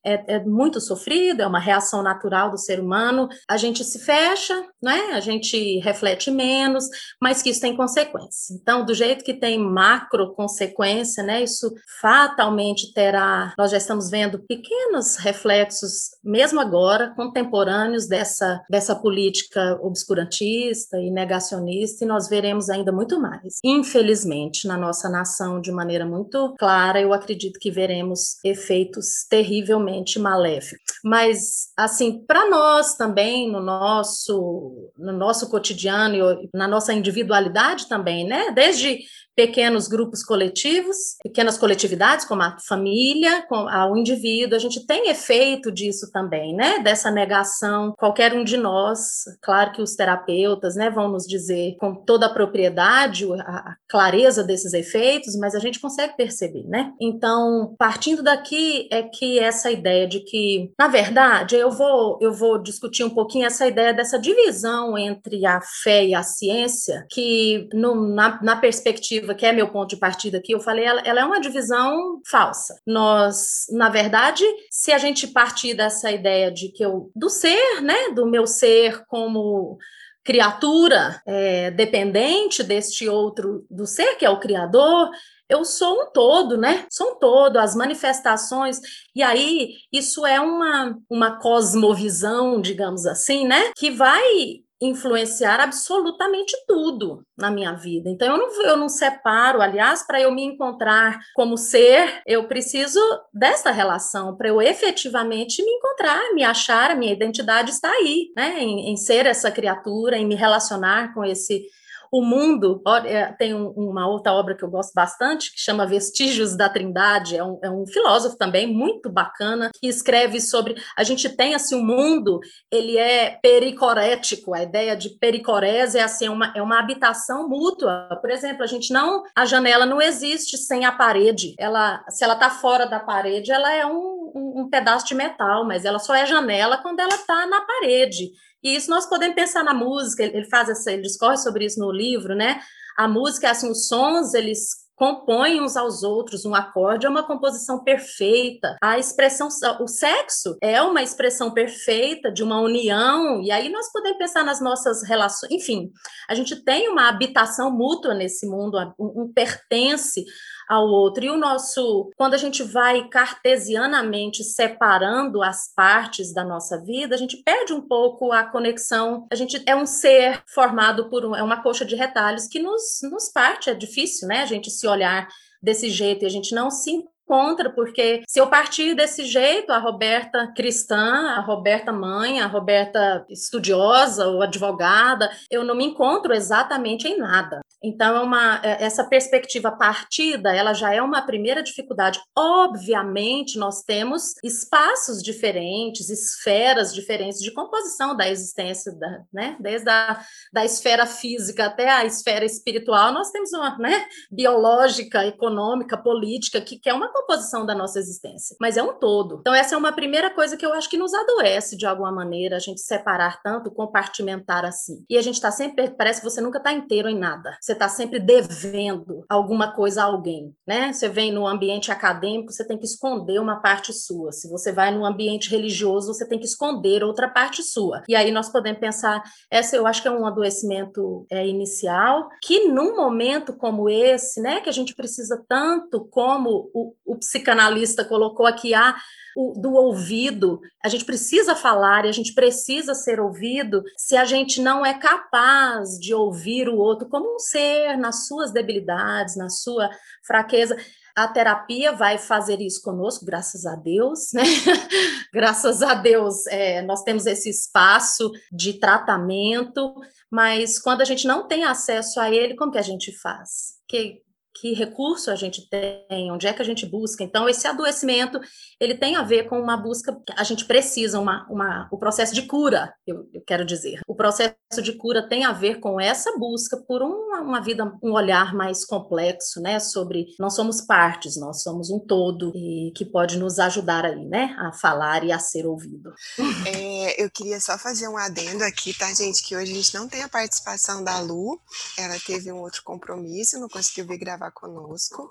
é, 0.06 0.36
é, 0.36 0.40
muito 0.44 0.82
sofrido, 0.82 1.42
é 1.42 1.48
uma 1.48 1.60
reação 1.60 2.04
natural 2.04 2.52
do 2.52 2.58
ser 2.58 2.80
humano. 2.80 3.30
A 3.48 3.58
gente 3.58 3.84
se 3.84 4.00
fecha, 4.00 4.54
né? 4.82 5.12
A 5.14 5.20
gente 5.20 5.80
reflete 5.80 6.30
menos, 6.30 6.86
mas 7.22 7.42
que 7.42 7.50
isso 7.50 7.62
tem 7.62 7.76
consequências. 7.76 8.52
Então, 8.52 8.86
do 8.86 8.94
jeito 8.94 9.24
que 9.24 9.34
tem 9.34 9.58
macro 9.58 10.34
consequência, 10.34 11.24
né? 11.24 11.44
Isso 11.44 11.74
fatalmente 12.02 12.94
terá. 12.94 13.54
Nós 13.58 13.72
já 13.72 13.78
estamos 13.78 14.10
vendo 14.10 14.40
pequenos 14.48 15.16
reflexos, 15.16 16.10
mesmo 16.24 16.60
agora, 16.60 17.14
contemporâneos 17.16 18.08
dessa, 18.08 18.62
dessa 18.70 18.96
política 18.96 19.80
obscurantista 19.82 20.98
e 20.98 21.10
negacionista, 21.10 22.04
e 22.04 22.08
nós 22.08 22.28
veremos 22.28 22.70
ainda 22.70 22.92
muito 22.92 23.20
mais. 23.20 23.60
Infelizmente, 23.64 24.68
na 24.68 24.78
nossa 24.78 25.08
nação, 25.08 25.62
de 25.62 25.72
maneira 25.72 26.06
muito 26.06 26.54
clara, 26.58 27.00
eu 27.00 27.14
acredito 27.14 27.60
que 27.60 27.72
veremos 27.72 28.38
efeitos 28.44 29.26
terrivelmente 29.30 29.93
extremamente 29.94 30.20
maléfico. 30.20 30.84
Mas, 31.04 31.72
assim, 31.78 32.24
para 32.26 32.50
nós 32.50 32.96
também, 32.96 33.52
no 33.52 33.62
nosso, 33.62 34.92
no 34.98 35.14
nosso 35.14 35.50
cotidiano, 35.50 36.50
na 36.54 36.68
nossa 36.68 36.94
individualidade 36.94 37.88
também, 37.88 38.26
né? 38.26 38.52
Desde 38.52 39.00
pequenos 39.36 39.88
grupos 39.88 40.24
coletivos, 40.24 41.16
pequenas 41.24 41.58
coletividades, 41.58 42.26
como 42.26 42.42
a 42.42 42.58
família, 42.68 43.46
com 43.48 43.66
o 43.66 43.98
indivíduo, 43.98 44.56
a 44.56 44.60
gente 44.60 44.86
tem 44.86 45.10
efeito 45.10 45.72
disso 45.72 46.12
também, 46.12 46.56
né? 46.56 46.80
Dessa 46.80 47.10
negação, 47.10 47.94
qualquer 47.98 48.34
um 48.34 48.44
de 48.44 48.58
nós, 48.58 49.24
claro 49.42 49.72
que 49.72 49.82
os 49.82 49.96
terapeutas, 49.96 50.76
né, 50.76 50.90
vão 50.90 51.10
nos 51.10 51.26
dizer 51.26 51.76
com 51.80 51.96
toda 51.96 52.28
a 52.28 52.34
propriedade 52.34 53.26
a, 53.40 53.76
clareza 53.88 54.44
desses 54.44 54.74
efeitos, 54.74 55.36
mas 55.36 55.56
a 55.56 55.60
gente 55.60 55.80
consegue 55.80 56.16
perceber, 56.16 56.64
né? 56.68 56.92
Então, 57.02 57.76
partindo 57.78 58.24
daqui 58.24 58.88
é 58.92 59.04
que 59.04 59.40
essa 59.40 59.72
ideia 59.72 60.08
de 60.08 60.20
que, 60.20 60.72
na 60.78 60.88
verdade, 60.88 61.56
eu 61.56 61.72
vou 61.72 62.18
eu 62.22 62.34
vou 62.34 62.62
discutir 62.62 63.04
um 63.04 63.10
pouquinho 63.10 63.46
essa 63.46 63.68
ideia 63.68 63.94
dessa 63.94 64.20
divisão 64.20 64.98
entre 64.98 65.46
a 65.46 65.60
fé 65.84 66.06
e 66.06 66.16
a 66.16 66.24
ciência, 66.24 67.06
que 67.10 67.68
no, 67.74 68.14
na, 68.14 68.42
na 68.42 68.56
perspectiva 68.56 69.23
que 69.36 69.46
é 69.46 69.52
meu 69.52 69.70
ponto 69.70 69.90
de 69.90 69.98
partida 69.98 70.38
aqui, 70.40 70.54
eu 70.54 70.60
falei, 70.60 70.86
ela, 70.86 71.02
ela 71.02 71.22
é 71.22 71.26
uma 71.26 71.40
divisão 71.40 72.22
falsa. 72.30 72.76
Nós, 72.86 73.66
na 73.72 73.90
verdade, 73.90 74.44
se 74.70 74.92
a 74.92 74.98
gente 74.98 75.28
partir 75.28 75.74
dessa 75.74 76.12
ideia 76.12 76.52
de 76.52 76.70
que 76.70 76.84
eu, 76.84 77.12
do 77.16 77.30
ser, 77.30 77.82
né, 77.82 78.10
do 78.16 78.26
meu 78.26 78.48
ser 78.48 79.06
como 79.06 79.78
criatura 80.24 81.22
é, 81.28 81.70
dependente 81.72 82.64
deste 82.64 83.08
outro, 83.08 83.66
do 83.70 83.86
ser 83.86 84.16
que 84.16 84.26
é 84.26 84.30
o 84.30 84.40
criador, 84.40 85.10
eu 85.50 85.64
sou 85.66 86.02
um 86.02 86.12
todo, 86.12 86.58
né? 86.58 86.86
Sou 86.90 87.12
um 87.12 87.20
todo, 87.20 87.58
as 87.58 87.76
manifestações. 87.76 88.80
E 89.16 89.22
aí, 89.22 89.74
isso 89.92 90.26
é 90.26 90.40
uma, 90.40 90.98
uma 91.10 91.40
cosmovisão, 91.40 92.60
digamos 92.60 93.06
assim, 93.06 93.46
né? 93.46 93.72
Que 93.76 93.92
vai 93.92 94.64
influenciar 94.82 95.60
absolutamente 95.60 96.54
tudo 96.68 97.24
na 97.38 97.50
minha 97.50 97.74
vida. 97.74 98.10
Então 98.10 98.28
eu 98.28 98.38
não, 98.38 98.62
eu 98.64 98.78
não 98.78 98.90
separo, 98.90 99.62
aliás, 99.62 100.06
para 100.06 100.22
eu 100.22 100.32
me 100.32 100.44
encontrar 100.44 101.20
como 101.36 101.58
ser, 101.58 102.22
eu 102.26 102.48
preciso 102.48 103.00
desta 103.34 103.72
relação 103.72 104.36
para 104.36 104.50
eu 104.50 104.62
efetivamente 104.62 105.64
me 105.64 105.72
encontrar, 105.72 106.34
me 106.34 106.44
achar, 106.44 106.92
a 106.92 106.96
minha 106.96 107.14
identidade 107.14 107.72
está 107.72 107.90
aí, 107.90 108.32
né, 108.36 108.56
em, 108.60 108.92
em 108.92 108.98
ser 108.98 109.26
essa 109.26 109.52
criatura, 109.52 110.18
em 110.18 110.28
me 110.28 110.36
relacionar 110.36 111.14
com 111.14 111.24
esse 111.24 111.66
o 112.14 112.22
mundo, 112.22 112.80
é, 113.06 113.26
tem 113.34 113.56
uma 113.56 114.08
outra 114.08 114.32
obra 114.34 114.56
que 114.56 114.64
eu 114.64 114.70
gosto 114.70 114.94
bastante, 114.94 115.52
que 115.52 115.60
chama 115.60 115.88
Vestígios 115.88 116.56
da 116.56 116.70
Trindade, 116.70 117.36
é 117.36 117.44
um, 117.44 117.60
é 117.64 117.72
um 117.72 117.88
filósofo 117.88 118.38
também 118.38 118.72
muito 118.72 119.10
bacana, 119.10 119.72
que 119.74 119.88
escreve 119.88 120.40
sobre, 120.40 120.76
a 120.96 121.04
gente 121.04 121.28
tem 121.28 121.56
assim, 121.56 121.74
o 121.74 121.80
um 121.80 121.84
mundo, 121.84 122.40
ele 122.72 123.00
é 123.00 123.40
pericorético, 123.42 124.54
a 124.54 124.62
ideia 124.62 124.96
de 124.96 125.18
pericorese 125.18 125.98
é 125.98 126.04
assim, 126.04 126.28
é 126.28 126.30
uma, 126.30 126.54
é 126.56 126.62
uma 126.62 126.80
habitação 126.80 127.50
mútua, 127.50 128.08
por 128.22 128.30
exemplo, 128.30 128.62
a 128.62 128.68
gente 128.68 128.94
não, 128.94 129.24
a 129.36 129.44
janela 129.44 129.84
não 129.84 130.00
existe 130.00 130.56
sem 130.56 130.86
a 130.86 130.92
parede, 130.92 131.56
ela, 131.58 132.06
se 132.10 132.24
ela 132.24 132.36
está 132.36 132.52
fora 132.52 132.86
da 132.86 133.00
parede, 133.00 133.52
ela 133.52 133.74
é 133.74 133.88
um, 133.88 134.32
um, 134.36 134.62
um 134.62 134.70
pedaço 134.70 135.08
de 135.08 135.16
metal, 135.16 135.66
mas 135.66 135.84
ela 135.84 135.98
só 135.98 136.14
é 136.14 136.28
janela 136.28 136.78
quando 136.78 137.00
ela 137.00 137.16
está 137.16 137.48
na 137.48 137.62
parede, 137.62 138.30
e 138.64 138.76
isso 138.76 138.90
nós 138.90 139.06
podemos 139.06 139.36
pensar 139.36 139.64
na 139.64 139.74
música, 139.74 140.24
ele 140.24 140.46
faz 140.46 140.70
essa, 140.70 140.92
ele 140.92 141.02
discorre 141.02 141.38
sobre 141.38 141.66
isso 141.66 141.80
no 141.80 141.92
livro, 141.92 142.36
né? 142.36 142.62
A 142.98 143.08
música, 143.08 143.50
assim, 143.50 143.70
os 143.70 143.88
sons, 143.88 144.34
eles 144.34 144.84
compõem 144.96 145.62
uns 145.62 145.76
aos 145.76 146.04
outros, 146.04 146.46
um 146.46 146.54
acorde 146.54 147.06
é 147.06 147.10
uma 147.10 147.26
composição 147.26 147.84
perfeita. 147.84 148.78
A 148.82 149.00
expressão, 149.00 149.50
o 149.80 149.88
sexo 149.88 150.56
é 150.62 150.82
uma 150.82 151.02
expressão 151.02 151.52
perfeita 151.52 152.32
de 152.32 152.44
uma 152.44 152.62
união, 152.62 153.42
e 153.42 153.52
aí 153.52 153.70
nós 153.70 153.92
podemos 153.92 154.18
pensar 154.18 154.44
nas 154.44 154.62
nossas 154.62 155.04
relações, 155.04 155.52
enfim, 155.52 155.92
a 156.30 156.36
gente 156.36 156.56
tem 156.64 156.90
uma 156.90 157.10
habitação 157.10 157.72
mútua 157.72 158.14
nesse 158.14 158.48
mundo, 158.48 158.78
um, 159.00 159.24
um 159.24 159.34
pertence 159.34 160.24
ao 160.68 160.88
outro. 160.88 161.24
E 161.24 161.30
o 161.30 161.38
nosso, 161.38 162.12
quando 162.18 162.34
a 162.34 162.38
gente 162.38 162.64
vai 162.64 163.08
cartesianamente 163.08 164.44
separando 164.44 165.42
as 165.42 165.74
partes 165.74 166.34
da 166.34 166.44
nossa 166.44 166.82
vida, 166.82 167.16
a 167.16 167.18
gente 167.18 167.38
perde 167.38 167.74
um 167.74 167.82
pouco 167.82 168.32
a 168.32 168.44
conexão. 168.44 169.28
A 169.32 169.36
gente 169.36 169.62
é 169.66 169.76
um 169.76 169.86
ser 169.86 170.44
formado 170.48 171.10
por 171.10 171.26
um, 171.26 171.36
é 171.36 171.44
uma 171.44 171.62
coxa 171.62 171.86
de 171.86 171.96
retalhos 171.96 172.48
que 172.48 172.60
nos, 172.60 173.00
nos 173.04 173.30
parte. 173.30 173.70
É 173.70 173.74
difícil, 173.74 174.28
né? 174.28 174.42
A 174.42 174.46
gente 174.46 174.70
se 174.70 174.88
olhar 174.88 175.28
desse 175.62 175.90
jeito 175.90 176.24
e 176.24 176.26
a 176.26 176.30
gente 176.30 176.54
não 176.54 176.70
se 176.70 177.04
contra, 177.26 177.70
porque 177.70 178.24
se 178.28 178.40
eu 178.40 178.48
partir 178.48 178.96
desse 178.96 179.26
jeito, 179.26 179.72
a 179.72 179.78
Roberta 179.78 180.52
cristã, 180.56 181.30
a 181.30 181.40
Roberta 181.40 181.92
mãe, 181.92 182.42
a 182.42 182.48
Roberta 182.48 183.26
estudiosa 183.30 184.28
ou 184.28 184.42
advogada, 184.42 185.30
eu 185.50 185.64
não 185.64 185.76
me 185.76 185.86
encontro 185.86 186.34
exatamente 186.34 187.08
em 187.08 187.18
nada. 187.18 187.62
Então, 187.84 188.16
é 188.16 188.22
uma, 188.22 188.62
é, 188.64 188.86
essa 188.86 189.04
perspectiva 189.04 189.70
partida, 189.70 190.56
ela 190.56 190.74
já 190.74 190.94
é 190.94 191.02
uma 191.02 191.22
primeira 191.22 191.62
dificuldade. 191.62 192.22
Obviamente, 192.34 193.60
nós 193.60 193.84
temos 193.84 194.36
espaços 194.42 195.22
diferentes, 195.22 196.10
esferas 196.10 196.94
diferentes 196.94 197.40
de 197.40 197.52
composição 197.52 198.16
da 198.16 198.30
existência, 198.30 198.94
da, 198.98 199.24
né? 199.34 199.58
desde 199.60 199.90
a 199.90 200.24
da 200.54 200.64
esfera 200.64 201.06
física 201.06 201.66
até 201.66 201.90
a 201.90 202.06
esfera 202.06 202.46
espiritual, 202.46 203.12
nós 203.12 203.32
temos 203.32 203.52
uma 203.52 203.78
né? 203.78 204.06
biológica, 204.32 205.26
econômica, 205.26 205.98
política, 205.98 206.62
que, 206.62 206.80
que 206.80 206.90
é 206.90 206.94
uma 206.94 207.12
composição 207.14 207.66
da 207.66 207.76
nossa 207.76 208.00
existência, 208.00 208.56
mas 208.60 208.78
é 208.78 208.84
um 208.84 208.94
todo. 208.94 209.38
Então, 209.40 209.54
essa 209.54 209.76
é 209.76 209.78
uma 209.78 209.94
primeira 209.94 210.30
coisa 210.30 210.58
que 210.58 210.66
eu 210.66 210.74
acho 210.74 210.90
que 210.90 210.98
nos 210.98 211.14
adoece 211.14 211.78
de 211.78 211.86
alguma 211.86 212.12
maneira, 212.12 212.56
a 212.56 212.60
gente 212.60 212.82
separar 212.82 213.42
tanto, 213.42 213.72
compartimentar 213.72 214.66
assim. 214.66 215.06
E 215.10 215.18
a 215.18 215.22
gente 215.22 215.36
está 215.36 215.52
sempre, 215.52 215.92
parece 215.92 216.22
que 216.22 216.30
você 216.30 216.42
nunca 216.42 216.58
está 216.58 216.74
inteiro 216.74 217.08
em 217.08 217.18
nada. 217.18 217.56
Você 217.62 217.74
está 217.74 217.88
sempre 217.88 218.20
devendo 218.20 219.24
alguma 219.30 219.74
coisa 219.74 220.02
a 220.02 220.06
alguém, 220.06 220.56
né? 220.68 220.92
Você 220.92 221.08
vem 221.08 221.32
no 221.32 221.48
ambiente 221.48 221.92
acadêmico, 221.92 222.52
você 222.52 222.66
tem 222.66 222.78
que 222.78 222.86
esconder 222.86 223.40
uma 223.40 223.62
parte 223.62 223.94
sua. 223.94 224.32
Se 224.32 224.50
você 224.50 224.72
vai 224.72 224.92
no 224.92 225.06
ambiente 225.06 225.50
religioso, 225.50 226.14
você 226.14 226.28
tem 226.28 226.40
que 226.40 226.46
esconder 226.46 227.04
outra 227.04 227.30
parte 227.30 227.62
sua. 227.64 228.02
E 228.08 228.16
aí 228.16 228.32
nós 228.32 228.50
podemos 228.50 228.80
pensar, 228.80 229.24
essa 229.52 229.76
eu 229.76 229.86
acho 229.86 230.02
que 230.02 230.08
é 230.08 230.12
um 230.12 230.26
adoecimento 230.26 231.26
é, 231.30 231.48
inicial, 231.48 232.30
que 232.42 232.68
num 232.68 232.96
momento 232.96 233.54
como 233.54 233.90
esse, 233.90 234.42
né, 234.42 234.62
que 234.62 234.70
a 234.70 234.74
gente 234.74 234.96
precisa 234.96 235.44
tanto, 235.48 236.06
como 236.06 236.70
o, 236.74 236.94
o 237.06 237.18
psicanalista 237.18 238.06
colocou 238.06 238.46
aqui, 238.46 238.74
ah, 238.74 238.96
o, 239.36 239.60
do 239.60 239.74
ouvido. 239.74 240.62
A 240.84 240.90
gente 240.90 241.06
precisa 241.06 241.56
falar 241.56 242.06
e 242.06 242.10
a 242.10 242.12
gente 242.12 242.34
precisa 242.34 242.94
ser 242.94 243.20
ouvido 243.20 243.84
se 243.98 244.16
a 244.16 244.26
gente 244.26 244.62
não 244.62 244.86
é 244.86 244.94
capaz 244.94 245.98
de 246.00 246.14
ouvir 246.14 246.70
o 246.70 246.78
outro 246.78 247.08
como 247.10 247.36
um 247.36 247.40
ser, 247.40 247.98
nas 247.98 248.28
suas 248.28 248.52
debilidades, 248.52 249.36
na 249.36 249.50
sua 249.50 249.90
fraqueza. 250.26 250.78
A 251.16 251.28
terapia 251.28 251.92
vai 251.92 252.18
fazer 252.18 252.60
isso 252.60 252.82
conosco, 252.82 253.24
graças 253.24 253.68
a 253.68 253.76
Deus, 253.76 254.34
né? 254.34 254.44
graças 255.32 255.84
a 255.84 255.94
Deus, 255.94 256.48
é, 256.48 256.82
nós 256.82 257.04
temos 257.04 257.28
esse 257.28 257.50
espaço 257.50 258.32
de 258.52 258.80
tratamento, 258.80 259.94
mas 260.32 260.80
quando 260.80 261.02
a 261.02 261.06
gente 261.06 261.28
não 261.28 261.48
tem 261.48 261.66
acesso 261.66 262.20
a 262.20 262.32
ele, 262.32 262.56
como 262.56 262.72
que 262.72 262.80
a 262.80 262.84
gente 262.84 263.12
faz? 263.12 263.76
Que, 263.88 264.23
que 264.56 264.74
recurso 264.74 265.32
a 265.32 265.36
gente 265.36 265.68
tem, 265.70 266.32
onde 266.32 266.48
é 266.48 266.54
que 266.54 266.62
a 266.62 266.66
gente 266.66 266.86
busca. 266.86 267.24
Então, 267.24 267.50
esse 267.50 267.68
adoecimento, 267.68 268.40
ele 268.80 268.96
tem 268.96 269.16
a 269.16 269.24
ver 269.24 269.50
com 269.50 269.60
uma 269.60 269.76
busca, 269.76 270.16
a 270.38 270.44
gente 270.44 270.66
precisa, 270.66 271.20
uma, 271.20 271.46
uma, 271.50 271.88
o 271.92 271.98
processo 271.98 272.34
de 272.34 272.44
cura, 272.44 272.94
eu, 273.06 273.28
eu 273.34 273.42
quero 273.46 273.66
dizer. 273.66 274.02
O 274.08 274.16
processo 274.16 274.56
de 274.82 274.94
cura 274.94 275.28
tem 275.28 275.44
a 275.44 275.52
ver 275.52 275.80
com 275.80 276.00
essa 276.00 276.38
busca 276.38 276.78
por 276.78 277.02
uma, 277.02 277.42
uma, 277.42 277.62
vida, 277.62 277.92
um 278.02 278.14
olhar 278.14 278.54
mais 278.54 278.86
complexo, 278.86 279.60
né, 279.60 279.80
sobre, 279.80 280.28
nós 280.40 280.56
somos 280.56 280.82
partes, 280.82 281.36
nós 281.38 281.64
somos 281.64 281.90
um 281.90 282.00
todo, 282.00 282.52
e 282.56 282.92
que 282.96 283.06
pode 283.06 283.38
nos 283.38 283.60
ajudar 283.60 284.06
aí, 284.06 284.26
né, 284.26 284.56
a 284.60 284.72
falar 284.72 285.24
e 285.24 285.32
a 285.32 285.40
ser 285.40 285.66
ouvido. 285.66 286.14
É, 286.66 287.22
eu 287.22 287.30
queria 287.30 287.60
só 287.60 287.78
fazer 287.78 288.08
um 288.08 288.18
adendo 288.18 288.64
aqui, 288.64 288.98
tá, 288.98 289.14
gente, 289.14 289.44
que 289.44 289.56
hoje 289.56 289.72
a 289.72 289.76
gente 289.76 289.94
não 289.94 290.08
tem 290.08 290.24
a 290.24 290.30
participação 290.30 291.04
da 291.04 291.20
Lu, 291.20 291.60
ela 291.98 292.18
teve 292.26 292.52
um 292.52 292.62
outro 292.62 292.82
compromisso, 292.84 293.60
não 293.60 293.68
conseguiu 293.68 294.08
vir 294.08 294.18
gravar 294.18 294.43
conosco. 294.52 295.30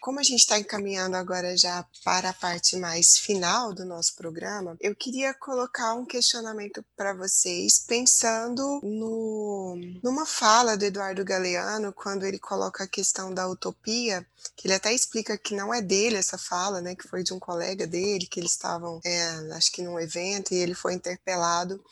Como 0.00 0.20
a 0.20 0.22
gente 0.22 0.40
está 0.40 0.58
encaminhando 0.58 1.16
agora 1.16 1.56
já 1.56 1.84
para 2.04 2.30
a 2.30 2.32
parte 2.34 2.76
mais 2.76 3.18
final 3.18 3.74
do 3.74 3.84
nosso 3.84 4.14
programa, 4.14 4.76
eu 4.80 4.94
queria 4.94 5.34
colocar 5.34 5.94
um 5.94 6.04
questionamento 6.04 6.84
para 6.96 7.12
vocês, 7.12 7.80
pensando 7.80 8.80
no, 8.82 9.76
numa 10.02 10.24
fala 10.24 10.76
do 10.76 10.84
Eduardo 10.84 11.24
Galeano, 11.24 11.92
quando 11.92 12.24
ele 12.24 12.38
coloca 12.38 12.84
a 12.84 12.88
questão 12.88 13.34
da 13.34 13.48
utopia, 13.48 14.24
que 14.56 14.68
ele 14.68 14.74
até 14.74 14.92
explica 14.92 15.36
que 15.36 15.54
não 15.54 15.74
é 15.74 15.82
dele 15.82 16.16
essa 16.16 16.38
fala, 16.38 16.80
né, 16.80 16.94
que 16.94 17.08
foi 17.08 17.24
de 17.24 17.34
um 17.34 17.38
colega 17.40 17.86
dele, 17.86 18.26
que 18.26 18.38
eles 18.38 18.52
estavam, 18.52 19.00
é, 19.04 19.28
acho 19.54 19.72
que 19.72 19.82
num 19.82 19.98
evento, 19.98 20.54
e 20.54 20.58
ele 20.58 20.74
foi 20.74 20.94
interpelado 20.94 21.82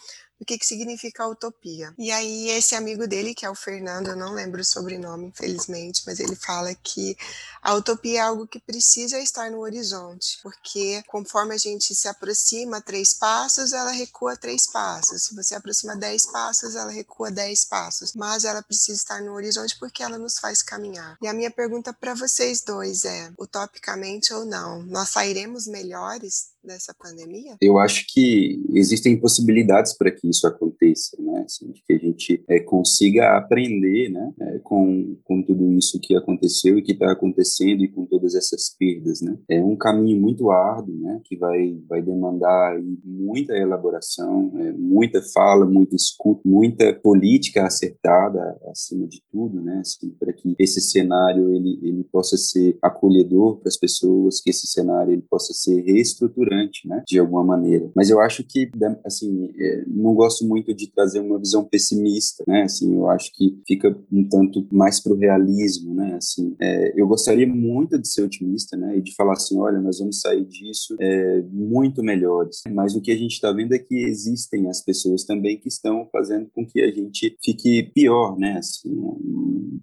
o 0.41 0.45
que, 0.45 0.59
que 0.59 0.67
significa 0.67 1.27
utopia. 1.27 1.95
E 1.99 2.11
aí, 2.11 2.51
esse 2.51 2.75
amigo 2.75 3.07
dele, 3.07 3.35
que 3.35 3.47
é 3.47 3.51
o 3.51 3.55
Fernando, 3.55 4.09
eu 4.09 4.17
não 4.17 4.35
lembro 4.35 4.61
o 4.61 4.65
sobrenome, 4.65 5.27
infelizmente, 5.27 6.03
mas 6.07 6.21
ele 6.21 6.37
fala 6.37 6.75
que 6.75 7.17
a 7.63 7.75
utopia 7.75 8.19
é 8.19 8.23
algo 8.23 8.47
que 8.47 8.61
precisa 8.61 9.19
estar 9.19 9.51
no 9.51 9.61
horizonte, 9.61 10.39
porque 10.43 11.03
conforme 11.09 11.55
a 11.55 11.59
gente 11.59 11.95
se 11.95 12.07
aproxima 12.07 12.81
três 12.81 13.13
passos, 13.13 13.73
ela 13.73 13.91
recua 13.91 14.37
três 14.37 14.67
passos. 14.67 15.25
Se 15.25 15.35
você 15.35 15.55
aproxima 15.55 15.97
dez 15.97 16.27
passos, 16.27 16.75
ela 16.75 16.91
recua 16.91 17.31
dez 17.31 17.65
passos. 17.65 18.13
Mas 18.15 18.45
ela 18.45 18.63
precisa 18.63 18.99
estar 18.99 19.21
no 19.23 19.33
horizonte 19.33 19.77
porque 19.79 20.03
ela 20.03 20.19
nos 20.19 20.39
faz 20.39 20.63
caminhar. 20.63 21.17
E 21.23 21.29
a 21.29 21.35
minha 21.35 21.51
pergunta 21.51 21.93
para 21.93 22.15
vocês 22.15 22.61
dois 22.61 23.05
é: 23.05 23.33
utopicamente 23.39 24.33
ou 24.33 24.45
não, 24.45 24.83
nós 24.83 25.09
sairemos 25.09 25.67
melhores 25.67 26.49
dessa 26.67 26.95
pandemia? 26.99 27.57
Eu 27.61 27.79
acho 27.79 28.05
que 28.09 28.63
existem 28.75 29.19
possibilidades 29.19 29.97
para 29.97 30.11
que 30.11 30.29
isso 30.29 30.47
aconteça, 30.47 31.17
né? 31.21 31.45
Assim, 31.45 31.73
que 31.87 31.93
a 31.93 31.99
gente 31.99 32.45
é, 32.49 32.61
consiga 32.61 33.37
aprender, 33.37 34.11
né? 34.11 34.33
É, 34.41 34.59
com, 34.59 35.17
com 35.25 35.43
tudo 35.43 35.73
isso 35.73 36.01
que 36.01 36.17
aconteceu 36.17 36.79
e 36.79 36.83
que 36.83 36.93
está 36.93 37.13
acontecendo 37.13 37.85
e 37.85 37.89
com 37.89 38.05
todas 38.05 38.35
essas 38.35 38.75
perdas, 38.79 39.21
né? 39.21 39.39
É 39.49 39.63
um 39.63 39.77
caminho 39.77 40.21
muito 40.21 40.51
árduo, 40.51 40.97
né? 40.99 41.21
Que 41.25 41.37
vai, 41.37 41.79
vai 41.89 42.03
demandar 42.03 42.79
muita 43.05 43.55
elaboração, 43.55 44.53
é, 44.59 44.73
muita 44.73 45.23
fala, 45.23 45.67
muita 45.67 45.95
escuta, 45.95 46.41
muita 46.45 46.93
política 46.95 47.65
acertada 47.67 48.59
acima 48.71 49.07
de 49.07 49.23
tudo, 49.31 49.61
né? 49.63 49.79
Assim, 49.79 50.11
para 50.19 50.33
que 50.33 50.55
esse 50.59 50.81
cenário 50.81 51.55
ele, 51.55 51.79
ele 51.83 52.05
possa 52.05 52.37
ser 52.37 52.77
acolhedor 52.83 53.59
para 53.59 53.69
as 53.69 53.77
pessoas, 53.77 54.41
que 54.41 54.51
esse 54.51 54.67
cenário 54.67 55.13
ele 55.13 55.25
possa 55.29 55.53
ser 55.53 55.83
reestruturante 55.83 56.56
né, 56.85 57.03
de 57.07 57.19
alguma 57.19 57.45
maneira. 57.45 57.91
Mas 57.95 58.11
eu 58.11 58.21
acho 58.21 58.45
que, 58.45 58.71
assim, 59.05 59.51
é, 59.59 59.85
não 59.87 60.15
gosto 60.15 60.47
muito 60.47 60.75
de 60.75 60.91
trazer 60.91 61.21
uma 61.21 61.39
visão 61.39 61.65
pessimista, 61.65 62.45
né, 62.47 62.63
assim, 62.63 62.95
eu 62.95 63.09
acho 63.09 63.31
que 63.35 63.59
fica 63.67 63.97
um 64.13 64.29
tanto 64.29 64.67
mais 64.73 65.01
para 65.01 65.13
o 65.13 65.17
realismo, 65.17 65.95
né, 65.95 66.15
assim, 66.15 66.55
é, 66.61 67.01
eu 67.01 67.07
gostaria 67.07 67.47
muito 67.47 67.99
de 67.99 68.09
ser 68.09 68.23
otimista, 68.23 68.77
né, 68.77 68.99
e 68.99 69.03
de 69.03 69.15
falar 69.15 69.35
assim, 69.35 69.59
olha, 69.59 69.81
nós 69.81 69.99
vamos 69.99 70.21
sair 70.21 70.45
disso 70.45 70.97
é, 71.01 71.43
muito 71.51 72.03
melhores, 72.03 72.63
mas 72.71 72.95
o 72.95 73.01
que 73.01 73.11
a 73.11 73.17
gente 73.17 73.33
está 73.33 73.53
vendo 73.53 73.75
é 73.75 73.79
que 73.79 74.05
existem 74.05 74.69
as 74.69 74.83
pessoas 74.83 75.25
também 75.25 75.59
que 75.59 75.69
estão 75.69 76.09
fazendo 76.13 76.49
com 76.55 76.67
que 76.67 76.81
a 76.81 76.91
gente 76.91 77.37
fique 77.45 77.91
pior, 77.95 78.39
né, 78.39 78.59
assim, 78.59 78.91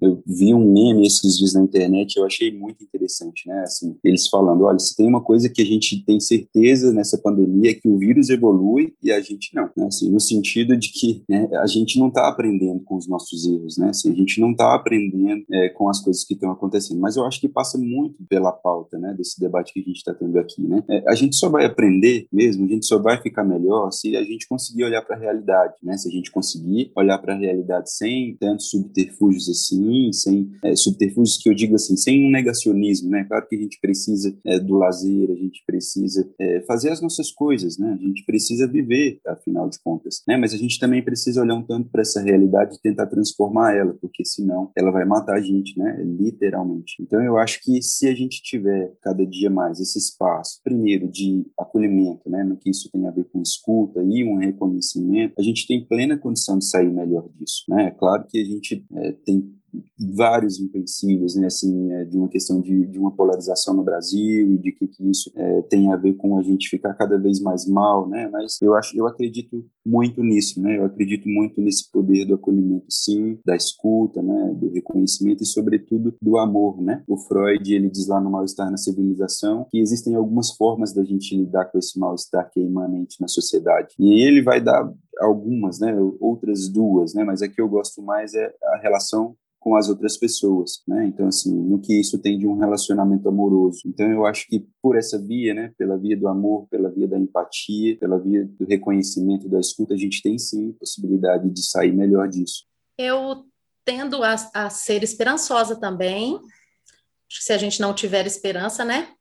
eu 0.02 0.22
vi 0.26 0.54
um 0.54 0.74
meme 0.74 1.06
esses 1.06 1.38
dias 1.38 1.54
na 1.54 1.62
internet, 1.62 2.18
eu 2.18 2.26
achei 2.26 2.52
muito 2.52 2.84
interessante, 2.84 3.48
né, 3.48 3.62
assim, 3.62 3.96
eles 4.04 4.28
falando, 4.28 4.64
olha, 4.64 4.80
se 4.80 4.96
tem 4.96 5.08
uma 5.08 5.22
coisa 5.22 5.50
que 5.50 5.62
a 5.62 5.66
gente 5.66 6.04
tem 6.06 6.20
certeza 6.20 6.62
certeza 6.63 6.93
nessa 6.93 7.17
pandemia 7.17 7.71
é 7.71 7.73
que 7.73 7.88
o 7.88 7.97
vírus 7.97 8.30
evolui 8.30 8.93
e 9.04 9.12
a 9.12 9.19
gente 9.19 9.54
não, 9.54 9.69
né? 9.76 9.88
Assim, 9.88 10.10
no 10.10 10.19
sentido 10.19 10.78
de 10.78 10.91
que 10.91 11.23
né, 11.28 11.47
a 11.62 11.67
gente 11.67 11.99
não 11.99 12.08
está 12.08 12.28
aprendendo 12.28 12.82
com 12.84 12.95
os 12.95 13.08
nossos 13.08 13.45
erros, 13.45 13.78
né? 13.78 13.89
Assim, 13.89 14.12
a 14.12 14.15
gente 14.15 14.39
não 14.39 14.52
está 14.52 14.73
aprendendo 14.73 15.43
é, 15.52 15.69
com 15.69 15.89
as 15.89 16.02
coisas 16.02 16.23
que 16.23 16.34
estão 16.34 16.52
acontecendo. 16.52 16.99
Mas 16.99 17.17
eu 17.17 17.26
acho 17.26 17.41
que 17.41 17.49
passa 17.49 17.78
muito 17.78 18.23
pela 18.30 18.52
pauta, 18.52 18.97
né? 18.97 19.13
Desse 19.17 19.39
debate 19.39 19.73
que 19.73 19.82
a 19.82 19.84
gente 19.84 19.97
está 19.97 20.13
tendo 20.13 20.38
aqui, 20.39 20.62
né? 20.62 20.84
É, 20.89 21.04
a 21.10 21.15
gente 21.15 21.36
só 21.36 21.49
vai 21.49 21.65
aprender 21.65 22.28
mesmo, 22.32 22.65
a 22.65 22.69
gente 22.69 22.86
só 22.86 22.97
vai 22.97 23.21
ficar 23.21 23.43
melhor 23.43 23.91
se 23.91 24.15
a 24.15 24.23
gente 24.23 24.47
conseguir 24.47 24.86
olhar 24.86 25.02
para 25.02 25.17
a 25.17 25.19
realidade, 25.19 25.76
né? 25.84 25.97
Se 25.97 26.08
a 26.08 26.12
gente 26.12 26.32
conseguir 26.32 26.91
olhar 26.95 27.17
para 27.19 27.34
a 27.34 27.38
realidade 27.38 27.91
sem 27.91 28.38
tantos 28.39 28.69
subterfúgios 28.69 29.49
assim, 29.49 30.12
sem 30.13 30.52
é, 30.63 30.76
subterfúgios 30.76 31.38
que 31.38 31.49
eu 31.49 31.54
digo 31.54 31.76
assim, 31.76 31.97
sem 31.97 32.26
um 32.26 32.32
negacionismo, 32.32 33.10
né? 33.10 33.26
Claro 33.26 33.45
que 33.47 33.56
a 33.56 33.60
gente 33.60 33.80
precisa 33.82 34.36
é, 34.45 34.60
do 34.60 34.76
lazer, 34.76 35.30
a 35.30 35.36
gente 35.36 35.63
precisa 35.65 36.30
é, 36.54 36.62
fazer 36.62 36.89
as 36.89 37.02
nossas 37.02 37.32
coisas, 37.32 37.78
né? 37.78 37.98
A 38.00 38.04
gente 38.04 38.24
precisa 38.26 38.68
viver, 38.68 39.20
afinal 39.26 39.70
de 39.70 39.80
contas, 39.84 40.22
né? 40.28 40.38
Mas 40.38 40.54
a 40.54 40.58
gente 40.58 40.80
também 40.80 41.04
precisa 41.04 41.42
olhar 41.42 41.56
um 41.56 41.63
tanto 41.63 41.89
para 41.89 42.02
essa 42.02 42.22
realidade 42.22 42.76
e 42.76 42.82
tentar 42.82 43.08
transformar 43.08 43.76
ela, 43.76 43.96
porque 44.00 44.24
senão 44.26 44.72
ela 44.76 44.92
vai 44.92 45.06
matar 45.06 45.36
a 45.36 45.42
gente, 45.42 45.78
né? 45.78 46.02
Literalmente. 46.04 46.96
Então 47.02 47.22
eu 47.24 47.38
acho 47.38 47.60
que 47.62 47.82
se 47.82 48.08
a 48.08 48.16
gente 48.16 48.42
tiver 48.42 48.94
cada 49.02 49.26
dia 49.26 49.50
mais 49.50 49.80
esse 49.80 49.98
espaço, 49.98 50.60
primeiro 50.63 51.08
de 51.08 51.46
acolhimento, 51.58 52.30
né? 52.30 52.44
No 52.44 52.58
que 52.58 52.70
isso 52.70 52.89
tem 52.92 53.08
a 53.08 53.12
ver 53.12 53.26
com 53.26 53.42
escuta 53.42 54.02
e 54.04 54.24
um 54.24 54.38
reconhecimento, 54.38 55.34
a 55.39 55.44
gente 55.44 55.68
tem 55.68 55.86
plena 55.86 56.18
condição 56.18 56.58
de 56.58 56.66
sair 56.66 56.92
melhor 56.92 57.28
disso, 57.36 57.63
né? 57.70 57.88
É 57.88 57.92
claro 57.92 58.26
que 58.30 58.39
a 58.39 58.46
gente 58.46 58.86
é, 58.96 59.12
tem 59.26 59.54
vários 59.98 60.60
empecilhos, 60.60 61.36
né, 61.36 61.48
assim, 61.48 61.92
é, 61.94 62.06
de 62.06 62.18
uma 62.18 62.28
questão 62.28 62.62
de, 62.62 62.86
de, 62.88 63.00
uma 63.00 63.12
polarização 63.12 63.74
no 63.74 63.84
Brasil 63.84 64.54
e 64.54 64.58
de 64.58 64.72
que, 64.72 64.88
que 64.88 65.10
isso 65.10 65.32
é, 65.36 65.62
tem 65.64 65.92
a 65.92 65.96
ver 65.96 66.14
com 66.14 66.38
a 66.38 66.42
gente 66.42 66.70
ficar 66.70 66.94
cada 66.94 67.18
vez 67.18 67.40
mais 67.40 67.68
mal, 67.68 68.08
né, 68.08 68.30
mas 68.32 68.58
eu 68.62 68.76
acho, 68.76 68.98
eu 68.98 69.08
acredito 69.08 69.66
muito 69.86 70.24
nisso, 70.24 70.62
né, 70.62 70.78
eu 70.78 70.86
acredito 70.86 71.28
muito 71.28 71.62
nesse 71.62 71.90
poder 71.92 72.26
do 72.26 72.36
acolhimento, 72.36 72.86
sim, 72.90 73.40
da 73.46 73.56
escuta, 73.56 74.22
né, 74.22 74.54
do 74.56 74.70
reconhecimento 74.70 75.44
e, 75.44 75.46
sobretudo, 75.46 76.16
do 76.22 76.38
amor, 76.38 76.82
né, 76.82 77.04
o 77.08 77.18
Freud, 77.18 77.74
ele 77.74 77.90
diz 77.90 78.08
lá 78.08 78.20
no 78.20 78.32
Mal-Estar 78.32 78.70
na 78.70 78.78
Civilização 78.78 79.68
que 79.70 79.80
existem 79.80 80.16
algumas 80.16 80.52
formas 80.52 80.94
da 80.94 81.04
gente 81.04 81.36
lidar 81.36 81.66
com 81.66 81.78
esse 81.78 81.98
mal-estar 81.98 82.50
que 82.52 82.60
é 82.60 82.64
imanente 82.64 83.20
na 83.22 83.28
sociedade, 83.28 83.96
e 84.00 84.22
ele 84.22 84.42
vai 84.42 84.62
dar 84.62 84.92
algumas, 85.20 85.80
né, 85.80 85.96
outras 86.20 86.68
duas, 86.68 87.14
né, 87.14 87.24
mas 87.24 87.42
a 87.42 87.48
que 87.48 87.62
eu 87.62 87.70
gosto 87.70 88.02
mais 88.02 88.34
é 88.34 88.54
a 88.64 88.78
relação 88.78 89.36
com 89.63 89.78
as 89.78 89.88
outras 89.88 90.17
pessoas, 90.17 90.84
né? 90.86 91.08
Então, 91.08 91.26
assim, 91.26 91.56
no 91.56 91.80
que 91.80 91.97
isso 91.97 92.19
tem 92.19 92.38
de 92.38 92.45
um 92.45 92.58
relacionamento 92.58 93.30
amoroso. 93.30 93.80
Então, 93.86 94.06
eu 94.12 94.26
acho 94.26 94.45
que 94.47 94.67
por 94.82 94.97
essa 94.97 95.17
via, 95.17 95.54
né, 95.54 95.73
pela 95.78 95.97
via 95.97 96.17
do 96.17 96.28
amor, 96.28 96.67
pela 96.69 96.89
via 96.89 97.08
da 97.08 97.17
empatia, 97.17 97.97
pela 97.97 98.19
via 98.19 98.45
do 98.45 98.65
reconhecimento, 98.65 99.47
da 99.47 99.62
escuta, 99.62 99.93
a 99.93 99.97
gente 99.97 100.21
tem 100.21 100.38
sim 100.38 100.73
possibilidade 100.73 101.49
de 101.49 101.65
sair 101.65 101.93
melhor 101.93 102.28
disso. 102.28 102.65
Eu 102.97 103.45
tendo 103.86 104.21
a, 104.21 104.36
a 104.54 104.69
ser 104.69 105.02
esperançosa 105.02 105.78
também. 105.78 106.36
Acho 106.36 107.39
que 107.39 107.43
se 107.45 107.54
a 107.54 107.58
gente 107.58 107.80
não 107.80 107.93
tiver 107.93 108.28
esperança, 108.28 108.84
né, 108.84 109.13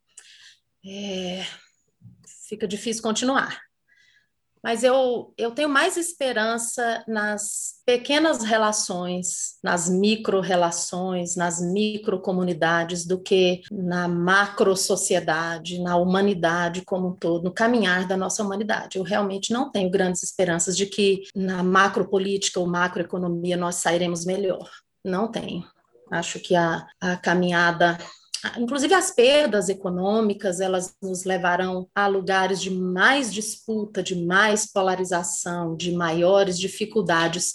é, 0.84 1.44
fica 2.48 2.66
difícil 2.66 3.00
continuar. 3.00 3.60
Mas 4.62 4.84
eu, 4.84 5.34
eu 5.36 5.50
tenho 5.50 5.68
mais 5.68 5.96
esperança 5.96 7.04
nas 7.08 7.82
pequenas 7.84 8.44
relações, 8.44 9.58
nas 9.62 9.88
micro-relações, 9.88 11.34
nas 11.34 11.60
micro-comunidades, 11.60 13.04
do 13.04 13.20
que 13.20 13.62
na 13.72 14.06
macro-sociedade, 14.06 15.80
na 15.80 15.96
humanidade 15.96 16.82
como 16.82 17.08
um 17.08 17.16
todo, 17.16 17.42
no 17.42 17.52
caminhar 17.52 18.06
da 18.06 18.16
nossa 18.16 18.42
humanidade. 18.42 18.98
Eu 18.98 19.02
realmente 19.02 19.52
não 19.52 19.68
tenho 19.68 19.90
grandes 19.90 20.22
esperanças 20.22 20.76
de 20.76 20.86
que 20.86 21.22
na 21.34 21.62
macro-política 21.64 22.60
ou 22.60 22.66
macroeconomia 22.66 23.56
nós 23.56 23.76
sairemos 23.76 24.24
melhor. 24.24 24.70
Não 25.04 25.26
tenho. 25.26 25.64
Acho 26.08 26.38
que 26.38 26.54
a, 26.54 26.86
a 27.00 27.16
caminhada 27.16 27.98
inclusive 28.58 28.94
as 28.94 29.10
perdas 29.10 29.68
econômicas, 29.68 30.60
elas 30.60 30.94
nos 31.00 31.24
levarão 31.24 31.88
a 31.94 32.06
lugares 32.06 32.60
de 32.60 32.70
mais 32.70 33.32
disputa, 33.32 34.02
de 34.02 34.16
mais 34.16 34.66
polarização, 34.66 35.76
de 35.76 35.92
maiores 35.92 36.58
dificuldades 36.58 37.54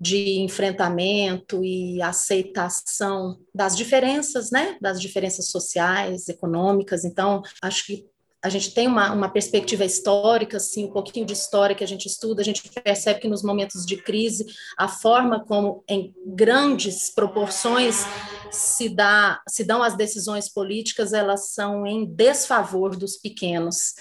de 0.00 0.38
enfrentamento 0.40 1.64
e 1.64 2.00
aceitação 2.00 3.40
das 3.52 3.76
diferenças, 3.76 4.50
né, 4.50 4.76
das 4.80 5.00
diferenças 5.00 5.50
sociais, 5.50 6.28
econômicas. 6.28 7.04
Então, 7.04 7.42
acho 7.60 7.86
que 7.86 8.06
a 8.42 8.48
gente 8.48 8.72
tem 8.72 8.86
uma, 8.86 9.12
uma 9.12 9.28
perspectiva 9.28 9.84
histórica, 9.84 10.58
assim, 10.58 10.84
um 10.84 10.92
pouquinho 10.92 11.26
de 11.26 11.32
história 11.32 11.74
que 11.74 11.82
a 11.82 11.86
gente 11.88 12.06
estuda, 12.06 12.40
a 12.40 12.44
gente 12.44 12.62
percebe 12.68 13.20
que 13.20 13.28
nos 13.28 13.42
momentos 13.42 13.84
de 13.84 13.96
crise, 13.96 14.46
a 14.76 14.86
forma 14.86 15.44
como, 15.44 15.82
em 15.88 16.14
grandes 16.24 17.10
proporções, 17.10 18.04
se, 18.50 18.88
dá, 18.88 19.42
se 19.48 19.64
dão 19.64 19.82
as 19.82 19.96
decisões 19.96 20.48
políticas, 20.48 21.12
elas 21.12 21.50
são 21.50 21.84
em 21.86 22.06
desfavor 22.06 22.96
dos 22.96 23.16
pequenos 23.16 23.94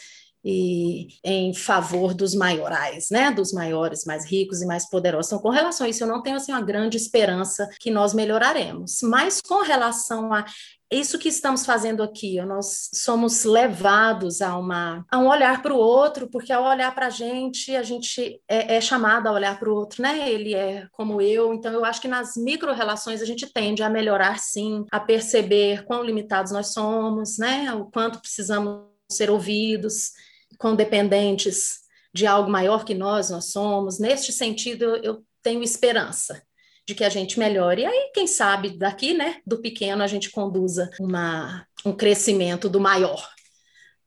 e 0.43 1.07
em 1.23 1.53
favor 1.53 2.13
dos 2.13 2.33
maiorais, 2.33 3.07
né, 3.11 3.31
dos 3.31 3.51
maiores, 3.51 4.05
mais 4.05 4.25
ricos 4.25 4.61
e 4.61 4.65
mais 4.65 4.89
poderosos. 4.89 5.31
Então, 5.31 5.41
com 5.41 5.49
relação 5.49 5.85
a 5.85 5.89
isso, 5.89 6.03
eu 6.03 6.07
não 6.07 6.21
tenho 6.21 6.37
assim 6.37 6.51
uma 6.51 6.61
grande 6.61 6.97
esperança 6.97 7.67
que 7.79 7.91
nós 7.91 8.13
melhoraremos. 8.13 8.99
Mas 9.03 9.41
com 9.41 9.61
relação 9.61 10.33
a 10.33 10.45
isso 10.89 11.19
que 11.19 11.27
estamos 11.27 11.65
fazendo 11.65 12.01
aqui, 12.01 12.41
nós 12.41 12.89
somos 12.93 13.43
levados 13.43 14.41
a, 14.41 14.57
uma, 14.57 15.05
a 15.11 15.17
um 15.17 15.27
olhar 15.27 15.61
para 15.61 15.73
o 15.73 15.77
outro, 15.77 16.29
porque 16.29 16.53
ao 16.53 16.63
olhar 16.63 16.95
para 16.95 17.07
a 17.07 17.09
gente, 17.09 17.75
a 17.75 17.83
gente 17.83 18.41
é, 18.47 18.77
é 18.77 18.81
chamado 18.81 19.27
a 19.27 19.33
olhar 19.33 19.59
para 19.59 19.69
o 19.69 19.75
outro, 19.75 20.01
né? 20.01 20.29
Ele 20.29 20.55
é 20.55 20.87
como 20.93 21.21
eu, 21.21 21.53
então 21.53 21.73
eu 21.73 21.83
acho 21.83 21.99
que 21.99 22.07
nas 22.07 22.37
micro-relações 22.37 23.21
a 23.21 23.25
gente 23.25 23.51
tende 23.51 23.83
a 23.83 23.89
melhorar 23.89 24.39
sim, 24.39 24.85
a 24.89 24.99
perceber 24.99 25.83
quão 25.83 26.03
limitados 26.03 26.53
nós 26.53 26.71
somos, 26.71 27.37
né? 27.37 27.73
O 27.73 27.85
quanto 27.85 28.21
precisamos 28.21 28.96
ser 29.09 29.29
ouvidos, 29.29 30.11
quão 30.57 30.75
dependentes 30.75 31.79
de 32.13 32.25
algo 32.25 32.49
maior 32.49 32.83
que 32.83 32.93
nós 32.93 33.29
nós 33.29 33.51
somos. 33.51 33.99
Neste 33.99 34.31
sentido, 34.31 34.97
eu 34.97 35.23
tenho 35.41 35.63
esperança 35.63 36.41
de 36.87 36.95
que 36.95 37.03
a 37.03 37.09
gente 37.09 37.37
melhore. 37.37 37.81
E 37.81 37.85
aí, 37.85 38.11
quem 38.13 38.25
sabe, 38.25 38.77
daqui, 38.77 39.13
né, 39.13 39.41
do 39.45 39.61
pequeno, 39.61 40.01
a 40.01 40.07
gente 40.07 40.31
conduza 40.31 40.89
uma, 40.99 41.65
um 41.85 41.93
crescimento 41.93 42.69
do 42.69 42.79
maior. 42.79 43.29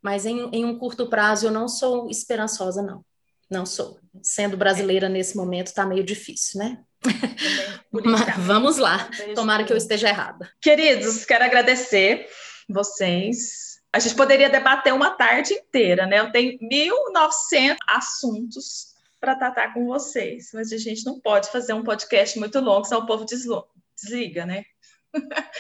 Mas 0.02 0.24
em, 0.24 0.48
em 0.50 0.64
um 0.64 0.78
curto 0.78 1.08
prazo, 1.08 1.46
eu 1.46 1.50
não 1.50 1.68
sou 1.68 2.08
esperançosa, 2.08 2.82
não. 2.82 3.04
Não 3.50 3.66
sou. 3.66 3.98
Sendo 4.22 4.56
brasileira 4.56 5.08
nesse 5.08 5.36
momento, 5.36 5.66
está 5.66 5.84
meio 5.84 6.02
difícil, 6.02 6.60
né? 6.60 6.78
Mas, 7.92 8.36
vamos 8.38 8.76
lá. 8.78 9.10
Tomara 9.34 9.64
que 9.64 9.72
eu 9.72 9.76
esteja 9.76 10.08
errada. 10.08 10.50
Queridos, 10.60 11.24
quero 11.24 11.44
agradecer 11.44 12.26
vocês. 12.68 13.69
A 13.92 13.98
gente 13.98 14.14
poderia 14.14 14.48
debater 14.48 14.94
uma 14.94 15.10
tarde 15.10 15.52
inteira, 15.52 16.06
né? 16.06 16.20
Eu 16.20 16.30
tenho 16.30 16.56
1.900 16.60 17.76
assuntos 17.88 18.94
para 19.18 19.34
tratar 19.34 19.74
com 19.74 19.84
vocês. 19.86 20.50
Mas 20.54 20.72
a 20.72 20.78
gente 20.78 21.04
não 21.04 21.18
pode 21.20 21.50
fazer 21.50 21.72
um 21.72 21.82
podcast 21.82 22.38
muito 22.38 22.60
longo, 22.60 22.84
senão 22.84 23.02
o 23.02 23.06
povo 23.06 23.24
desliga, 23.24 24.46
né? 24.46 24.64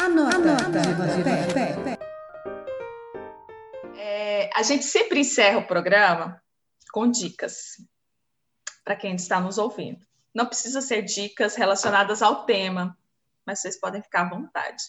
Anota. 0.00 0.36
Anota. 0.36 0.80
É, 3.96 4.50
a 4.54 4.62
gente 4.62 4.84
sempre 4.84 5.20
encerra 5.20 5.58
o 5.58 5.66
programa 5.66 6.42
com 6.92 7.10
dicas 7.10 7.76
para 8.82 8.96
quem 8.96 9.14
está 9.14 9.38
nos 9.38 9.58
ouvindo. 9.58 10.04
Não 10.34 10.46
precisa 10.46 10.80
ser 10.80 11.02
dicas 11.02 11.54
relacionadas 11.56 12.22
ao 12.22 12.46
tema, 12.46 12.96
mas 13.46 13.60
vocês 13.60 13.78
podem 13.78 14.02
ficar 14.02 14.22
à 14.22 14.30
vontade. 14.30 14.82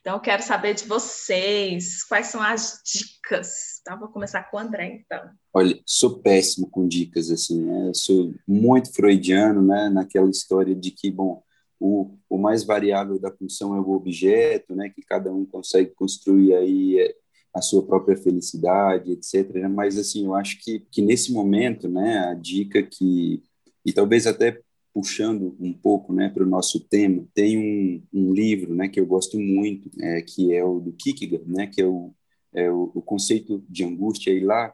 Então, 0.00 0.14
eu 0.14 0.20
quero 0.20 0.42
saber 0.42 0.74
de 0.74 0.84
vocês, 0.84 2.04
quais 2.04 2.28
são 2.28 2.40
as 2.40 2.80
dicas? 2.84 3.80
Tá? 3.84 3.96
Vou 3.96 4.08
começar 4.08 4.44
com 4.44 4.56
o 4.56 4.60
André, 4.60 5.02
então. 5.04 5.20
Olha, 5.52 5.80
sou 5.84 6.20
péssimo 6.20 6.70
com 6.70 6.86
dicas, 6.86 7.30
assim, 7.30 7.60
né? 7.60 7.88
Eu 7.88 7.94
sou 7.94 8.32
muito 8.46 8.94
freudiano, 8.94 9.60
né? 9.62 9.88
Naquela 9.88 10.30
história 10.30 10.76
de 10.76 10.92
que, 10.92 11.10
bom, 11.10 11.42
o, 11.80 12.16
o 12.30 12.38
mais 12.38 12.62
variável 12.62 13.18
da 13.18 13.32
função 13.32 13.74
é 13.74 13.80
o 13.80 13.90
objeto, 13.90 14.76
né? 14.76 14.88
Que 14.90 15.02
cada 15.02 15.32
um 15.32 15.44
consegue 15.44 15.90
construir 15.96 16.54
aí 16.54 17.00
é, 17.00 17.14
a 17.52 17.60
sua 17.60 17.84
própria 17.84 18.16
felicidade, 18.16 19.10
etc. 19.10 19.68
Mas, 19.68 19.98
assim, 19.98 20.24
eu 20.24 20.34
acho 20.34 20.60
que, 20.62 20.86
que 20.90 21.02
nesse 21.02 21.32
momento, 21.32 21.88
né? 21.88 22.18
A 22.30 22.34
dica 22.34 22.82
que... 22.82 23.42
E 23.84 23.92
talvez 23.92 24.26
até 24.26 24.60
puxando 24.96 25.54
um 25.60 25.74
pouco 25.74 26.10
né, 26.14 26.30
para 26.30 26.42
o 26.42 26.48
nosso 26.48 26.80
tema, 26.80 27.28
tem 27.34 27.58
um, 27.58 28.02
um, 28.14 28.32
livro 28.32 28.74
né, 28.74 28.88
que 28.88 28.98
eu 28.98 29.04
gosto 29.04 29.38
muito, 29.38 29.90
é, 30.00 30.22
que 30.22 30.54
é 30.54 30.64
o 30.64 30.80
do 30.80 30.90
Kierkegaard, 30.90 31.46
né, 31.46 31.66
que 31.66 31.82
é 31.82 31.86
o, 31.86 32.14
é 32.54 32.70
o, 32.70 32.92
o 32.94 33.02
conceito 33.02 33.62
de 33.68 33.84
angústia, 33.84 34.30
e 34.30 34.40
lá 34.40 34.72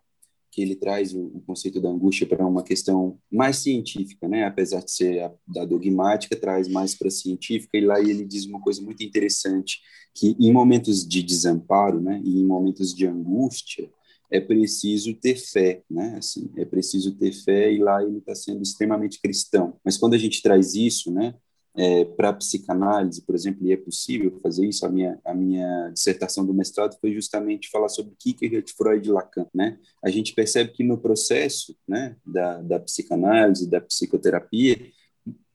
que 0.48 0.62
ele 0.62 0.76
traz 0.76 1.12
o, 1.12 1.22
o 1.34 1.42
conceito 1.44 1.80
da 1.80 1.88
angústia 1.88 2.24
para 2.24 2.46
uma 2.46 2.62
questão 2.62 3.18
mais 3.28 3.56
científica, 3.56 4.28
né, 4.28 4.44
apesar 4.44 4.84
de 4.84 4.92
ser 4.92 5.24
a, 5.24 5.32
da 5.44 5.64
dogmática, 5.64 6.36
traz 6.36 6.68
mais 6.68 6.94
para 6.94 7.08
a 7.08 7.10
científica, 7.10 7.76
e 7.76 7.80
lá 7.80 7.98
ele 8.00 8.24
diz 8.24 8.46
uma 8.46 8.60
coisa 8.60 8.80
muito 8.80 9.02
interessante, 9.02 9.80
que 10.14 10.36
em 10.38 10.52
momentos 10.52 11.04
de 11.04 11.20
desamparo 11.20 12.00
né, 12.00 12.22
e 12.24 12.38
em 12.38 12.46
momentos 12.46 12.94
de 12.94 13.08
angústia, 13.08 13.90
é 14.32 14.40
preciso 14.40 15.14
ter 15.14 15.36
fé, 15.36 15.82
né? 15.90 16.16
Assim, 16.16 16.50
é 16.56 16.64
preciso 16.64 17.14
ter 17.16 17.32
fé 17.32 17.70
e 17.70 17.78
lá 17.78 18.02
ele 18.02 18.18
está 18.18 18.34
sendo 18.34 18.62
extremamente 18.62 19.20
cristão. 19.20 19.78
Mas 19.84 19.98
quando 19.98 20.14
a 20.14 20.18
gente 20.18 20.42
traz 20.42 20.74
isso, 20.74 21.12
né, 21.12 21.34
é, 21.76 22.04
para 22.04 22.32
psicanálise, 22.32 23.22
por 23.22 23.34
exemplo, 23.34 23.66
e 23.66 23.72
é 23.72 23.76
possível 23.76 24.38
fazer 24.42 24.66
isso, 24.66 24.84
a 24.84 24.88
minha, 24.88 25.18
a 25.24 25.34
minha 25.34 25.90
dissertação 25.90 26.44
do 26.44 26.54
mestrado 26.54 26.96
foi 27.00 27.12
justamente 27.12 27.70
falar 27.70 27.88
sobre 27.88 28.14
Kierkegaard, 28.18 28.72
Freud 28.72 29.06
e 29.06 29.12
Lacan, 29.12 29.46
né? 29.54 29.78
A 30.02 30.10
gente 30.10 30.34
percebe 30.34 30.72
que 30.72 30.82
no 30.82 30.98
processo, 30.98 31.76
né, 31.86 32.16
da, 32.24 32.60
da 32.62 32.80
psicanálise, 32.80 33.68
da 33.68 33.80
psicoterapia, 33.80 34.78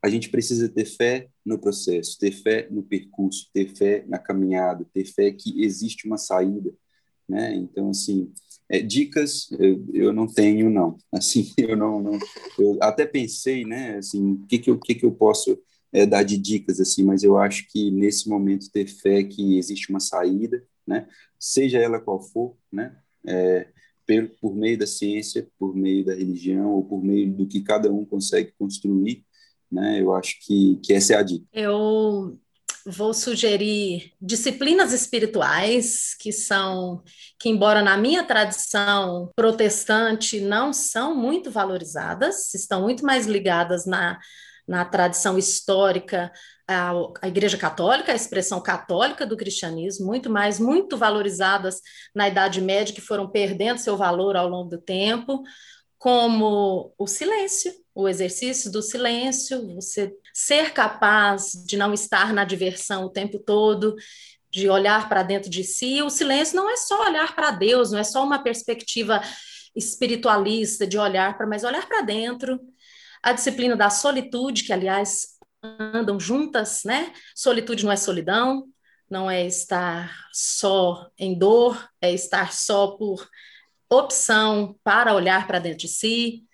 a 0.03 0.09
gente 0.09 0.29
precisa 0.29 0.69
ter 0.69 0.85
fé 0.85 1.29
no 1.45 1.59
processo, 1.59 2.17
ter 2.19 2.31
fé 2.31 2.67
no 2.69 2.83
percurso, 2.83 3.49
ter 3.51 3.75
fé 3.75 4.05
na 4.07 4.19
caminhada, 4.19 4.85
ter 4.93 5.05
fé 5.05 5.31
que 5.31 5.63
existe 5.63 6.07
uma 6.07 6.17
saída, 6.17 6.73
né? 7.27 7.53
Então, 7.55 7.89
assim, 7.89 8.31
é, 8.69 8.81
dicas 8.81 9.49
eu, 9.51 9.85
eu, 9.93 10.13
não 10.13 10.27
tenho, 10.27 10.69
não. 10.69 10.97
Assim, 11.11 11.51
eu 11.57 11.75
não, 11.75 12.01
não 12.01 12.19
eu 12.59 12.77
até 12.81 13.05
pensei, 13.05 13.65
né, 13.65 13.97
assim, 13.97 14.33
o 14.33 14.47
que 14.47 14.59
que 14.59 14.69
eu, 14.69 14.79
que 14.79 14.95
que 14.95 15.05
eu 15.05 15.11
posso 15.11 15.57
é, 15.91 16.05
dar 16.05 16.23
de 16.23 16.37
dicas, 16.37 16.79
assim, 16.79 17.03
mas 17.03 17.23
eu 17.23 17.37
acho 17.37 17.67
que 17.69 17.89
nesse 17.91 18.27
momento 18.29 18.71
ter 18.71 18.87
fé 18.87 19.23
que 19.23 19.57
existe 19.57 19.89
uma 19.89 19.99
saída, 19.99 20.63
né, 20.85 21.07
seja 21.39 21.79
ela 21.79 21.99
qual 21.99 22.21
for, 22.21 22.55
né, 22.71 22.97
é, 23.25 23.67
por, 24.05 24.29
por 24.41 24.55
meio 24.55 24.77
da 24.77 24.87
ciência, 24.87 25.47
por 25.57 25.75
meio 25.75 26.05
da 26.05 26.13
religião 26.13 26.71
ou 26.71 26.83
por 26.83 27.03
meio 27.03 27.31
do 27.31 27.47
que 27.47 27.61
cada 27.61 27.91
um 27.91 28.05
consegue 28.05 28.53
construir, 28.57 29.25
né, 29.71 30.01
eu 30.01 30.13
acho 30.13 30.39
que, 30.45 30.77
que 30.83 30.93
essa 30.93 31.13
é 31.13 31.17
a 31.17 31.23
dica. 31.23 31.45
Eu 31.53 32.37
vou 32.87 33.13
sugerir 33.13 34.13
disciplinas 34.21 34.93
espirituais 34.93 36.15
que 36.17 36.31
são 36.31 37.03
que 37.37 37.49
embora 37.49 37.81
na 37.81 37.97
minha 37.97 38.23
tradição 38.23 39.29
protestante 39.35 40.39
não 40.39 40.71
são 40.71 41.13
muito 41.13 41.51
valorizadas, 41.51 42.53
estão 42.53 42.83
muito 42.83 43.05
mais 43.05 43.25
ligadas 43.25 43.85
na, 43.85 44.17
na 44.65 44.85
tradição 44.85 45.37
histórica 45.37 46.31
a 46.69 47.27
Igreja 47.27 47.57
Católica, 47.57 48.11
a 48.11 48.15
expressão 48.15 48.61
católica 48.61 49.25
do 49.25 49.37
cristianismo, 49.37 50.05
muito 50.05 50.29
mais, 50.29 50.59
muito 50.59 50.97
valorizadas 50.97 51.81
na 52.13 52.27
Idade 52.27 52.59
Média, 52.59 52.93
que 52.93 52.99
foram 52.99 53.29
perdendo 53.29 53.79
seu 53.79 53.95
valor 53.95 54.35
ao 54.35 54.49
longo 54.49 54.69
do 54.69 54.77
tempo, 54.77 55.43
como 55.97 56.93
o 56.97 57.07
silêncio, 57.07 57.71
o 57.95 58.07
exercício 58.07 58.69
do 58.69 58.81
silêncio, 58.81 59.75
você 59.75 60.13
ser 60.37 60.71
capaz 60.71 61.51
de 61.65 61.75
não 61.75 61.91
estar 61.91 62.31
na 62.31 62.43
diversão 62.43 63.05
o 63.05 63.09
tempo 63.09 63.39
todo, 63.39 63.95
de 64.51 64.69
olhar 64.69 65.09
para 65.09 65.23
dentro 65.23 65.49
de 65.49 65.63
si. 65.63 65.99
O 66.03 66.11
silêncio 66.11 66.55
não 66.55 66.69
é 66.69 66.77
só 66.77 67.07
olhar 67.07 67.35
para 67.35 67.49
Deus, 67.49 67.91
não 67.91 67.97
é 67.97 68.03
só 68.03 68.23
uma 68.23 68.43
perspectiva 68.43 69.19
espiritualista 69.75 70.85
de 70.85 70.95
olhar 70.95 71.35
para, 71.35 71.47
mas 71.47 71.63
olhar 71.63 71.87
para 71.87 72.03
dentro. 72.03 72.59
A 73.23 73.33
disciplina 73.33 73.75
da 73.75 73.89
solitude, 73.89 74.63
que 74.63 74.71
aliás 74.71 75.39
andam 75.63 76.19
juntas, 76.19 76.83
né? 76.85 77.11
Solitude 77.35 77.83
não 77.83 77.91
é 77.91 77.95
solidão, 77.95 78.67
não 79.09 79.31
é 79.31 79.43
estar 79.43 80.15
só 80.31 81.09
em 81.17 81.35
dor, 81.35 81.83
é 81.99 82.13
estar 82.13 82.53
só 82.53 82.91
por 82.91 83.27
opção 83.89 84.77
para 84.83 85.15
olhar 85.15 85.47
para 85.47 85.57
dentro 85.57 85.79
de 85.79 85.87
si, 85.87 86.46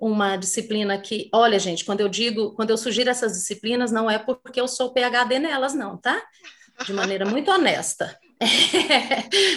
uma 0.00 0.36
disciplina 0.36 0.98
que, 0.98 1.28
olha, 1.32 1.58
gente, 1.58 1.84
quando 1.84 2.00
eu 2.00 2.08
digo, 2.08 2.52
quando 2.54 2.70
eu 2.70 2.78
sugiro 2.78 3.10
essas 3.10 3.34
disciplinas, 3.34 3.92
não 3.92 4.10
é 4.10 4.18
porque 4.18 4.58
eu 4.58 4.66
sou 4.66 4.94
PhD 4.94 5.38
nelas, 5.38 5.74
não, 5.74 5.98
tá? 5.98 6.20
De 6.86 6.92
maneira 6.94 7.26
muito 7.26 7.50
honesta. 7.50 8.18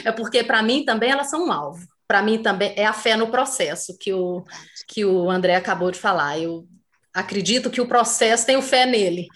É, 0.04 0.12
porque, 0.12 0.44
para 0.44 0.62
mim, 0.62 0.84
também 0.84 1.10
elas 1.10 1.30
são 1.30 1.48
um 1.48 1.52
alvo. 1.52 1.88
Para 2.06 2.22
mim, 2.22 2.44
também 2.44 2.74
é 2.76 2.86
a 2.86 2.91
fé 2.91 3.16
no 3.16 3.32
processo 3.32 3.98
que 3.98 4.12
o, 4.12 4.44
que 4.86 5.06
o 5.06 5.30
André 5.30 5.56
acabou 5.56 5.89
de 5.89 5.98
falar. 5.98 6.38
Eu 6.38 6.68
acredito 7.14 7.70
que 7.70 7.80
o 7.80 7.88
processo, 7.88 8.46
tenho 8.46 8.62
fé 8.62 8.86
nele. 8.86 9.28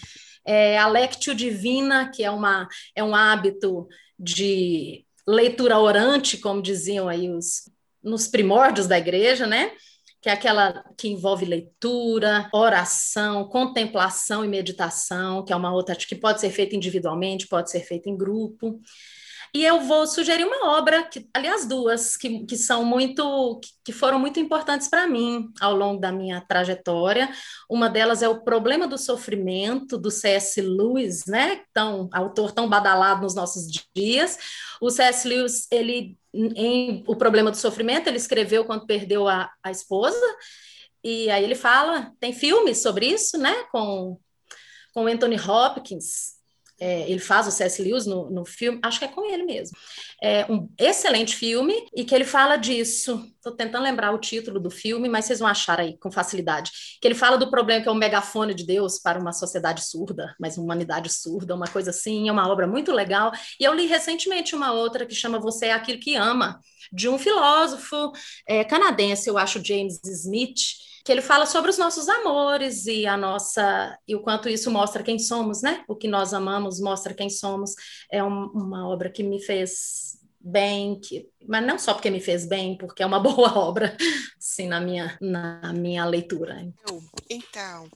É, 0.46 0.78
a 0.78 0.86
Lectio 0.90 1.34
Divina, 1.34 2.12
que 2.14 2.26
é, 2.26 2.30
uma, 2.30 2.68
é 2.94 3.02
um 3.02 3.16
hábito 3.16 3.88
de 4.20 5.06
leitura 5.26 5.80
orante, 5.80 6.38
como 6.38 6.62
diziam 6.62 7.08
aí 7.08 7.30
os, 7.30 7.70
nos 8.04 8.28
primórdios 8.28 8.86
da 8.86 8.98
igreja, 8.98 9.48
né? 9.48 9.72
Que 10.22 10.30
é 10.30 10.34
aquela 10.34 10.84
que 10.98 11.08
envolve 11.08 11.46
leitura, 11.46 12.50
oração, 12.54 13.48
contemplação 13.48 14.44
e 14.44 14.48
meditação, 14.48 15.46
que 15.46 15.54
é 15.54 15.56
uma 15.56 15.74
outra 15.74 15.96
que 15.96 16.16
pode 16.16 16.42
ser 16.42 16.50
feita 16.50 16.76
individualmente, 16.76 17.48
pode 17.48 17.70
ser 17.70 17.82
feita 17.82 18.10
em 18.10 18.18
grupo. 18.18 18.80
E 19.54 19.64
eu 19.64 19.82
vou 19.82 20.06
sugerir 20.06 20.46
uma 20.46 20.78
obra, 20.78 21.04
que, 21.04 21.28
aliás, 21.34 21.66
duas, 21.66 22.16
que, 22.18 22.46
que 22.46 22.58
são 22.58 22.84
muito, 22.84 23.60
que 23.84 23.92
foram 23.92 24.20
muito 24.20 24.40
importantes 24.40 24.88
para 24.88 25.08
mim 25.08 25.50
ao 25.60 25.76
longo 25.76 26.00
da 26.00 26.12
minha 26.12 26.42
trajetória. 26.42 27.30
Uma 27.70 27.90
delas 27.90 28.22
é 28.22 28.28
O 28.28 28.42
Problema 28.42 28.88
do 28.88 28.98
Sofrimento, 28.98 29.98
do 29.98 30.12
C.S. 30.12 30.62
Lewis, 30.62 31.26
né? 31.26 31.62
Tão, 31.74 32.10
autor 32.12 32.52
tão 32.52 32.68
badalado 32.70 33.22
nos 33.22 33.36
nossos 33.36 33.68
dias. 33.96 34.38
O 34.82 34.90
C.S. 34.90 35.28
Lewis, 35.28 35.68
ele, 35.72 36.18
em 36.34 37.04
O 37.08 37.16
Problema 37.16 37.52
do 37.52 37.58
Sofrimento, 37.58 38.08
ele 38.08 38.18
escreveu 38.18 38.66
quando 38.66 38.86
perdeu 38.86 39.28
a, 39.28 39.50
a 39.64 39.72
esposa, 39.72 40.20
e 41.04 41.30
aí 41.30 41.44
ele 41.44 41.56
fala, 41.56 42.12
tem 42.20 42.34
filmes 42.34 42.82
sobre 42.82 43.08
isso, 43.08 43.38
né? 43.38 43.54
Com, 43.72 44.20
com 44.94 45.08
Anthony 45.08 45.40
Hopkins, 45.40 46.37
é, 46.80 47.10
ele 47.10 47.20
faz 47.20 47.48
o 47.48 47.52
C.S. 47.52 47.82
Lewis 47.82 48.06
no, 48.06 48.30
no 48.30 48.46
filme, 48.46 48.80
acho 48.84 49.00
que 49.00 49.06
é 49.06 49.08
com 49.08 49.26
ele 49.26 49.44
mesmo. 49.44 49.76
É 50.22 50.46
um 50.52 50.70
excelente 50.78 51.36
filme 51.36 51.74
e 51.96 52.06
que 52.06 52.14
ele 52.14 52.24
fala 52.24 52.56
disso. 52.56 53.26
Estou 53.36 53.56
tentando 53.56 53.84
lembrar 53.84 54.14
o 54.14 54.20
título 54.20 54.60
do 54.60 54.70
filme, 54.70 55.10
mas 55.10 55.26
vocês 55.26 55.40
vão 55.40 55.48
achar 55.48 55.80
aí 55.80 55.98
com 55.98 56.12
facilidade. 56.12 56.72
Que 57.02 57.08
ele 57.08 57.16
fala 57.16 57.38
do 57.38 57.50
problema 57.50 57.82
que 57.82 57.90
é 57.90 57.92
o 57.92 57.96
megafone 57.96 58.54
de 58.54 58.66
Deus 58.66 59.00
para 59.00 59.20
uma 59.20 59.34
sociedade 59.34 59.86
surda, 59.86 60.36
mas 60.40 60.58
uma 60.58 60.66
humanidade 60.66 61.12
surda, 61.12 61.56
uma 61.56 61.68
coisa 61.68 61.90
assim. 61.90 62.30
É 62.30 62.32
uma 62.32 62.48
obra 62.48 62.68
muito 62.68 62.92
legal. 62.92 63.32
E 63.60 63.64
eu 63.64 63.74
li 63.74 63.88
recentemente 63.88 64.56
uma 64.56 64.72
outra 64.72 65.06
que 65.06 65.16
chama 65.16 65.40
Você 65.40 65.68
é 65.68 65.74
Aquilo 65.74 66.00
que 66.00 66.16
Ama, 66.16 66.60
de 66.92 67.10
um 67.10 67.18
filósofo 67.18 68.12
é, 68.48 68.64
canadense, 68.64 69.30
eu 69.30 69.38
acho, 69.38 69.64
James 69.64 70.00
Smith 70.04 70.88
que 71.08 71.12
ele 71.14 71.22
fala 71.22 71.46
sobre 71.46 71.72
os 71.72 71.78
nossos 71.78 72.10
amores 72.10 72.86
e 72.86 73.08
a 73.08 73.16
nossa 73.16 73.98
e 74.06 74.14
o 74.14 74.20
quanto 74.20 74.50
isso 74.50 74.70
mostra 74.70 75.02
quem 75.02 75.18
somos, 75.18 75.62
né? 75.62 75.86
O 75.88 75.96
que 75.96 76.06
nós 76.06 76.34
amamos 76.34 76.82
mostra 76.82 77.14
quem 77.14 77.30
somos. 77.30 77.76
É 78.12 78.22
um, 78.22 78.48
uma 78.48 78.86
obra 78.90 79.10
que 79.10 79.24
me 79.24 79.42
fez 79.42 80.18
bem, 80.38 81.00
que, 81.00 81.28
mas 81.48 81.66
não 81.66 81.80
só 81.80 81.94
porque 81.94 82.10
me 82.10 82.20
fez 82.20 82.46
bem, 82.46 82.78
porque 82.78 83.04
é 83.04 83.06
uma 83.06 83.20
boa 83.24 83.58
obra, 83.58 83.96
assim, 84.38 84.68
na 84.68 84.80
minha, 84.80 85.18
na 85.22 85.74
minha 85.74 86.06
leitura. 86.06 86.66
Então, 87.30 87.90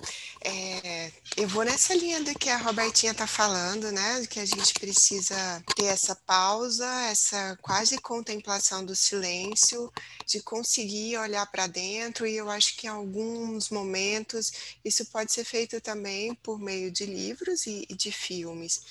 é, 0.43 1.11
eu 1.37 1.47
vou 1.47 1.63
nessa 1.63 1.93
linha 1.93 2.21
do 2.21 2.33
que 2.37 2.49
a 2.49 2.57
Robertinha 2.57 3.11
está 3.11 3.27
falando, 3.27 3.91
né? 3.91 4.25
Que 4.29 4.39
a 4.39 4.45
gente 4.45 4.73
precisa 4.73 5.35
ter 5.75 5.85
essa 5.85 6.15
pausa, 6.15 6.87
essa 7.09 7.57
quase 7.61 7.97
contemplação 7.99 8.85
do 8.85 8.95
silêncio, 8.95 9.91
de 10.31 10.41
conseguir 10.41 11.17
olhar 11.17 11.45
para 11.45 11.67
dentro, 11.67 12.25
e 12.25 12.37
eu 12.37 12.49
acho 12.49 12.77
que 12.77 12.87
em 12.87 12.89
alguns 12.89 13.69
momentos 13.69 14.77
isso 14.83 15.05
pode 15.07 15.31
ser 15.31 15.43
feito 15.43 15.81
também 15.81 16.33
por 16.35 16.57
meio 16.57 16.89
de 16.89 17.05
livros 17.05 17.67
e, 17.67 17.85
e 17.89 17.93
de 17.93 18.11
filmes. 18.11 18.81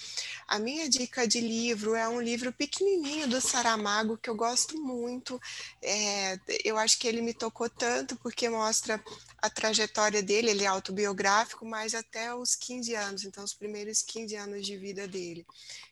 A 0.47 0.59
minha 0.59 0.89
dica 0.89 1.27
de 1.27 1.41
livro 1.41 1.95
é 1.95 2.07
um 2.07 2.21
livro 2.21 2.53
pequenininho 2.53 3.27
do 3.27 3.41
Saramago 3.41 4.19
que 4.19 4.29
eu 4.29 4.35
gosto 4.35 4.77
muito. 4.79 5.41
É, 5.81 6.39
eu 6.63 6.77
acho 6.77 6.99
que 6.99 7.09
ele 7.09 7.23
me 7.23 7.33
tocou 7.33 7.71
tanto 7.71 8.17
porque 8.17 8.49
mostra 8.49 9.03
a 9.41 9.49
trajetória 9.49 10.23
dele, 10.23 10.51
ele 10.51 10.65
é 10.65 10.67
autobiográfico, 10.67 11.65
mas 11.65 11.95
até 11.95 12.35
os 12.35 12.55
15 12.55 12.95
anos, 12.95 13.25
então 13.25 13.43
os 13.43 13.55
primeiros 13.55 14.03
15 14.03 14.37
anos 14.37 14.67
de 14.67 14.77
vida 14.77 15.09
dele 15.09 15.47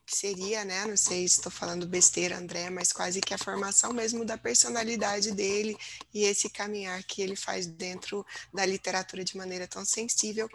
que 0.09 0.17
seria, 0.17 0.65
né, 0.65 0.87
não 0.87 0.97
sei 0.97 1.29
se 1.29 1.37
estou 1.37 1.53
falando 1.53 1.87
besteira, 1.87 2.39
André, 2.39 2.71
mas 2.71 2.93
quase 2.95 3.21
que 3.21 3.35
a 3.35 3.39
formação 3.39 3.93
mesmo 3.93 4.25
da 4.25 4.39
personalidade 4.39 5.33
dele 5.33 5.77
e 6.15 6.25
esse 6.25 6.49
caminhar 6.49 7.03
que 7.05 7.21
ele 7.21 7.37
faz 7.37 7.67
dentro 7.67 8.25
da 8.53 8.65
literatura 8.65 9.23
de 9.23 9.37
maneira 9.37 9.69
tão 9.69 9.85
sensível, 9.85 10.49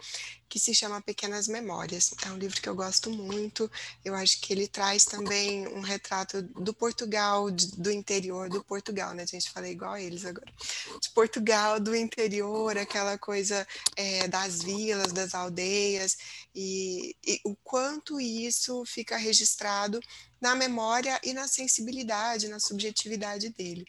que 0.54 0.60
se 0.60 0.72
chama 0.72 1.02
Pequenas 1.02 1.48
Memórias. 1.48 2.14
É 2.24 2.30
um 2.30 2.38
livro 2.38 2.62
que 2.62 2.68
eu 2.68 2.76
gosto 2.76 3.10
muito, 3.10 3.68
eu 4.04 4.14
acho 4.14 4.40
que 4.40 4.52
ele 4.52 4.68
traz 4.68 5.04
também 5.04 5.66
um 5.66 5.80
retrato 5.80 6.40
do 6.42 6.72
Portugal, 6.72 7.50
do 7.50 7.90
interior 7.90 8.48
do 8.48 8.62
Portugal, 8.62 9.12
né, 9.14 9.24
a 9.24 9.26
gente? 9.26 9.50
Fala 9.50 9.68
igual 9.68 9.94
a 9.94 10.00
eles 10.00 10.24
agora, 10.24 10.46
de 11.02 11.10
Portugal, 11.10 11.80
do 11.80 11.92
interior, 11.96 12.78
aquela 12.78 13.18
coisa 13.18 13.66
é, 13.96 14.28
das 14.28 14.62
vilas, 14.62 15.12
das 15.12 15.34
aldeias, 15.34 16.16
e, 16.54 17.16
e 17.26 17.40
o 17.44 17.56
quanto 17.56 18.20
isso 18.20 18.84
fica 18.86 19.16
registrado 19.16 19.98
na 20.44 20.54
memória 20.54 21.18
e 21.24 21.32
na 21.32 21.48
sensibilidade, 21.48 22.48
na 22.48 22.60
subjetividade 22.60 23.48
dele. 23.48 23.86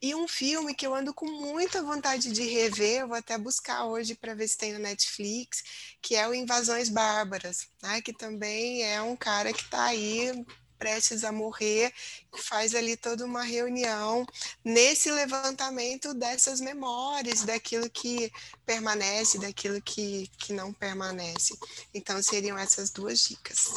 E 0.00 0.14
um 0.14 0.26
filme 0.26 0.74
que 0.74 0.86
eu 0.86 0.94
ando 0.94 1.12
com 1.12 1.26
muita 1.26 1.82
vontade 1.82 2.32
de 2.32 2.42
rever, 2.42 3.06
vou 3.06 3.18
até 3.18 3.36
buscar 3.36 3.84
hoje 3.84 4.14
para 4.14 4.34
ver 4.34 4.48
se 4.48 4.56
tem 4.56 4.72
no 4.72 4.78
Netflix, 4.78 5.62
que 6.00 6.16
é 6.16 6.26
o 6.26 6.32
Invasões 6.32 6.88
Bárbaras, 6.88 7.68
né? 7.82 8.00
que 8.00 8.14
também 8.14 8.82
é 8.82 9.02
um 9.02 9.14
cara 9.14 9.52
que 9.52 9.60
está 9.60 9.84
aí 9.84 10.32
prestes 10.80 11.22
a 11.22 11.30
morrer, 11.30 11.92
faz 12.34 12.74
ali 12.74 12.96
toda 12.96 13.24
uma 13.24 13.44
reunião 13.44 14.26
nesse 14.64 15.12
levantamento 15.12 16.14
dessas 16.14 16.60
memórias, 16.60 17.44
daquilo 17.44 17.88
que 17.90 18.32
permanece, 18.64 19.38
daquilo 19.38 19.80
que, 19.82 20.26
que 20.38 20.54
não 20.54 20.72
permanece. 20.72 21.54
Então, 21.94 22.22
seriam 22.22 22.58
essas 22.58 22.90
duas 22.90 23.20
dicas 23.20 23.74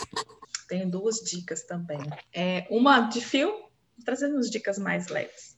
tenho 0.74 0.89
duas 0.89 1.18
dicas 1.18 1.64
também. 1.64 1.99
É, 2.34 2.66
uma 2.68 3.01
de 3.01 3.22
fio, 3.22 3.54
trazendo 4.04 4.39
as 4.39 4.49
dicas 4.49 4.80
mais 4.80 5.08
leves. 5.08 5.56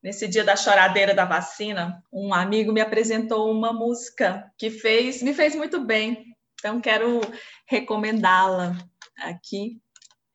Nesse 0.00 0.28
dia 0.28 0.44
da 0.44 0.54
choradeira 0.54 1.14
da 1.14 1.24
vacina, 1.24 2.00
um 2.12 2.32
amigo 2.32 2.72
me 2.72 2.80
apresentou 2.80 3.50
uma 3.50 3.72
música 3.72 4.52
que 4.56 4.70
fez, 4.70 5.20
me 5.20 5.34
fez 5.34 5.56
muito 5.56 5.84
bem. 5.84 6.36
Então 6.54 6.80
quero 6.80 7.20
recomendá-la 7.66 8.76
aqui. 9.18 9.80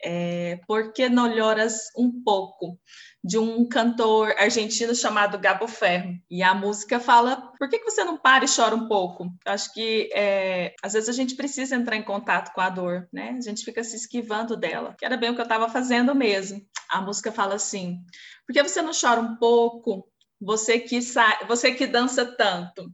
É, 0.04 0.60
Por 0.68 0.94
que 0.94 1.10
não 1.10 1.26
olhoras 1.26 1.90
um 1.98 2.24
pouco? 2.24 2.80
de 3.28 3.38
um 3.38 3.68
cantor 3.68 4.34
argentino 4.38 4.96
chamado 4.96 5.38
Gabo 5.38 5.68
Ferro. 5.68 6.18
E 6.32 6.42
a 6.42 6.54
música 6.54 6.98
fala: 6.98 7.52
por 7.60 7.70
que, 7.70 7.80
que 7.80 7.92
você 7.92 8.04
não 8.06 8.18
para 8.18 8.46
e 8.46 8.48
chora 8.48 8.74
um 8.74 8.88
pouco? 8.88 9.28
acho 9.46 9.74
que 9.74 10.10
é, 10.14 10.74
às 10.82 10.94
vezes 10.94 11.10
a 11.10 11.14
gente 11.14 11.36
precisa 11.36 11.76
entrar 11.76 11.98
em 11.98 12.04
contato 12.04 12.54
com 12.54 12.62
a 12.62 12.70
dor, 12.70 13.08
né? 13.12 13.36
A 13.38 13.42
gente 13.42 13.66
fica 13.66 13.84
se 13.84 13.98
esquivando 13.98 14.56
dela, 14.56 14.96
que 14.98 15.06
era 15.06 15.18
bem 15.18 15.32
o 15.32 15.36
que 15.36 15.42
eu 15.42 15.44
estava 15.44 15.68
fazendo 15.68 16.16
mesmo. 16.16 16.62
A 16.90 17.02
música 17.02 17.30
fala 17.30 17.56
assim: 17.56 18.00
por 18.46 18.54
que 18.54 18.64
você 18.64 18.82
não 18.82 18.94
chora 18.94 19.20
um 19.20 19.36
pouco? 19.36 20.08
Você 20.40 20.80
que, 20.80 21.00
você 21.48 21.74
que 21.74 21.86
dança 21.86 22.26
tanto. 22.26 22.90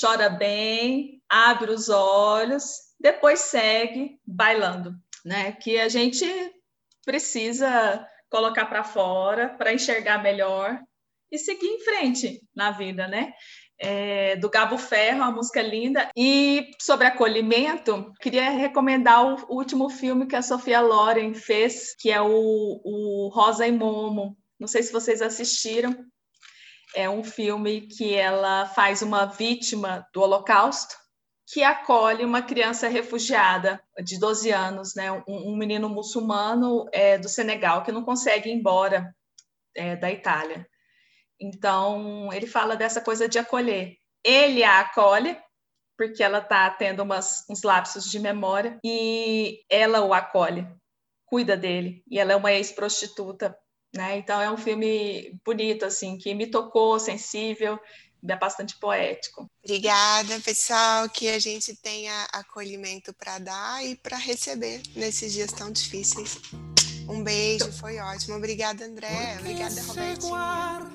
Chora 0.00 0.30
bem, 0.30 1.20
abre 1.28 1.72
os 1.72 1.88
olhos, 1.88 2.64
depois 2.98 3.40
segue 3.40 4.20
bailando, 4.24 4.94
né? 5.24 5.52
Que 5.52 5.78
a 5.78 5.88
gente 5.88 6.24
precisa 7.04 8.06
colocar 8.30 8.66
para 8.66 8.84
fora, 8.84 9.48
para 9.50 9.72
enxergar 9.72 10.22
melhor 10.22 10.78
e 11.30 11.38
seguir 11.38 11.66
em 11.66 11.80
frente 11.80 12.40
na 12.54 12.70
vida, 12.70 13.06
né? 13.06 13.32
É, 13.82 14.36
do 14.36 14.50
Gabo 14.50 14.76
Ferro, 14.76 15.18
uma 15.18 15.32
música 15.32 15.62
linda. 15.62 16.08
E 16.16 16.70
sobre 16.80 17.06
acolhimento, 17.06 18.12
queria 18.20 18.50
recomendar 18.50 19.24
o, 19.24 19.54
último 19.54 19.88
filme 19.88 20.26
que 20.26 20.36
a 20.36 20.42
Sofia 20.42 20.80
Loren 20.80 21.34
fez, 21.34 21.94
que 21.98 22.10
é 22.10 22.20
o, 22.20 22.80
o 22.84 23.30
Rosa 23.32 23.66
e 23.66 23.72
Momo. 23.72 24.36
Não 24.58 24.68
sei 24.68 24.82
se 24.82 24.92
vocês 24.92 25.22
assistiram. 25.22 25.96
É 26.94 27.08
um 27.08 27.24
filme 27.24 27.82
que 27.82 28.14
ela 28.14 28.66
faz 28.66 29.00
uma 29.00 29.24
vítima 29.24 30.06
do 30.12 30.20
Holocausto 30.20 30.94
que 31.52 31.64
acolhe 31.64 32.24
uma 32.24 32.42
criança 32.42 32.86
refugiada 32.88 33.82
de 34.04 34.18
12 34.18 34.50
anos, 34.50 34.94
né, 34.94 35.10
um, 35.10 35.24
um 35.26 35.56
menino 35.56 35.88
muçulmano 35.88 36.86
é, 36.92 37.18
do 37.18 37.28
Senegal 37.28 37.82
que 37.82 37.90
não 37.90 38.04
consegue 38.04 38.48
ir 38.48 38.52
embora 38.52 39.12
é, 39.74 39.96
da 39.96 40.10
Itália. 40.10 40.66
Então, 41.40 42.32
ele 42.32 42.46
fala 42.46 42.76
dessa 42.76 43.00
coisa 43.00 43.28
de 43.28 43.38
acolher. 43.38 43.96
Ele 44.24 44.62
a 44.62 44.80
acolhe, 44.80 45.36
porque 45.96 46.22
ela 46.22 46.38
está 46.38 46.70
tendo 46.70 47.02
umas, 47.02 47.44
uns 47.48 47.62
lapsos 47.62 48.04
de 48.04 48.18
memória, 48.20 48.78
e 48.84 49.60
ela 49.68 50.02
o 50.02 50.14
acolhe, 50.14 50.68
cuida 51.24 51.56
dele. 51.56 52.04
E 52.08 52.18
ela 52.18 52.32
é 52.32 52.36
uma 52.36 52.52
ex-prostituta 52.52 53.56
né? 53.94 54.18
Então 54.18 54.40
é 54.40 54.50
um 54.50 54.56
filme 54.56 55.38
bonito, 55.44 55.84
assim, 55.84 56.16
que 56.16 56.34
me 56.34 56.46
tocou, 56.46 56.98
sensível, 56.98 57.78
bastante 58.22 58.76
poético. 58.76 59.50
Obrigada, 59.64 60.38
pessoal, 60.40 61.08
que 61.08 61.28
a 61.28 61.38
gente 61.38 61.74
tenha 61.76 62.24
acolhimento 62.32 63.12
para 63.14 63.38
dar 63.38 63.84
e 63.84 63.96
para 63.96 64.16
receber 64.16 64.82
nesses 64.94 65.32
dias 65.32 65.52
tão 65.52 65.70
difíceis. 65.70 66.38
Um 67.08 67.24
beijo, 67.24 67.72
foi 67.72 67.98
ótimo. 67.98 68.36
Obrigada, 68.36 68.84
André. 68.84 69.36
Obrigada, 69.40 69.82
Robertinho. 69.82 70.34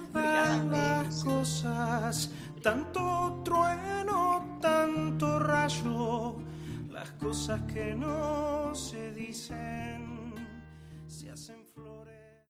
Obrigada, 0.09 0.59
beijo. 0.63 2.45
tanto 2.65 3.43
trueno, 3.43 4.57
tanto 4.59 5.37
rayo, 5.37 6.35
las 6.89 7.11
cosas 7.19 7.61
que 7.71 7.93
no 7.93 8.73
se 8.73 9.11
dicen. 9.11 10.04